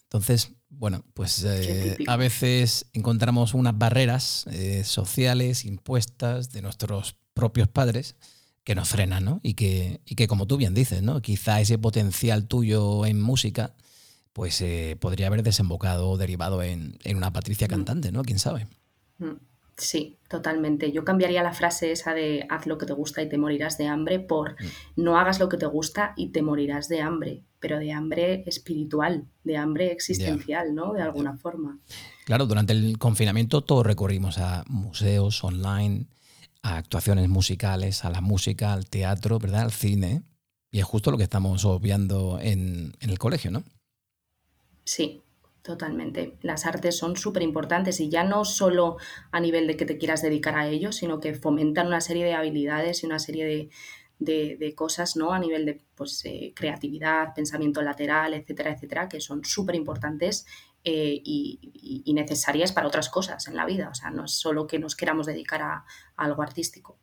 Entonces, 0.03 0.51
bueno, 0.69 1.03
pues 1.13 1.43
eh, 1.43 1.97
a 2.07 2.15
veces 2.15 2.85
encontramos 2.93 3.53
unas 3.53 3.77
barreras 3.77 4.45
eh, 4.51 4.85
sociales 4.85 5.65
impuestas 5.65 6.51
de 6.53 6.61
nuestros 6.61 7.17
propios 7.33 7.67
padres 7.67 8.15
que 8.63 8.75
nos 8.75 8.89
frenan, 8.89 9.25
¿no? 9.25 9.39
Y 9.43 9.55
que, 9.55 10.01
y 10.05 10.15
que 10.15 10.27
como 10.27 10.47
tú 10.47 10.57
bien 10.57 10.73
dices, 10.73 11.01
¿no? 11.01 11.21
Quizá 11.21 11.59
ese 11.59 11.77
potencial 11.77 12.47
tuyo 12.47 13.05
en 13.05 13.21
música, 13.21 13.73
pues 14.31 14.61
eh, 14.61 14.97
podría 14.99 15.27
haber 15.27 15.43
desembocado 15.43 16.09
o 16.09 16.17
derivado 16.17 16.63
en, 16.63 16.97
una 17.15 17.33
Patricia 17.33 17.67
mm. 17.67 17.69
cantante, 17.69 18.11
¿no? 18.11 18.23
¿Quién 18.23 18.39
sabe? 18.39 18.67
Mm. 19.19 19.33
Sí, 19.75 20.19
totalmente. 20.29 20.91
Yo 20.91 21.03
cambiaría 21.03 21.41
la 21.41 21.51
frase 21.51 21.91
esa 21.91 22.13
de 22.13 22.45
haz 22.49 22.67
lo 22.67 22.77
que 22.77 22.85
te 22.85 22.93
gusta 22.93 23.23
y 23.23 23.29
te 23.29 23.39
morirás 23.39 23.77
de 23.77 23.87
hambre 23.87 24.19
por 24.19 24.51
mm. 24.51 25.01
no 25.03 25.17
hagas 25.17 25.39
lo 25.39 25.49
que 25.49 25.57
te 25.57 25.65
gusta 25.65 26.13
y 26.15 26.29
te 26.29 26.41
morirás 26.41 26.87
de 26.87 27.01
hambre, 27.01 27.43
pero 27.59 27.79
de 27.79 27.91
hambre 27.91 28.43
espiritual, 28.45 29.25
de 29.43 29.57
hambre 29.57 29.91
existencial, 29.91 30.75
¿no? 30.75 30.93
De 30.93 31.01
alguna 31.01 31.37
forma. 31.37 31.79
Claro, 32.25 32.45
durante 32.45 32.73
el 32.73 32.97
confinamiento 32.97 33.61
todos 33.61 33.85
recorrimos 33.85 34.37
a 34.37 34.63
museos 34.67 35.43
online, 35.43 36.05
a 36.63 36.77
actuaciones 36.77 37.29
musicales, 37.29 38.05
a 38.05 38.09
la 38.09 38.21
música, 38.21 38.73
al 38.73 38.89
teatro, 38.89 39.37
¿verdad? 39.37 39.61
Al 39.61 39.71
cine. 39.71 40.23
Y 40.71 40.79
es 40.79 40.85
justo 40.85 41.11
lo 41.11 41.17
que 41.17 41.23
estamos 41.23 41.65
obviando 41.65 42.39
en, 42.41 42.93
el 43.01 43.19
colegio, 43.19 43.51
¿no? 43.51 43.63
Sí, 44.85 45.19
Totalmente. 45.61 46.35
Las 46.41 46.65
artes 46.65 46.97
son 46.97 47.15
súper 47.15 47.41
importantes 47.41 48.01
y 48.01 48.09
ya 48.09 48.25
no 48.25 48.43
solo 48.43 48.97
a 49.31 49.39
nivel 49.39 49.65
de 49.65 49.77
que 49.77 49.85
te 49.85 49.97
quieras 49.97 50.21
dedicar 50.21 50.57
a 50.57 50.67
ello, 50.67 50.91
sino 50.91 51.21
que 51.21 51.35
fomentan 51.35 51.87
una 51.87 52.01
serie 52.01 52.25
de 52.25 52.33
habilidades 52.33 53.01
y 53.01 53.05
una 53.05 53.17
serie 53.17 53.69
de, 54.19 54.75
cosas, 54.75 55.15
¿no? 55.15 55.31
A 55.31 55.39
nivel 55.39 55.65
de 55.65 55.79
pues, 55.95 56.25
eh, 56.25 56.51
creatividad, 56.53 57.33
pensamiento 57.33 57.81
lateral, 57.81 58.33
etcétera, 58.33 58.73
etcétera, 58.73 59.07
que 59.07 59.21
son 59.21 59.45
súper 59.45 59.75
importantes 59.75 60.45
eh, 60.83 61.21
y, 61.23 62.11
necesarias 62.13 62.71
para 62.71 62.87
otras 62.87 63.09
cosas 63.09 63.47
en 63.47 63.55
la 63.55 63.65
vida. 63.65 63.89
O 63.89 63.95
sea, 63.95 64.11
no 64.11 64.25
es 64.25 64.31
solo 64.31 64.67
que 64.67 64.77
nos 64.77 64.95
queramos 64.95 65.25
dedicar 65.25 65.61
a, 65.61 65.85
algo 66.15 66.43
artístico. 66.43 66.99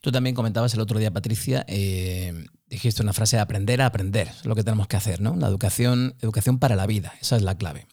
Tú 0.00 0.10
también 0.10 0.34
comentabas 0.34 0.74
el 0.74 0.80
otro 0.80 0.98
día, 0.98 1.12
Patricia, 1.12 1.64
eh, 1.68 2.46
dijiste 2.66 3.02
una 3.02 3.12
frase 3.12 3.36
de 3.36 3.42
aprender 3.42 3.80
a 3.80 3.86
aprender, 3.86 4.28
es 4.28 4.44
lo 4.44 4.56
que 4.56 4.64
tenemos 4.64 4.88
que 4.88 4.96
hacer, 4.96 5.20
¿no? 5.20 5.36
La 5.36 5.46
educación, 5.46 6.16
educación 6.20 6.58
para 6.58 6.74
la 6.74 6.86
vida, 6.86 7.12
esa 7.20 7.36
es 7.36 7.42
la 7.42 7.56
clave. 7.56 7.86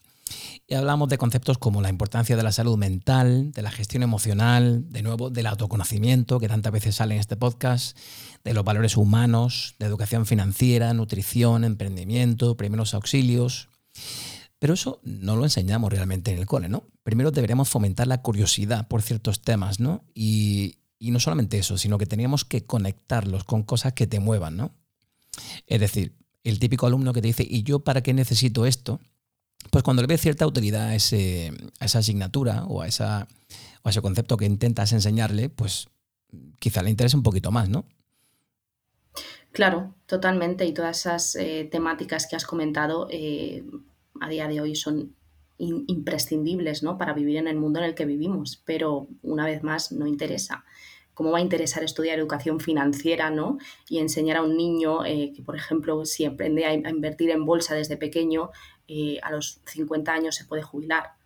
Y 0.66 0.74
hablamos 0.74 1.08
de 1.08 1.18
conceptos 1.18 1.58
como 1.58 1.82
la 1.82 1.88
importancia 1.88 2.36
de 2.36 2.42
la 2.42 2.52
salud 2.52 2.78
mental, 2.78 3.52
de 3.52 3.62
la 3.62 3.70
gestión 3.70 4.02
emocional, 4.02 4.88
de 4.90 5.02
nuevo, 5.02 5.28
del 5.28 5.46
autoconocimiento, 5.46 6.38
que 6.38 6.48
tantas 6.48 6.72
veces 6.72 6.94
sale 6.94 7.14
en 7.14 7.20
este 7.20 7.36
podcast, 7.36 7.98
de 8.44 8.54
los 8.54 8.64
valores 8.64 8.96
humanos, 8.96 9.74
de 9.78 9.86
educación 9.86 10.26
financiera, 10.26 10.94
nutrición, 10.94 11.64
emprendimiento, 11.64 12.56
primeros 12.56 12.94
auxilios. 12.94 13.68
Pero 14.60 14.74
eso 14.74 15.00
no 15.02 15.36
lo 15.36 15.44
enseñamos 15.44 15.90
realmente 15.90 16.30
en 16.30 16.38
el 16.38 16.44
cole, 16.44 16.68
¿no? 16.68 16.84
Primero 17.02 17.30
deberíamos 17.30 17.70
fomentar 17.70 18.06
la 18.06 18.20
curiosidad 18.20 18.86
por 18.88 19.00
ciertos 19.00 19.40
temas, 19.40 19.80
¿no? 19.80 20.04
Y, 20.14 20.76
no 21.00 21.18
solamente 21.18 21.58
eso, 21.58 21.78
sino 21.78 21.96
que 21.96 22.04
teníamos 22.04 22.44
que 22.44 22.66
conectarlos 22.66 23.44
con 23.44 23.62
cosas 23.62 23.94
que 23.94 24.06
te 24.06 24.20
muevan, 24.20 24.58
¿no? 24.58 24.74
Es 25.66 25.80
decir, 25.80 26.14
el 26.44 26.58
típico 26.58 26.86
alumno 26.86 27.14
que 27.14 27.22
te 27.22 27.28
dice, 27.28 27.46
¿y 27.48 27.62
yo 27.62 27.80
para 27.80 28.02
qué 28.02 28.12
necesito 28.12 28.66
esto? 28.66 29.00
Pues 29.70 29.82
cuando 29.82 30.02
le 30.02 30.08
ves 30.08 30.20
cierta 30.20 30.46
utilidad 30.46 30.88
a, 30.88 30.94
ese, 30.94 31.54
a 31.78 31.86
esa 31.86 32.00
asignatura 32.00 32.64
o 32.64 32.82
a, 32.82 32.86
esa, 32.86 33.28
o 33.82 33.88
a 33.88 33.90
ese 33.90 34.02
concepto 34.02 34.36
que 34.36 34.44
intentas 34.44 34.92
enseñarle, 34.92 35.48
pues 35.48 35.88
quizá 36.58 36.82
le 36.82 36.90
interese 36.90 37.16
un 37.16 37.22
poquito 37.22 37.50
más, 37.50 37.70
¿no? 37.70 37.86
Claro, 39.52 39.94
totalmente. 40.04 40.66
Y 40.66 40.74
todas 40.74 41.00
esas 41.00 41.34
eh, 41.36 41.66
temáticas 41.72 42.26
que 42.26 42.36
has 42.36 42.44
comentado, 42.44 43.08
eh, 43.10 43.64
a 44.20 44.28
día 44.28 44.48
de 44.48 44.60
hoy 44.60 44.74
son 44.74 45.14
imprescindibles 45.58 46.82
¿no? 46.82 46.96
para 46.96 47.12
vivir 47.12 47.36
en 47.36 47.46
el 47.46 47.56
mundo 47.56 47.80
en 47.80 47.84
el 47.84 47.94
que 47.94 48.06
vivimos, 48.06 48.62
pero 48.64 49.08
una 49.22 49.44
vez 49.44 49.62
más 49.62 49.92
no 49.92 50.06
interesa. 50.06 50.64
¿Cómo 51.12 51.32
va 51.32 51.38
a 51.38 51.42
interesar 51.42 51.84
estudiar 51.84 52.18
educación 52.18 52.60
financiera 52.60 53.30
¿no? 53.30 53.58
y 53.88 53.98
enseñar 53.98 54.38
a 54.38 54.42
un 54.42 54.56
niño 54.56 55.04
eh, 55.04 55.32
que, 55.34 55.42
por 55.42 55.56
ejemplo, 55.56 56.06
si 56.06 56.24
aprende 56.24 56.64
a, 56.64 56.72
invertir 56.72 57.30
en 57.30 57.44
bolsa 57.44 57.74
desde 57.74 57.98
pequeño, 57.98 58.50
eh, 58.88 59.18
a 59.22 59.30
los 59.30 59.60
50 59.66 60.12
años 60.12 60.34
se 60.34 60.46
puede 60.46 60.62
jubilar? 60.62 61.20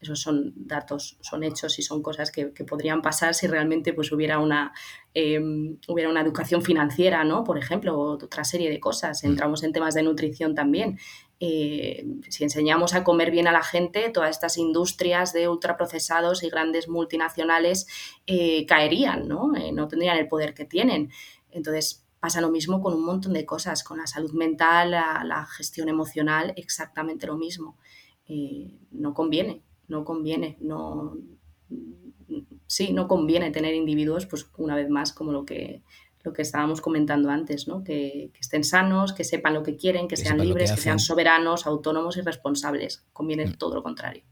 Esos 0.00 0.20
son 0.20 0.54
datos, 0.56 1.18
son 1.20 1.42
hechos 1.42 1.78
y 1.78 1.82
son 1.82 2.00
cosas 2.00 2.30
que, 2.30 2.46
podrían 2.46 3.02
pasar 3.02 3.34
si 3.34 3.46
realmente 3.46 3.92
pues, 3.92 4.10
hubiera, 4.12 4.38
una, 4.38 4.72
em, 5.12 5.76
hubiera 5.88 6.08
una 6.08 6.22
educación 6.22 6.62
financiera, 6.62 7.22
¿no? 7.24 7.44
Por 7.44 7.58
ejemplo, 7.58 7.98
o 7.98 8.12
otra 8.12 8.44
serie 8.44 8.70
de 8.70 8.80
cosas. 8.80 9.22
Mm. 9.22 9.26
Entramos 9.26 9.62
en 9.62 9.72
temas 9.72 9.94
de 9.94 10.02
nutrición 10.02 10.54
también. 10.54 10.98
Eh, 11.42 12.06
si 12.28 12.44
enseñamos 12.44 12.92
a 12.94 13.02
comer 13.02 13.30
bien 13.30 13.48
a 13.48 13.52
la 13.52 13.62
gente, 13.62 14.10
todas 14.10 14.28
estas 14.28 14.58
industrias 14.58 15.32
de 15.32 15.48
ultraprocesados 15.48 16.42
y 16.42 16.50
grandes 16.50 16.86
multinacionales 16.86 17.86
eh, 18.26 18.66
caerían, 18.66 19.26
¿no? 19.26 19.56
Eh, 19.56 19.72
no 19.72 19.88
tendrían 19.88 20.18
el 20.18 20.28
poder 20.28 20.52
que 20.52 20.66
tienen. 20.66 21.10
Entonces, 21.50 22.06
pasa 22.20 22.42
lo 22.42 22.50
mismo 22.50 22.82
con 22.82 22.92
un 22.92 23.06
montón 23.06 23.32
de 23.32 23.46
cosas, 23.46 23.82
con 23.82 23.96
la 23.96 24.06
salud 24.06 24.32
mental, 24.32 24.90
la, 24.90 25.46
gestión 25.56 25.88
emocional, 25.88 26.52
exactamente 26.56 27.26
lo 27.26 27.38
mismo. 27.38 27.78
no 28.90 29.14
conviene, 29.14 29.62
no 29.88 30.04
conviene, 30.04 30.58
no, 30.60 31.16
sí, 32.66 32.92
no 32.92 33.08
conviene 33.08 33.50
tener 33.50 33.74
individuos, 33.74 34.26
pues 34.26 34.46
una 34.58 34.76
vez 34.76 34.90
más, 34.90 35.12
como 35.14 35.32
lo 35.32 35.46
que, 35.46 35.82
lo 36.22 36.32
que 36.32 36.42
estábamos 36.42 36.80
comentando 36.80 37.30
antes, 37.30 37.66
¿no? 37.66 37.82
que, 37.82 38.30
estén 38.38 38.64
sanos, 38.64 39.12
que 39.12 39.24
sepan 39.24 39.54
lo 39.54 39.62
que 39.62 39.76
quieren, 39.76 40.08
que, 40.08 40.16
sean 40.16 40.38
libres, 40.38 40.72
que, 40.72 40.80
sean 40.80 40.98
soberanos, 40.98 41.66
autónomos 41.66 42.16
y 42.16 42.20
responsables. 42.20 43.04
Conviene 43.12 43.46
mm. 43.46 43.54
todo 43.54 43.76
lo 43.76 43.82
contrario. 43.82 44.22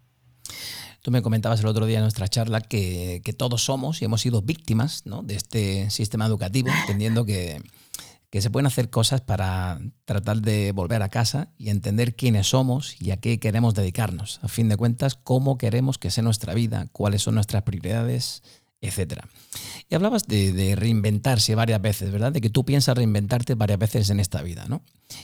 Tú 1.00 1.10
me 1.10 1.22
comentabas 1.22 1.60
el 1.60 1.66
otro 1.66 1.86
día 1.86 1.98
en 1.98 2.02
nuestra 2.02 2.28
charla 2.28 2.60
que, 2.60 3.22
todos 3.36 3.64
somos 3.64 4.02
y 4.02 4.04
hemos 4.04 4.20
sido 4.20 4.42
víctimas 4.42 5.04
de 5.04 5.34
este 5.34 5.90
sistema 5.90 6.26
educativo, 6.26 6.68
entendiendo 6.82 7.24
que, 7.24 7.62
que 8.30 8.42
se 8.42 8.50
pueden 8.50 8.66
hacer 8.66 8.90
cosas 8.90 9.22
para 9.22 9.80
tratar 10.04 10.42
de 10.42 10.72
volver 10.72 11.02
a 11.02 11.08
casa 11.08 11.50
y 11.56 11.70
entender 11.70 12.14
quiénes 12.14 12.48
somos 12.48 13.00
y 13.00 13.10
a 13.10 13.16
qué 13.16 13.38
queremos 13.38 13.74
dedicarnos. 13.74 14.40
A 14.42 14.48
fin 14.48 14.68
de 14.68 14.76
cuentas, 14.76 15.14
cómo 15.14 15.56
queremos 15.56 15.98
que 15.98 16.10
sea 16.10 16.24
nuestra 16.24 16.52
vida, 16.52 16.88
cuáles 16.92 17.22
son 17.22 17.36
nuestras 17.36 17.62
prioridades, 17.62 18.42
etc. 18.80 19.22
Y 19.88 19.94
hablabas 19.94 20.26
de, 20.26 20.74
reinventarse 20.76 21.54
varias 21.54 21.80
veces, 21.80 22.12
¿verdad? 22.12 22.32
De 22.32 22.40
que 22.40 22.50
tú 22.50 22.64
piensas 22.64 22.96
reinventarte 22.96 23.54
varias 23.54 23.78
veces 23.78 24.10
en 24.10 24.20
esta 24.20 24.42
vida, 24.42 24.66
¿no? 24.68 24.82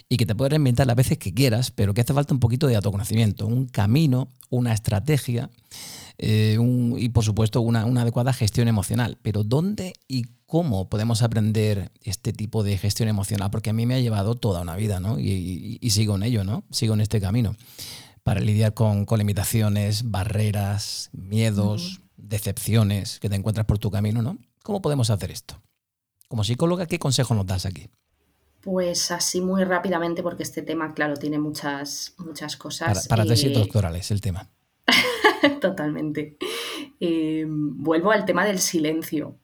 Y 0.08 0.16
que 0.16 0.26
te 0.26 0.34
puedes 0.34 0.50
reinventar 0.50 0.86
las 0.86 0.96
veces 0.96 1.18
que 1.18 1.34
quieras, 1.34 1.70
pero 1.70 1.94
que 1.94 2.00
hace 2.00 2.14
falta 2.14 2.34
un 2.34 2.40
poquito 2.40 2.66
de 2.66 2.76
autoconocimiento, 2.76 3.46
un 3.46 3.66
camino, 3.66 4.28
una 4.50 4.72
estrategia 4.72 5.50
eh, 6.18 6.58
y, 6.96 7.08
por 7.10 7.24
supuesto, 7.24 7.60
una, 7.60 7.82
adecuada 7.82 8.32
gestión 8.32 8.68
emocional. 8.68 9.18
Pero 9.22 9.44
¿dónde 9.44 9.94
y 10.08 10.24
cómo 10.46 10.88
podemos 10.88 11.22
aprender 11.22 11.90
este 12.02 12.32
tipo 12.32 12.62
de 12.62 12.78
gestión 12.78 13.08
emocional, 13.08 13.50
porque 13.50 13.70
a 13.70 13.72
mí 13.72 13.86
me 13.86 13.94
ha 13.94 14.00
llevado 14.00 14.34
toda 14.34 14.60
una 14.60 14.76
vida, 14.76 15.00
¿no? 15.00 15.18
Y, 15.18 15.78
sigo 15.90 16.16
en 16.16 16.22
ello, 16.22 16.44
¿no? 16.44 16.64
Sigo 16.70 16.94
en 16.94 17.00
este 17.00 17.20
camino 17.20 17.56
para 18.22 18.40
lidiar 18.40 18.72
con, 18.72 19.06
limitaciones, 19.18 20.10
barreras, 20.10 21.10
miedos, 21.12 22.00
decepciones 22.28 23.20
que 23.20 23.28
te 23.28 23.36
encuentras 23.36 23.66
por 23.66 23.78
tu 23.78 23.90
camino, 23.90 24.22
¿no? 24.22 24.38
¿Cómo 24.62 24.82
podemos 24.82 25.10
hacer 25.10 25.30
esto? 25.30 25.60
Como 26.28 26.44
psicóloga, 26.44 26.86
¿qué 26.86 26.98
consejo 26.98 27.34
nos 27.34 27.46
das 27.46 27.66
aquí? 27.66 27.88
Pues 28.60 29.10
así 29.10 29.40
muy 29.40 29.64
rápidamente, 29.64 30.22
porque 30.22 30.42
este 30.42 30.62
tema, 30.62 30.94
claro, 30.94 31.14
tiene 31.16 31.38
muchas, 31.38 32.14
muchas 32.18 32.56
cosas. 32.56 33.06
Para, 33.06 33.22
para 33.22 33.28
tesis 33.28 33.50
eh, 33.50 33.54
doctorales, 33.54 34.10
el 34.10 34.20
tema. 34.20 34.48
Totalmente. 35.60 36.38
Eh, 36.98 37.44
vuelvo 37.46 38.10
al 38.10 38.24
tema 38.24 38.44
del 38.46 38.58
silencio 38.58 39.38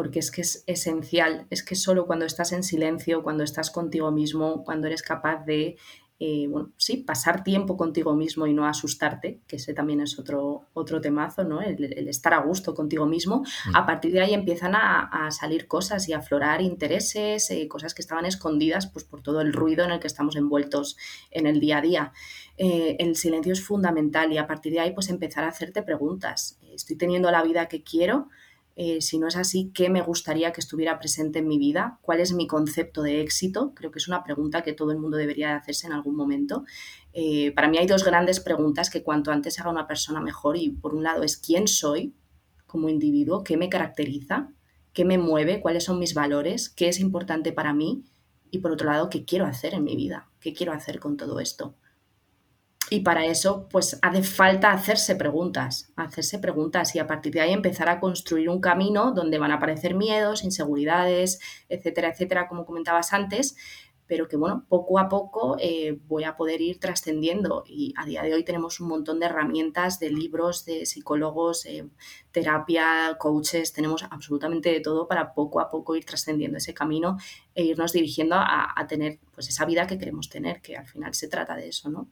porque 0.00 0.18
es 0.18 0.30
que 0.30 0.40
es 0.40 0.64
esencial, 0.66 1.46
es 1.50 1.62
que 1.62 1.74
solo 1.74 2.06
cuando 2.06 2.24
estás 2.24 2.52
en 2.52 2.62
silencio, 2.62 3.22
cuando 3.22 3.44
estás 3.44 3.70
contigo 3.70 4.10
mismo, 4.10 4.64
cuando 4.64 4.86
eres 4.86 5.02
capaz 5.02 5.44
de, 5.44 5.76
eh, 6.22 6.48
bueno, 6.48 6.70
sí, 6.76 6.98
pasar 6.98 7.42
tiempo 7.42 7.78
contigo 7.78 8.14
mismo 8.14 8.46
y 8.46 8.52
no 8.52 8.66
asustarte, 8.66 9.40
que 9.46 9.56
ese 9.56 9.72
también 9.72 10.02
es 10.02 10.18
otro, 10.18 10.66
otro 10.74 11.00
temazo, 11.00 11.44
¿no? 11.44 11.62
El, 11.62 11.82
estar 12.08 12.34
a 12.34 12.42
gusto 12.42 12.74
contigo 12.74 13.06
mismo, 13.06 13.38
mm. 13.40 13.74
a 13.74 13.86
partir 13.86 14.12
de 14.12 14.20
ahí 14.20 14.34
empiezan 14.34 14.74
a, 14.74 15.30
salir 15.30 15.66
cosas 15.66 16.06
y 16.10 16.12
a 16.12 16.18
aflorar 16.18 16.60
intereses, 16.60 17.50
eh, 17.50 17.66
cosas 17.68 17.94
que 17.94 18.02
estaban 18.02 18.26
escondidas 18.26 18.86
pues, 18.86 19.06
por 19.06 19.22
todo 19.22 19.40
el 19.40 19.54
ruido 19.54 19.82
en 19.84 19.92
el 19.92 20.00
que 20.00 20.08
estamos 20.08 20.36
envueltos 20.36 20.98
en 21.30 21.46
el 21.46 21.58
día 21.58 21.78
a 21.78 21.80
día. 21.80 22.12
Eh, 22.58 22.96
el 22.98 23.16
silencio 23.16 23.54
es 23.54 23.64
fundamental 23.64 24.30
y 24.30 24.36
a 24.36 24.46
partir 24.46 24.74
de 24.74 24.80
ahí 24.80 24.92
pues 24.92 25.08
empezar 25.08 25.44
a 25.44 25.48
hacerte 25.48 25.82
preguntas. 25.82 26.58
¿Estoy 26.70 26.96
teniendo 26.96 27.30
la 27.30 27.42
vida 27.42 27.66
que 27.66 27.82
quiero? 27.82 28.28
Eh, 28.82 29.02
si 29.02 29.18
no 29.18 29.28
es 29.28 29.36
así, 29.36 29.72
¿qué 29.74 29.90
me 29.90 30.00
gustaría 30.00 30.54
que 30.54 30.60
estuviera 30.62 30.98
presente 30.98 31.40
en 31.40 31.46
mi 31.46 31.58
vida? 31.58 31.98
¿Cuál 32.00 32.18
es 32.20 32.32
mi 32.32 32.46
concepto 32.46 33.02
de 33.02 33.20
éxito? 33.20 33.74
Creo 33.74 33.90
que 33.90 33.98
es 33.98 34.08
una 34.08 34.24
pregunta 34.24 34.62
que 34.62 34.72
todo 34.72 34.90
el 34.90 34.98
mundo 34.98 35.18
debería 35.18 35.54
hacerse 35.54 35.86
en 35.86 35.92
algún 35.92 36.16
momento. 36.16 36.64
Eh, 37.12 37.52
para 37.52 37.68
mí 37.68 37.76
hay 37.76 37.86
dos 37.86 38.06
grandes 38.06 38.40
preguntas 38.40 38.88
que 38.88 39.02
cuanto 39.02 39.32
antes 39.32 39.60
haga 39.60 39.68
una 39.68 39.86
persona 39.86 40.22
mejor 40.22 40.56
y 40.56 40.70
por 40.70 40.94
un 40.94 41.02
lado 41.02 41.24
es 41.24 41.36
quién 41.36 41.68
soy 41.68 42.14
como 42.66 42.88
individuo, 42.88 43.44
qué 43.44 43.58
me 43.58 43.68
caracteriza, 43.68 44.48
qué 44.94 45.04
me 45.04 45.18
mueve, 45.18 45.60
cuáles 45.60 45.84
son 45.84 45.98
mis 45.98 46.14
valores, 46.14 46.70
qué 46.70 46.88
es 46.88 47.00
importante 47.00 47.52
para 47.52 47.74
mí 47.74 48.06
y 48.50 48.60
por 48.60 48.72
otro 48.72 48.88
lado, 48.88 49.10
qué 49.10 49.26
quiero 49.26 49.44
hacer 49.44 49.74
en 49.74 49.84
mi 49.84 49.94
vida, 49.94 50.30
qué 50.40 50.54
quiero 50.54 50.72
hacer 50.72 51.00
con 51.00 51.18
todo 51.18 51.38
esto. 51.38 51.76
Y 52.92 53.00
para 53.00 53.24
eso, 53.24 53.68
pues 53.70 54.00
hace 54.02 54.24
falta 54.24 54.72
hacerse 54.72 55.14
preguntas, 55.14 55.92
hacerse 55.94 56.40
preguntas 56.40 56.96
y 56.96 56.98
a 56.98 57.06
partir 57.06 57.32
de 57.32 57.40
ahí 57.40 57.52
empezar 57.52 57.88
a 57.88 58.00
construir 58.00 58.48
un 58.48 58.60
camino 58.60 59.12
donde 59.12 59.38
van 59.38 59.52
a 59.52 59.54
aparecer 59.54 59.94
miedos, 59.94 60.42
inseguridades, 60.42 61.38
etcétera, 61.68 62.08
etcétera, 62.08 62.48
como 62.48 62.66
comentabas 62.66 63.12
antes, 63.12 63.54
pero 64.08 64.26
que 64.26 64.36
bueno, 64.36 64.66
poco 64.68 64.98
a 64.98 65.08
poco 65.08 65.54
eh, 65.60 66.00
voy 66.08 66.24
a 66.24 66.36
poder 66.36 66.60
ir 66.60 66.80
trascendiendo 66.80 67.62
y 67.64 67.94
a 67.96 68.04
día 68.04 68.24
de 68.24 68.34
hoy 68.34 68.42
tenemos 68.42 68.80
un 68.80 68.88
montón 68.88 69.20
de 69.20 69.26
herramientas, 69.26 70.00
de 70.00 70.10
libros, 70.10 70.64
de 70.64 70.84
psicólogos, 70.84 71.66
eh, 71.66 71.88
terapia, 72.32 73.16
coaches, 73.20 73.72
tenemos 73.72 74.02
absolutamente 74.10 74.72
de 74.72 74.80
todo 74.80 75.06
para 75.06 75.32
poco 75.32 75.60
a 75.60 75.70
poco 75.70 75.94
ir 75.94 76.04
trascendiendo 76.04 76.58
ese 76.58 76.74
camino 76.74 77.18
e 77.54 77.62
irnos 77.62 77.92
dirigiendo 77.92 78.34
a, 78.34 78.74
a 78.74 78.86
tener 78.88 79.20
pues 79.32 79.48
esa 79.48 79.64
vida 79.64 79.86
que 79.86 79.96
queremos 79.96 80.28
tener, 80.28 80.60
que 80.60 80.76
al 80.76 80.88
final 80.88 81.14
se 81.14 81.28
trata 81.28 81.54
de 81.54 81.68
eso, 81.68 81.88
¿no? 81.88 82.08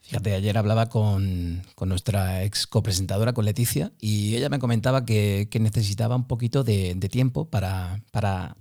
Fíjate, 0.00 0.34
ayer 0.34 0.56
hablaba 0.56 0.88
con, 0.88 1.62
nuestra 1.80 2.42
ex 2.44 2.66
copresentadora, 2.66 3.34
con 3.34 3.44
Leticia, 3.44 3.92
y 4.00 4.36
ella 4.36 4.48
me 4.48 4.58
comentaba 4.58 5.04
que, 5.04 5.48
necesitaba 5.60 6.16
un 6.16 6.26
poquito 6.26 6.64
de, 6.64 6.94
tiempo 7.10 7.50
para, 7.50 8.02
para 8.10 8.56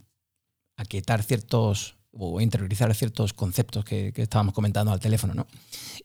aquietar 0.76 1.24
ciertos 1.24 1.98
o 2.20 2.42
interiorizar 2.42 2.94
ciertos 2.96 3.34
conceptos 3.34 3.86
que, 3.86 4.12
estábamos 4.16 4.54
comentando 4.54 4.92
al 4.92 5.00
teléfono, 5.00 5.34
¿no? 5.34 5.48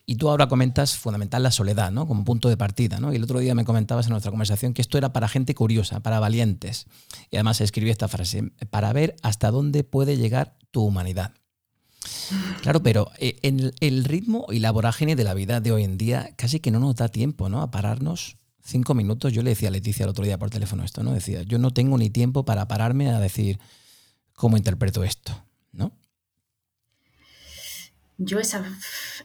Y 0.06 0.16
tú 0.16 0.28
ahora 0.28 0.48
comentas 0.48 0.96
fundamental 0.96 1.42
la 1.42 1.50
soledad, 1.50 1.90
¿no? 1.90 2.06
Como 2.06 2.24
punto 2.24 2.48
de 2.48 2.56
partida, 2.56 3.00
¿no? 3.00 3.12
Y 3.12 3.16
el 3.16 3.24
otro 3.24 3.38
día 3.38 3.54
me 3.54 3.64
comentabas 3.64 4.06
en 4.06 4.12
nuestra 4.12 4.30
conversación 4.30 4.74
que 4.74 4.82
esto 4.82 4.98
era 4.98 5.12
para 5.12 5.28
gente 5.28 5.54
curiosa, 5.54 6.00
para 6.00 6.20
valientes. 6.20 6.86
Y 7.30 7.36
además 7.36 7.60
escribí 7.60 7.90
esta 7.90 8.08
frase, 8.08 8.52
para 8.70 8.92
ver 8.92 9.16
hasta 9.22 9.50
dónde 9.50 9.84
puede 9.84 10.16
llegar 10.16 10.56
tu 10.70 10.84
humanidad. 10.84 11.32
Claro, 12.62 12.82
pero 12.82 13.10
eh, 13.18 13.38
en 13.42 13.72
el 13.80 14.04
ritmo 14.04 14.46
y 14.50 14.60
la 14.60 14.70
vorágine 14.70 15.16
de 15.16 15.24
la 15.24 15.34
vida 15.34 15.60
de 15.60 15.72
hoy 15.72 15.84
en 15.84 15.98
día 15.98 16.34
casi 16.36 16.60
que 16.60 16.70
no 16.70 16.80
nos 16.80 16.96
da 16.96 17.08
tiempo, 17.08 17.48
¿no? 17.48 17.62
A 17.62 17.70
pararnos 17.70 18.36
cinco 18.62 18.94
minutos. 18.94 19.32
Yo 19.32 19.42
le 19.42 19.50
decía 19.50 19.68
a 19.68 19.72
Leticia 19.72 20.04
el 20.04 20.10
otro 20.10 20.24
día 20.24 20.38
por 20.38 20.50
teléfono 20.50 20.84
esto, 20.84 21.02
¿no? 21.02 21.12
Decía, 21.12 21.42
yo 21.42 21.58
no 21.58 21.72
tengo 21.72 21.98
ni 21.98 22.10
tiempo 22.10 22.44
para 22.44 22.68
pararme 22.68 23.10
a 23.10 23.20
decir 23.20 23.58
cómo 24.34 24.56
interpreto 24.56 25.04
esto, 25.04 25.44
¿no? 25.72 25.92
Yo 28.18 28.38
esa, 28.38 28.64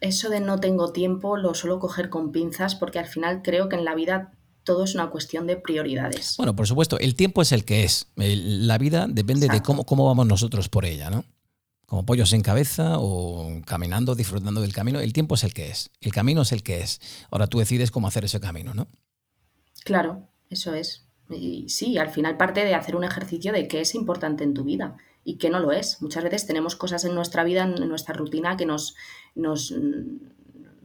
eso 0.02 0.30
de 0.30 0.40
no 0.40 0.60
tengo 0.60 0.92
tiempo 0.92 1.38
lo 1.38 1.54
suelo 1.54 1.80
coger 1.80 2.10
con 2.10 2.32
pinzas 2.32 2.76
porque 2.76 3.00
al 3.00 3.06
final 3.06 3.42
creo 3.44 3.70
que 3.70 3.76
en 3.76 3.86
la 3.86 3.94
vida 3.94 4.32
todo 4.64 4.84
es 4.84 4.96
una 4.96 5.10
cuestión 5.10 5.48
de 5.48 5.56
prioridades. 5.56 6.36
Bueno, 6.38 6.56
por 6.56 6.68
supuesto, 6.68 7.00
el 7.00 7.16
tiempo 7.16 7.42
es 7.42 7.52
el 7.52 7.64
que 7.64 7.84
es. 7.84 8.08
La 8.16 8.78
vida 8.78 9.08
depende 9.08 9.48
de 9.48 9.62
cómo, 9.62 9.86
cómo 9.86 10.06
vamos 10.06 10.28
nosotros 10.28 10.68
por 10.68 10.86
ella, 10.86 11.10
¿no? 11.10 11.24
Como 11.88 12.06
pollos 12.06 12.34
en 12.34 12.42
cabeza 12.42 13.00
o 13.00 13.62
caminando, 13.66 14.14
disfrutando 14.14 14.62
del 14.62 14.74
camino. 14.74 15.00
El 15.00 15.14
tiempo 15.14 15.36
es 15.36 15.44
el 15.44 15.54
que 15.54 15.70
es, 15.70 15.90
el 16.02 16.12
camino 16.12 16.42
es 16.42 16.52
el 16.52 16.62
que 16.62 16.82
es. 16.82 17.00
Ahora 17.32 17.48
tú 17.48 17.60
decides 17.60 17.92
cómo 17.92 18.08
hacer 18.08 18.26
ese 18.26 18.40
camino, 18.40 18.74
¿no? 18.74 18.88
Claro, 19.86 20.28
eso 20.50 20.74
es. 20.74 21.08
Y 21.30 21.70
sí, 21.70 21.98
al 21.98 22.10
final 22.10 22.38
parte 22.38 22.66
de 22.66 22.76
hacer 22.76 22.96
un 22.96 23.06
ejercicio 23.06 23.54
de 23.54 23.68
qué 23.68 23.82
es 23.82 23.96
importante 23.96 24.44
en 24.44 24.54
tu 24.54 24.66
vida 24.66 24.98
y 25.24 25.38
qué 25.38 25.50
no 25.50 25.60
lo 25.60 25.72
es. 25.72 26.02
Muchas 26.02 26.26
veces 26.26 26.46
tenemos 26.46 26.76
cosas 26.76 27.06
en 27.06 27.16
nuestra 27.16 27.46
vida, 27.46 27.64
en 27.64 27.88
nuestra 27.88 28.14
rutina, 28.14 28.58
que 28.58 28.66
nos, 28.66 28.96
nos 29.34 29.74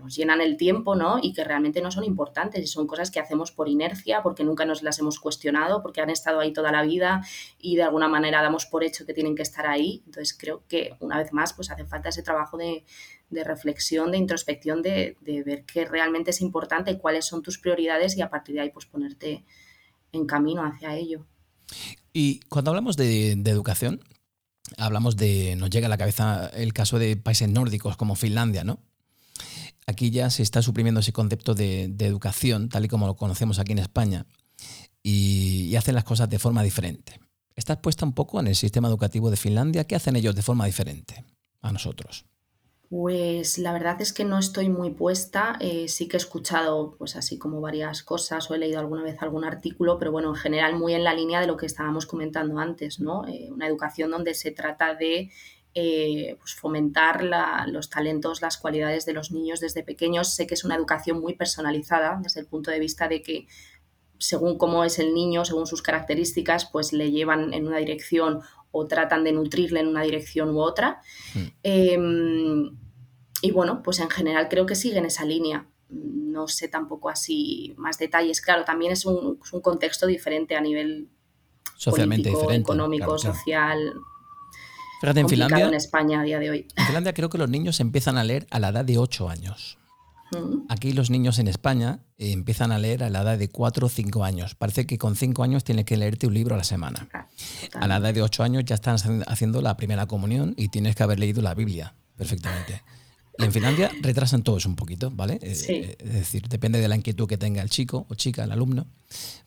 llenan 0.09 0.41
el 0.41 0.57
tiempo, 0.57 0.95
¿no? 0.95 1.19
Y 1.23 1.33
que 1.33 1.45
realmente 1.45 1.81
no 1.81 1.91
son 1.91 2.05
importantes 2.05 2.63
y 2.63 2.67
son 2.67 2.87
cosas 2.87 3.11
que 3.11 3.21
hacemos 3.21 3.53
por 3.53 3.69
inercia, 3.69 4.23
porque 4.23 4.45
nunca 4.45 4.65
nos 4.65 4.83
las 4.83 4.99
hemos 4.99 5.19
cuestionado, 5.19 5.83
porque 5.83 6.01
han 6.01 6.11
estado 6.11 6.41
ahí 6.41 6.53
toda 6.53 6.73
la 6.73 6.83
vida 6.83 7.25
y 7.59 7.77
de 7.77 7.83
alguna 7.83 8.09
manera 8.09 8.43
damos 8.43 8.67
por 8.67 8.85
hecho 8.85 9.07
que 9.07 9.15
tienen 9.15 9.35
que 9.35 9.43
estar 9.43 9.67
ahí. 9.67 10.03
Entonces 10.07 10.37
creo 10.39 10.65
que 10.69 10.97
una 11.01 11.19
vez 11.19 11.33
más 11.33 11.53
pues 11.53 11.71
hace 11.71 11.85
falta 11.85 12.09
ese 12.09 12.23
trabajo 12.23 12.57
de, 12.57 12.85
reflexión, 13.31 14.11
de 14.13 14.19
introspección, 14.19 14.83
de, 14.83 15.17
ver 15.45 15.65
qué 15.65 15.85
realmente 15.85 16.31
es 16.31 16.41
importante, 16.41 16.99
cuáles 16.99 17.25
son 17.25 17.43
tus 17.43 17.59
prioridades 17.59 18.17
y 18.17 18.23
a 18.23 18.31
partir 18.31 18.55
de 18.57 18.63
ahí 18.63 18.71
pues 18.71 18.87
ponerte 18.87 19.45
en 20.13 20.27
camino 20.27 20.65
hacia 20.65 20.95
ello. 20.97 21.27
Y 22.13 22.41
cuando 22.49 22.71
hablamos 22.71 22.97
de, 22.97 23.35
de 23.37 23.51
educación, 23.51 24.03
hablamos 24.77 25.17
de, 25.17 25.57
nos 25.57 25.71
llega 25.71 25.87
a 25.87 25.91
la 25.91 25.99
cabeza 25.99 26.51
el 26.55 26.73
caso 26.73 26.99
de 26.99 27.17
países 27.17 27.49
nórdicos 27.49 27.97
como 27.97 28.15
Finlandia, 28.15 28.65
¿no? 28.65 28.81
Aquí 29.87 30.11
ya 30.11 30.31
se 30.31 30.43
está 30.43 30.63
suprimiendo 30.63 31.01
ese 31.01 31.13
concepto 31.13 31.55
de, 31.55 31.85
educación, 31.99 32.69
tal 32.69 32.85
y 32.85 32.89
como 32.89 33.07
lo 33.07 33.17
conocemos 33.17 33.59
aquí 33.59 33.73
en 33.73 33.79
España, 33.79 34.27
y, 35.03 35.75
hacen 35.77 35.95
las 35.95 36.05
cosas 36.05 36.29
de 36.29 36.39
forma 36.39 36.63
diferente. 36.63 37.21
¿Estás 37.57 37.79
puesta 37.79 38.05
un 38.05 38.13
poco 38.13 38.41
en 38.41 38.47
el 38.47 38.55
sistema 38.55 38.89
educativo 38.89 39.31
de 39.31 39.37
Finlandia? 39.37 39.85
¿Qué 39.85 39.95
hacen 39.95 40.17
ellos 40.17 40.35
de 40.35 40.43
forma 40.43 40.67
diferente 40.67 41.25
a 41.61 41.73
nosotros? 41.73 42.25
Pues 42.89 43.57
la 43.57 43.73
verdad 43.73 44.03
es 44.03 44.13
que 44.13 44.23
no 44.23 44.39
estoy 44.39 44.69
muy 44.69 44.91
puesta. 44.91 45.57
Eh, 45.61 45.89
sí 45.89 46.09
que 46.09 46.19
he 46.19 46.21
escuchado, 46.21 46.95
pues 46.99 47.17
así 47.17 47.39
como 47.39 47.63
varias 47.63 48.03
cosas 48.03 48.51
o 48.51 48.55
he 48.55 48.59
leído 48.59 48.81
alguna 48.81 49.03
vez 49.03 49.17
algún 49.23 49.45
artículo, 49.47 49.99
pero 49.99 50.13
bueno, 50.13 50.29
en 50.29 50.35
general 50.35 50.77
muy 50.77 50.93
en 50.93 51.03
la 51.03 51.15
línea 51.15 51.41
de 51.41 51.47
lo 51.47 51.57
que 51.57 51.65
estábamos 51.65 52.05
comentando 52.05 52.59
antes, 52.59 53.01
¿no? 53.01 53.27
Eh, 53.27 53.49
una 53.51 53.67
educación 53.67 54.11
donde 54.11 54.35
se 54.35 54.51
trata 54.51 54.95
de 54.95 55.31
eh, 55.75 56.37
pues 56.39 56.55
fomentar 56.55 57.25
los 57.67 57.89
talentos, 57.89 58.43
las 58.43 58.59
cualidades 58.59 59.07
de 59.07 59.15
los 59.15 59.31
niños 59.31 59.61
desde 59.61 59.83
pequeños. 59.83 60.35
Sé 60.35 60.47
que 60.47 60.55
es 60.55 60.65
una 60.65 60.77
educación 60.77 61.21
muy 61.21 61.35
personalizada 61.35 62.21
desde 62.23 62.41
el 62.41 62.47
punto 62.47 62.71
de 62.71 62.79
vista 62.79 63.09
de 63.09 63.23
que 63.23 63.47
según 64.19 64.59
cómo 64.59 64.85
es 64.85 64.99
el 64.99 65.15
niño, 65.15 65.45
según 65.45 65.67
sus 65.67 65.83
características, 65.83 66.67
pues 66.67 66.93
le 66.93 67.11
llevan 67.11 67.55
en 67.55 67.67
una 67.67 67.79
dirección 67.79 68.41
o 68.71 68.87
tratan 68.87 69.25
de 69.25 69.33
nutrirle 69.33 69.81
en 69.81 69.89
una 69.89 70.03
dirección 70.03 70.51
u 70.51 70.61
otra. 70.61 71.01
Hmm. 71.35 71.47
Em, 71.63 72.79
y 73.41 73.51
bueno, 73.51 73.83
pues 73.83 73.99
en 73.99 74.11
general 74.11 74.49
creo 74.49 74.67
que 74.67 74.75
siguen 74.75 75.07
esa 75.07 75.25
línea. 75.25 75.67
No 75.89 76.49
sé 76.49 76.69
tampoco 76.69 77.09
así 77.09 77.75
más 77.77 77.99
detalles. 77.99 78.41
Claro, 78.41 78.65
también 78.65 78.93
es 78.93 79.05
un, 79.05 79.39
contexto 79.63 80.07
diferente 80.07 80.55
a 80.55 80.61
nivel 80.61 81.09
socialmente 81.77 82.31
económico, 82.31 83.19
social. 83.19 83.95
Fíjate, 85.03 85.19
en 85.19 85.29
Finlandia. 85.29 85.67
En 85.67 85.75
España 85.75 86.21
a 86.21 86.23
día 86.23 86.39
de 86.39 86.51
hoy. 86.51 86.69
En 86.77 86.85
Finlandia 86.87 87.13
creo 87.13 87.29
que 87.29 87.37
los 87.37 87.51
niños 87.51 87.81
empiezan 87.81 88.19
a 88.19 88.23
leer 88.25 88.47
a 88.51 88.61
la 88.61 88.69
edad 88.69 88.85
de 88.85 88.99
8 88.99 89.29
años. 89.29 89.77
Mm. 90.31 90.67
Aquí 90.69 90.93
los 90.93 91.11
niños 91.11 91.41
en 91.41 91.49
España 91.49 92.05
eh, 92.19 92.31
empiezan 92.31 92.71
a 92.71 92.79
leer 92.79 93.03
a 93.03 93.11
la 93.11 93.23
edad 93.23 93.37
de 93.37 93.49
4 93.49 93.85
o 93.85 93.89
5 93.91 94.25
años. 94.25 94.55
Parece 94.55 94.87
que 94.87 94.99
con 94.99 95.17
5 95.17 95.43
años 95.43 95.65
tienes 95.65 95.87
que 95.87 95.97
leerte 95.97 96.29
un 96.29 96.35
libro 96.35 96.55
a 96.55 96.59
la 96.59 96.63
semana. 96.63 97.09
Ah, 97.13 97.27
a 97.81 97.89
la 97.89 97.97
edad 97.97 98.15
de 98.15 98.23
8 98.23 98.45
años 98.45 98.65
ya 98.65 98.77
están 98.77 98.97
haciendo 99.27 99.61
la 99.61 99.77
primera 99.77 100.07
comunión 100.07 100.55
y 100.57 100.69
tienes 100.69 100.95
que 100.95 101.03
haber 101.03 101.19
leído 101.19 101.43
la 101.43 101.55
Biblia 101.55 101.95
perfectamente. 102.17 102.83
Y 103.39 103.45
en 103.45 103.53
Finlandia 103.53 103.91
retrasan 104.03 104.45
todo 104.45 104.59
eso 104.59 104.69
un 104.69 104.77
poquito, 104.77 105.11
¿vale? 105.11 105.41
Eh, 105.43 105.57
eh, 105.69 105.97
es 105.99 106.13
decir, 106.13 106.49
depende 106.49 106.81
de 106.81 106.87
la 106.87 106.95
inquietud 106.95 107.27
que 107.27 107.39
tenga 107.39 107.61
el 107.61 107.71
chico 107.71 108.07
o 108.09 108.15
chica, 108.15 108.45
el 108.45 108.53
alumno, 108.53 108.87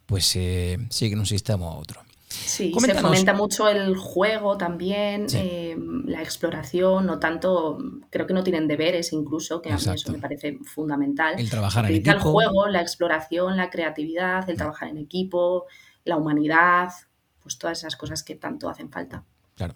pues 0.05 0.25
siguen 0.25 1.19
un 1.19 1.25
sistema 1.25 1.65
u 1.65 1.77
otro. 1.77 2.04
Sí, 2.27 2.73
se 2.77 2.95
fomenta 2.95 3.33
mucho 3.33 3.69
el 3.69 3.95
juego 3.95 4.57
también, 4.57 5.27
eh, 5.33 5.75
la 6.05 6.21
exploración, 6.21 7.05
no 7.05 7.19
tanto, 7.19 7.77
creo 8.09 8.25
que 8.25 8.33
no 8.33 8.43
tienen 8.43 8.67
deberes 8.67 9.13
incluso, 9.13 9.61
que 9.61 9.71
a 9.71 9.77
mí 9.77 9.83
eso 9.93 10.11
me 10.11 10.17
parece 10.17 10.57
fundamental. 10.63 11.35
El 11.39 11.49
trabajar 11.49 11.85
en 11.85 11.95
equipo. 11.95 12.11
El 12.11 12.19
juego, 12.19 12.67
la 12.67 12.81
exploración, 12.81 13.57
la 13.57 13.69
creatividad, 13.69 14.49
el 14.49 14.57
trabajar 14.57 14.89
en 14.89 14.97
equipo, 14.97 15.65
la 16.03 16.17
humanidad, 16.17 16.89
pues 17.41 17.57
todas 17.59 17.77
esas 17.77 17.95
cosas 17.95 18.23
que 18.23 18.35
tanto 18.35 18.69
hacen 18.69 18.89
falta. 18.89 19.23
Claro. 19.55 19.75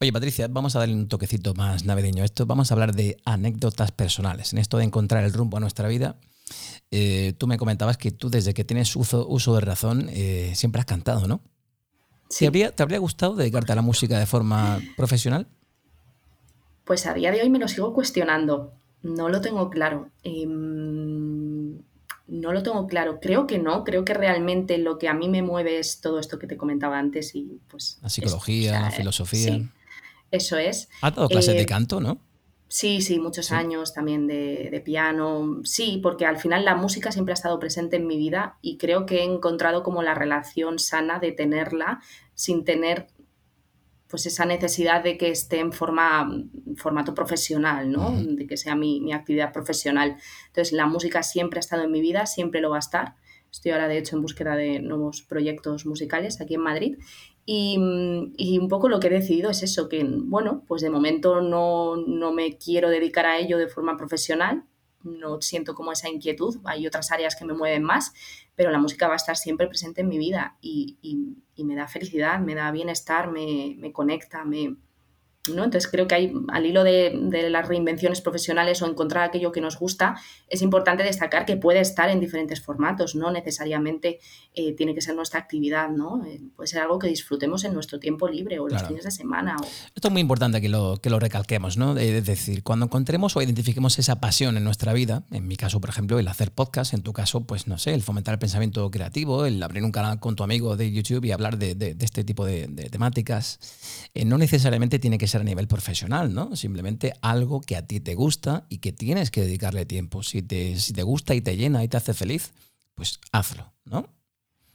Oye, 0.00 0.12
Patricia, 0.12 0.48
vamos 0.48 0.74
a 0.74 0.78
darle 0.78 0.94
un 0.94 1.08
toquecito 1.08 1.52
más 1.54 1.84
navideño. 1.84 2.24
Esto 2.24 2.46
vamos 2.46 2.70
a 2.70 2.74
hablar 2.74 2.94
de 2.94 3.18
anécdotas 3.24 3.92
personales. 3.92 4.52
En 4.52 4.58
esto 4.58 4.78
de 4.78 4.84
encontrar 4.84 5.24
el 5.24 5.32
rumbo 5.32 5.58
a 5.58 5.60
nuestra 5.60 5.88
vida, 5.88 6.16
eh, 6.90 7.34
tú 7.36 7.46
me 7.46 7.58
comentabas 7.58 7.98
que 7.98 8.10
tú 8.10 8.30
desde 8.30 8.54
que 8.54 8.64
tienes 8.64 8.96
uso, 8.96 9.26
uso 9.28 9.54
de 9.54 9.60
razón 9.60 10.08
eh, 10.10 10.52
siempre 10.54 10.80
has 10.80 10.86
cantado, 10.86 11.26
¿no? 11.26 11.42
¿Te, 12.38 12.46
habría, 12.46 12.98
gustado 12.98 13.34
dedicarte 13.34 13.72
a 13.72 13.76
la 13.76 13.82
música 13.82 14.18
de 14.18 14.26
forma 14.26 14.80
profesional? 14.96 15.46
Pues 16.84 17.06
a 17.06 17.14
día 17.14 17.30
de 17.30 17.42
hoy 17.42 17.50
me 17.50 17.58
lo 17.58 17.68
sigo 17.68 17.92
cuestionando. 17.92 18.72
No 19.02 19.28
lo 19.28 19.40
tengo 19.40 19.70
claro. 19.70 20.10
Em, 20.22 21.78
no 22.28 22.52
lo 22.52 22.62
tengo 22.62 22.86
claro. 22.86 23.18
Creo 23.20 23.46
que 23.46 23.58
no. 23.58 23.84
Creo 23.84 24.04
que 24.04 24.14
realmente 24.14 24.78
lo 24.78 24.98
que 24.98 25.08
a 25.08 25.14
mí 25.14 25.28
me 25.28 25.42
mueve 25.42 25.78
es 25.78 26.00
todo 26.00 26.18
esto 26.18 26.38
que 26.38 26.46
te 26.46 26.56
comentaba 26.56 26.98
antes 26.98 27.34
y 27.34 27.60
pues. 27.68 27.98
La 28.02 28.08
psicología, 28.08 28.80
la 28.80 28.90
filosofía. 28.90 29.54
Sí, 29.54 29.68
eso 30.30 30.56
es. 30.56 30.88
Ha 31.02 31.10
dado 31.10 31.28
clases 31.28 31.54
de 31.54 31.62
eh, 31.62 31.66
canto, 31.66 32.00
¿no? 32.00 32.18
Sí, 32.72 33.02
sí, 33.02 33.20
muchos 33.20 33.52
años 33.52 33.92
también 33.92 34.26
de, 34.26 34.80
piano. 34.82 35.60
Sí, 35.62 36.00
porque 36.02 36.24
al 36.24 36.38
final 36.38 36.64
la 36.64 36.74
música 36.74 37.12
siempre 37.12 37.32
ha 37.32 37.34
estado 37.34 37.58
presente 37.58 37.96
en 37.96 38.06
mi 38.06 38.16
vida 38.16 38.56
y 38.62 38.78
creo 38.78 39.04
que 39.04 39.18
he 39.18 39.24
encontrado 39.24 39.82
como 39.82 40.02
la 40.02 40.14
relación 40.14 40.78
sana 40.78 41.18
de 41.18 41.32
tenerla 41.32 42.00
sin 42.32 42.64
tener 42.64 43.08
pues 44.08 44.24
esa 44.24 44.46
necesidad 44.46 45.04
de 45.04 45.18
que 45.18 45.28
esté 45.28 45.58
en 45.58 45.74
forma, 45.74 46.30
formato 46.76 47.12
profesional, 47.12 47.92
¿no? 47.92 48.10
De 48.10 48.46
que 48.46 48.56
sea 48.56 48.74
mi, 48.74 49.02
mi, 49.02 49.12
actividad 49.12 49.52
profesional. 49.52 50.16
Entonces, 50.46 50.72
la 50.72 50.86
música 50.86 51.22
siempre 51.22 51.58
ha 51.58 51.60
estado 51.60 51.82
en 51.82 51.90
mi 51.90 52.00
vida, 52.00 52.24
siempre 52.24 52.62
lo 52.62 52.70
va 52.70 52.76
a 52.76 52.78
estar. 52.78 53.16
Estoy 53.50 53.72
ahora, 53.72 53.86
de 53.86 53.98
hecho, 53.98 54.16
en 54.16 54.22
búsqueda 54.22 54.56
de 54.56 54.80
nuevos 54.80 55.20
proyectos 55.20 55.84
musicales 55.84 56.40
aquí 56.40 56.54
en 56.54 56.62
Madrid 56.62 56.96
y, 57.44 57.76
un 57.78 58.68
poco 58.68 58.88
lo 58.88 59.00
que 59.00 59.08
he 59.08 59.10
decidido 59.10 59.50
es 59.50 59.62
eso, 59.62 59.88
que 59.88 60.04
bueno, 60.04 60.64
pues 60.66 60.82
de 60.82 60.90
momento 60.90 61.40
no, 61.40 61.96
no, 61.96 62.32
me 62.32 62.56
quiero 62.56 62.88
dedicar 62.88 63.26
a 63.26 63.38
ello 63.38 63.58
de 63.58 63.68
forma 63.68 63.96
profesional, 63.96 64.64
no 65.02 65.40
siento 65.40 65.74
como 65.74 65.90
esa 65.90 66.08
inquietud, 66.08 66.58
hay 66.64 66.86
otras 66.86 67.10
áreas 67.10 67.34
que 67.34 67.44
me 67.44 67.54
mueven 67.54 67.82
más, 67.82 68.12
pero 68.54 68.70
la 68.70 68.78
música 68.78 69.08
va 69.08 69.14
a 69.14 69.16
estar 69.16 69.36
siempre 69.36 69.66
presente 69.66 70.02
en 70.02 70.08
mi 70.08 70.18
vida 70.18 70.56
y, 70.60 70.98
y 71.56 71.64
me 71.64 71.74
da 71.74 71.88
felicidad, 71.88 72.38
me 72.40 72.54
da 72.54 72.70
bienestar, 72.70 73.30
me, 73.30 73.74
me 73.78 73.92
conecta, 73.92 74.44
me, 74.44 74.76
¿no? 75.48 75.64
Entonces 75.64 75.90
creo 75.90 76.06
que 76.06 76.14
hay, 76.14 76.32
al 76.48 76.66
hilo 76.66 76.84
de, 76.84 77.48
las 77.50 77.66
reinvenciones 77.66 78.20
profesionales 78.20 78.80
o 78.82 78.86
encontrar 78.86 79.24
aquello 79.24 79.50
que 79.50 79.60
nos 79.60 79.78
gusta, 79.78 80.14
es 80.48 80.62
importante 80.62 81.02
destacar 81.02 81.44
que 81.44 81.56
puede 81.56 81.80
estar 81.80 82.10
en 82.10 82.20
diferentes 82.20 82.60
formatos, 82.60 83.16
no 83.16 83.30
necesariamente 83.32 84.20
eh, 84.54 84.72
tiene 84.74 84.94
que 84.94 85.00
ser 85.00 85.16
nuestra 85.16 85.40
actividad, 85.40 85.88
¿no? 85.88 86.24
Eh, 86.24 86.40
puede 86.54 86.68
ser 86.68 86.80
algo 86.80 86.98
que 86.98 87.08
disfrutemos 87.08 87.64
en 87.64 87.74
nuestro 87.74 87.98
tiempo 87.98 88.28
libre 88.28 88.60
o 88.60 88.68
los 88.68 88.82
fines 88.84 89.04
de 89.04 89.10
semana. 89.10 89.56
Esto 89.94 90.08
es 90.08 90.12
muy 90.12 90.20
importante 90.20 90.60
que 90.60 90.68
lo, 90.68 90.98
que 90.98 91.10
lo 91.10 91.18
recalquemos, 91.18 91.76
¿no? 91.76 91.96
Es 91.96 92.24
decir, 92.24 92.62
cuando 92.62 92.86
encontremos 92.86 93.36
o 93.36 93.42
identifiquemos 93.42 93.98
esa 93.98 94.20
pasión 94.20 94.56
en 94.56 94.64
nuestra 94.64 94.92
vida, 94.92 95.24
en 95.32 95.48
mi 95.48 95.56
caso, 95.56 95.80
por 95.80 95.90
ejemplo, 95.90 96.18
el 96.18 96.28
hacer 96.28 96.52
podcast, 96.52 96.94
en 96.94 97.02
tu 97.02 97.12
caso, 97.12 97.40
pues 97.46 97.66
no 97.66 97.78
sé, 97.78 97.94
el 97.94 98.02
fomentar 98.02 98.34
el 98.34 98.38
pensamiento 98.38 98.90
creativo, 98.90 99.44
el 99.44 99.62
abrir 99.62 99.82
un 99.82 99.92
canal 99.92 100.20
con 100.20 100.36
tu 100.36 100.44
amigo 100.44 100.76
de 100.76 100.92
YouTube 100.92 101.24
y 101.24 101.32
hablar 101.32 101.58
de, 101.58 101.96
este 102.00 102.22
tipo 102.22 102.44
de, 102.44 102.68
temáticas, 102.90 103.58
eh, 104.14 104.24
no 104.24 104.38
necesariamente 104.38 104.98
tiene 104.98 105.18
que 105.18 105.26
ser 105.26 105.31
a 105.40 105.44
nivel 105.44 105.66
profesional, 105.68 106.34
¿no? 106.34 106.54
Simplemente 106.56 107.14
algo 107.22 107.60
que 107.60 107.76
a 107.76 107.86
ti 107.86 108.00
te 108.00 108.14
gusta 108.14 108.66
y 108.68 108.78
que 108.78 108.92
tienes 108.92 109.30
que 109.30 109.40
dedicarle 109.40 109.86
tiempo. 109.86 110.22
Si 110.22 110.42
te, 110.42 110.78
si 110.78 110.92
te 110.92 111.02
gusta 111.02 111.34
y 111.34 111.40
te 111.40 111.56
llena 111.56 111.82
y 111.82 111.88
te 111.88 111.96
hace 111.96 112.14
feliz, 112.14 112.52
pues 112.94 113.18
hazlo, 113.32 113.72
¿no? 113.84 114.08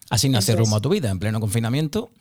Así 0.10 0.30
nace 0.30 0.56
rumbo 0.56 0.78
a 0.78 0.82
tu 0.82 0.90
vida, 0.90 1.10
en 1.10 1.20
pleno 1.20 1.40
confinamiento. 1.40 2.12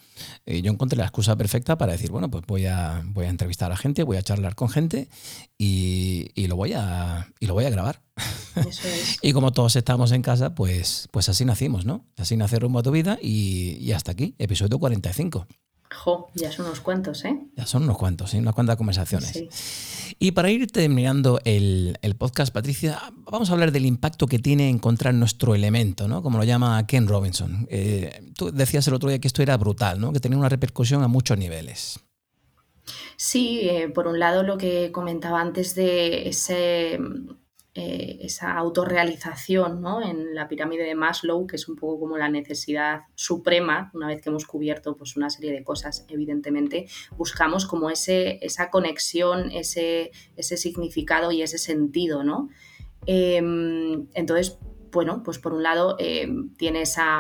Y 0.45 0.63
yo 0.63 0.73
encontré 0.73 0.99
la 0.99 1.05
excusa 1.05 1.37
perfecta 1.37 1.79
para 1.79 1.93
decir, 1.93 2.11
bueno, 2.11 2.31
pues 2.31 2.45
voy 2.47 2.67
a, 2.67 3.03
voy 3.07 3.27
a 3.27 3.29
entrevistar 3.29 3.71
a 3.71 3.77
gente, 3.77 4.03
voy 4.03 4.17
a 4.17 4.23
charlar 4.23 4.57
con 4.57 4.69
gente 4.69 5.09
y, 5.57 6.47
lo, 6.49 6.57
voy 6.57 6.73
a, 6.73 7.29
y 7.39 7.47
lo 7.47 7.55
voy 7.55 7.65
a 7.65 7.71
grabar. 7.71 8.03
y 9.23 9.33
como 9.33 9.53
todos 9.53 9.77
estamos 9.77 10.11
en 10.13 10.23
casa, 10.23 10.55
pues, 10.55 11.09
pues 11.13 11.29
así 11.29 11.45
nacimos, 11.45 11.85
¿no? 11.85 12.05
Así 12.17 12.37
nace 12.37 12.59
rumbo 12.59 12.81
a 12.81 12.83
tu 12.83 12.91
vida 12.91 13.19
y, 13.23 13.77
y 13.81 13.93
hasta 13.93 14.13
aquí, 14.13 14.35
episodio 14.39 14.79
45. 14.79 15.47
Jo, 15.95 16.31
ya 16.35 16.51
son 16.51 16.67
unos 16.67 16.81
cuantos, 16.81 17.25
¿eh? 17.25 17.39
Ya 17.57 17.67
son 17.67 17.85
unos 17.85 17.97
cuantos, 17.97 18.35
¿eh? 18.35 18.39
unas 18.39 18.55
cuantas 18.55 18.77
conversaciones. 18.77 20.15
Y 20.19 20.33
para 20.33 20.51
ir 20.51 20.67
terminando 20.71 21.41
el, 21.45 21.97
podcast, 22.19 22.53
Patricia, 22.53 23.01
vamos 23.31 23.51
a 23.51 23.53
hablar 23.53 23.73
del 23.73 23.87
impacto 23.87 24.27
que 24.27 24.39
tiene 24.39 24.69
encontrar 24.69 25.15
nuestro 25.15 25.55
elemento, 25.55 26.09
¿no? 26.09 26.23
Como 26.23 26.39
lo 26.39 26.45
llama 26.45 26.87
Ken 26.87 27.07
Robinson. 27.07 27.67
Eh, 27.71 28.33
tú 28.37 28.51
decías 28.53 28.87
el 28.89 28.95
otro 28.95 29.09
día 29.09 29.19
que 29.19 29.29
esto 29.29 29.43
era 29.43 29.57
brutal, 29.57 30.01
¿no? 30.01 30.13
Que 30.13 30.21
tenía 30.21 30.39
una 30.39 30.49
repercusión 30.49 31.03
a 31.03 31.09
muchos 31.09 31.39
niveles. 31.39 32.01
Sí, 33.17 33.61
eh, 33.63 33.89
por 33.89 34.07
un 34.07 34.19
lado 34.19 34.43
lo 34.43 34.59
que 34.59 34.93
comentaba 34.93 35.41
antes 35.41 35.75
de 35.75 36.29
ese 36.29 36.99
eh, 37.79 38.21
esa 38.23 38.55
autorrealización 38.55 39.83
¿no? 39.83 40.01
en 40.01 40.35
la 40.35 40.49
pirámide 40.49 40.85
de 40.85 40.95
Maslow, 40.95 41.47
que 41.47 41.57
es 41.57 41.69
un 41.69 41.77
poco 41.77 42.01
como 42.01 42.17
la 42.17 42.31
necesidad 42.31 43.03
suprema, 43.15 43.91
una 43.93 44.07
vez 44.07 44.23
que 44.23 44.31
hemos 44.31 44.47
cubierto 44.47 44.97
pues, 44.97 45.15
una 45.19 45.29
serie 45.29 45.53
de 45.53 45.63
cosas, 45.63 46.07
evidentemente, 46.09 46.87
buscamos 47.19 47.67
como 47.67 47.91
ese, 47.91 48.39
esa 48.41 48.71
conexión, 48.71 49.51
ese, 49.51 50.11
ese 50.37 50.57
significado 50.57 51.33
y 51.33 51.43
ese 51.43 51.59
sentido. 51.59 52.25
¿no? 52.25 52.49
Em, 53.05 54.07
entonces, 54.15 54.59
bueno, 54.91 55.23
pues 55.23 55.39
por 55.39 55.53
un 55.53 55.63
lado 55.63 55.97
em, 55.99 56.55
tiene 56.55 56.81
ese, 56.81 57.13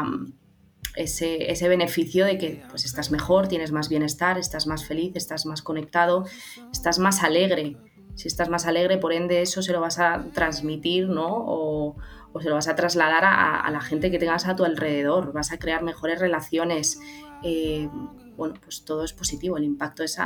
ese, 0.96 1.68
beneficio 1.68 2.24
de 2.24 2.38
que 2.38 2.62
pues, 2.70 2.86
estás 2.86 3.10
mejor, 3.10 3.48
tienes 3.48 3.72
más 3.72 3.90
bienestar, 3.90 4.38
estás 4.38 4.66
más 4.66 4.86
feliz, 4.86 5.16
estás 5.16 5.44
más 5.44 5.60
conectado, 5.60 6.24
estás 6.72 6.98
más 6.98 7.22
alegre 7.22 7.76
si 8.16 8.28
estás 8.28 8.48
más 8.48 8.66
alegre, 8.66 8.98
por 8.98 9.12
ende 9.12 9.42
eso 9.42 9.62
se 9.62 9.72
lo 9.72 9.80
vas 9.80 9.98
a 9.98 10.24
transmitir, 10.32 11.08
¿no? 11.08 11.28
O, 11.28 11.96
se 12.40 12.50
lo 12.50 12.56
vas 12.56 12.68
a 12.68 12.76
trasladar 12.76 13.24
a, 13.24 13.70
la 13.70 13.80
gente 13.80 14.10
que 14.10 14.18
tengas 14.18 14.46
a 14.46 14.54
tu 14.56 14.64
alrededor, 14.64 15.32
vas 15.32 15.52
a 15.52 15.58
crear 15.58 15.82
mejores 15.82 16.18
relaciones. 16.20 17.00
Eh, 17.42 17.88
bueno, 18.36 18.54
pues 18.62 18.84
todo 18.84 19.04
es 19.04 19.14
positivo, 19.14 19.56
el 19.56 19.64
impacto 19.64 20.02
es 20.02 20.18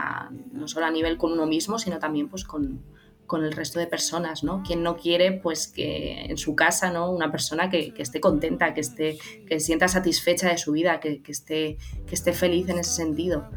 no 0.51 0.67
solo 0.67 0.87
a 0.87 0.91
nivel 0.91 1.19
con 1.19 1.31
uno 1.33 1.47
mismo, 1.47 1.79
sino 1.79 2.01
también 2.01 2.29
pues 2.29 2.43
con, 2.43 2.83
con 3.31 3.45
el 3.45 3.53
resto 3.53 3.79
de 3.79 3.87
personas, 3.87 4.43
¿no? 4.43 4.65
Quien 4.65 4.83
no 4.83 4.97
quiere, 4.97 5.31
pues 5.31 5.69
que 5.69 6.23
en 6.23 6.37
su 6.37 6.57
casa, 6.57 6.91
¿no? 6.91 7.13
Una 7.13 7.31
persona 7.31 7.71
que, 7.71 7.95
esté 7.97 8.19
contenta, 8.19 8.75
que 8.75 8.81
esté, 8.81 9.19
que 9.47 9.61
sienta 9.61 9.87
satisfecha 9.87 10.49
de 10.49 10.59
su 10.59 10.73
vida, 10.73 10.99
que, 10.99 11.23
esté, 11.29 11.79
que 12.09 12.15
esté 12.17 12.33
feliz 12.33 12.69
en 12.69 12.81
ese 12.81 12.91
sentido. 12.91 13.49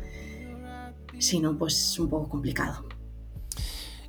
Si 1.18 1.40
no, 1.40 1.58
pues 1.58 1.74
es 1.74 2.00
un 2.00 2.08
poco 2.08 2.30
complicado. 2.30 2.86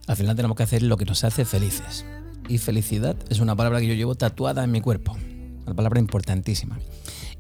Al 0.07 0.17
final 0.17 0.37
tenemos 0.37 0.57
que 0.57 0.63
hacer 0.63 0.83
lo 0.83 0.97
que 0.97 1.05
nos 1.05 1.25
hace 1.25 1.45
felices. 1.45 2.05
Y 2.49 2.59
felicidad 2.59 3.17
es 3.31 3.41
una 3.41 3.57
palabra 3.57 3.81
que 3.81 3.87
yo 3.87 3.95
llevo 3.95 4.15
tatuada 4.15 4.65
en 4.65 4.71
mi 4.71 4.81
cuerpo. 4.81 5.17
Una 5.67 5.75
palabra 5.75 6.01
importantísima. 6.01 6.79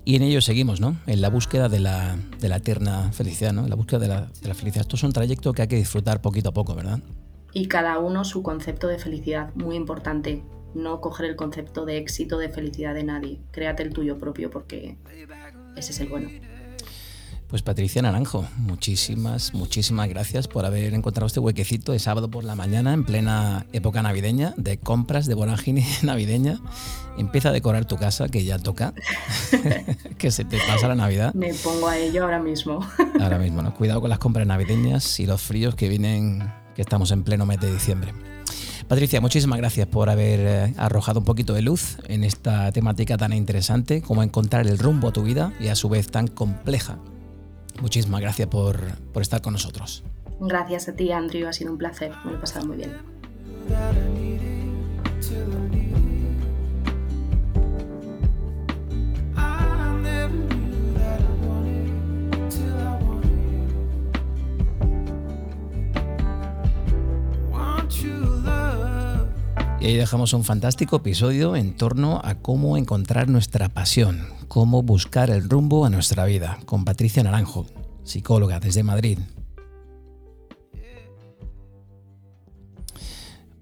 Y 0.07 0.17
en 0.17 0.23
ello 0.23 0.41
seguimos, 0.41 0.81
¿no? 0.81 0.97
En 1.07 1.21
la 1.21 1.31
búsqueda 1.31 1.69
de 1.69 1.81
la, 1.81 2.17
de 2.41 2.49
la 2.49 2.57
eterna 2.57 3.12
felicidad, 3.12 3.53
¿no? 3.53 3.65
En 3.65 3.71
la 3.71 3.77
búsqueda 3.77 4.01
de 4.01 4.09
la, 4.09 4.29
de 4.41 4.49
la 4.49 4.55
felicidad. 4.55 4.83
Esto 4.83 4.97
es 4.97 5.03
un 5.03 5.12
trayecto 5.12 5.53
que 5.53 5.62
hay 5.62 5.69
que 5.69 5.77
disfrutar 5.77 6.21
poquito 6.21 6.51
a 6.51 6.53
poco, 6.53 6.75
¿verdad? 6.75 7.01
y 7.55 7.69
cada 7.69 7.99
uno 8.01 8.25
su 8.25 8.43
concepto 8.43 8.89
de 8.89 8.99
felicidad, 8.99 9.55
muy 9.55 9.77
importante. 9.77 10.43
No 10.75 11.01
coger 11.01 11.27
el 11.27 11.37
concepto 11.37 11.87
de 11.87 11.99
éxito, 11.99 12.37
de 12.37 12.49
felicidad 12.49 12.95
de 12.95 13.05
nadie. 13.05 13.41
Créate 13.53 13.85
el 13.85 13.93
tuyo 13.93 14.19
propio 14.19 14.51
porque 14.51 14.99
ese 15.77 15.93
es 15.93 16.01
el 16.01 16.09
bueno. 16.09 16.29
Pues 17.55 17.62
Patricia 17.62 18.02
Naranjo, 18.02 18.44
muchísimas, 18.57 19.55
muchísimas 19.55 20.09
gracias 20.09 20.48
por 20.48 20.66
haber 20.66 20.92
encontrado 20.92 21.28
este 21.28 21.38
huequecito 21.38 21.92
de 21.92 22.00
sábado 22.00 22.28
por 22.28 22.42
la 22.42 22.57
mañana 22.57 22.92
en 22.92 23.05
plena 23.05 23.64
época 23.72 24.02
navideña, 24.02 24.55
de 24.57 24.78
compras 24.78 25.26
de 25.26 25.34
vorágine 25.34 25.86
navideña. 26.02 26.59
Empieza 27.16 27.50
a 27.50 27.52
decorar 27.52 27.84
tu 27.84 27.96
casa, 27.96 28.28
que 28.28 28.44
ya 28.44 28.59
toca, 28.59 28.92
que 30.18 30.32
se 30.32 30.44
te 30.44 30.59
pasa 30.66 30.88
la 30.88 30.96
Navidad. 30.96 31.32
Me 31.32 31.55
pongo 31.55 31.86
a 31.86 31.96
ello 31.96 32.24
ahora 32.24 32.40
mismo. 32.42 32.80
ahora 33.20 33.38
mismo, 33.38 33.62
¿no? 33.62 33.72
Cuidado 33.72 34.00
con 34.00 34.11
las 34.11 34.18
compras 34.18 34.48
navideñas 34.48 35.20
y 35.20 35.26
los 35.26 35.40
fríos 35.40 35.76
que 35.76 35.88
vienen 35.88 36.52
que 36.74 36.82
estamos 36.82 37.12
en 37.12 37.22
pleno 37.22 37.46
mes 37.46 37.61
de 37.61 37.72
diciembre. 37.72 38.14
Patricia, 38.88 39.20
muchísimas 39.20 39.61
gracias 39.61 39.86
por 39.86 40.11
haber 40.11 40.40
eh, 40.40 40.74
arrojado 40.76 41.20
un 41.20 41.24
poquito 41.24 41.55
de 41.55 41.62
luz 41.62 41.98
en 42.09 42.24
esta 42.24 42.72
temática 42.72 43.16
tan 43.16 43.32
interesante 43.32 44.02
como 44.02 44.24
encontrar 44.24 44.66
el 44.66 44.76
rumbo 44.76 45.07
a 45.07 45.12
tu 45.12 45.22
vida 45.22 45.52
y 45.61 45.68
a 45.68 45.76
su 45.76 45.88
vez 45.88 46.11
tan 46.11 46.26
compleja. 46.26 46.98
Muchísimas 47.81 48.20
gracias 48.20 48.49
por, 48.49 48.79
por 49.12 49.22
estar 49.22 49.43
con 49.43 49.53
nosotros. 49.53 50.05
Gracias 50.41 50.89
a 50.89 50.95
ti, 50.95 51.12
Andrew. 51.12 51.49
Ha 51.49 51.53
sido 51.53 51.72
un 51.72 51.79
placer. 51.79 52.12
Me 52.25 52.33
lo 52.33 52.39
he 52.39 52.41
pasado 52.41 52.66
muy 52.66 52.77
bien. 52.77 52.93
Y 69.85 69.89
ahí 69.89 69.97
dejamos 69.97 70.32
un 70.32 70.45
fantástico 70.45 70.97
episodio 70.97 71.57
en 71.57 71.76
torno 71.76 72.22
a 72.24 72.37
cómo 72.37 72.78
encontrar 72.78 73.28
nuestra 73.28 73.68
pasión, 73.68 74.26
cómo 74.49 74.82
buscar 74.82 75.28
el 75.28 75.47
rumbo 75.47 75.85
a 75.85 75.91
nuestra 75.91 76.24
vida, 76.24 76.59
con 76.64 76.87
Patricia 76.87 77.22
Naranjo, 77.22 77.66
psicóloga 78.03 78.61
desde 78.61 78.82
Madrid. 78.82 79.18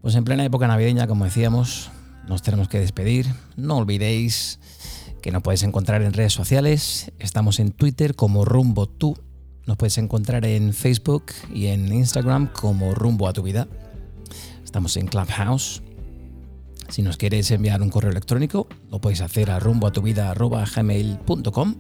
Pues 0.01 0.15
en 0.15 0.23
plena 0.23 0.45
época 0.45 0.69
navideña, 0.69 1.09
como 1.09 1.25
decíamos, 1.25 1.91
nos 2.29 2.41
tenemos 2.41 2.69
que 2.69 2.79
despedir. 2.79 3.27
No 3.57 3.79
olvidéis 3.79 4.61
que 5.23 5.33
nos 5.33 5.43
puedes 5.43 5.65
encontrar 5.65 6.03
en 6.03 6.13
redes 6.13 6.33
sociales. 6.33 7.11
Estamos 7.19 7.59
en 7.59 7.73
Twitter 7.73 8.15
como 8.15 8.45
Rumbo 8.45 8.87
Tú. 8.87 9.19
Nos 9.67 9.77
puedes 9.77 9.99
encontrar 9.99 10.47
en 10.47 10.73
Facebook 10.73 11.33
y 11.53 11.67
en 11.67 11.93
Instagram 11.93 12.47
como 12.53 12.95
Rumbo 12.95 13.27
a 13.27 13.33
tu 13.33 13.43
vida. 13.43 13.67
Estamos 14.63 14.97
en 14.97 15.09
Clubhouse 15.09 15.83
si 16.93 17.01
nos 17.01 17.17
quieres 17.17 17.51
enviar 17.51 17.81
un 17.81 17.89
correo 17.89 18.11
electrónico, 18.11 18.69
lo 18.91 19.01
podéis 19.01 19.23
hacer 19.23 19.51
a 19.51 19.59
rumboatuvida.gmail.com 19.59 21.75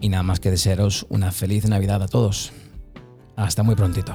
Y 0.00 0.08
nada 0.08 0.22
más 0.22 0.38
que 0.38 0.52
desearos 0.52 1.06
una 1.08 1.32
feliz 1.32 1.64
Navidad 1.64 2.04
a 2.04 2.06
todos. 2.06 2.52
Hasta 3.34 3.64
muy 3.64 3.74
prontito. 3.74 4.14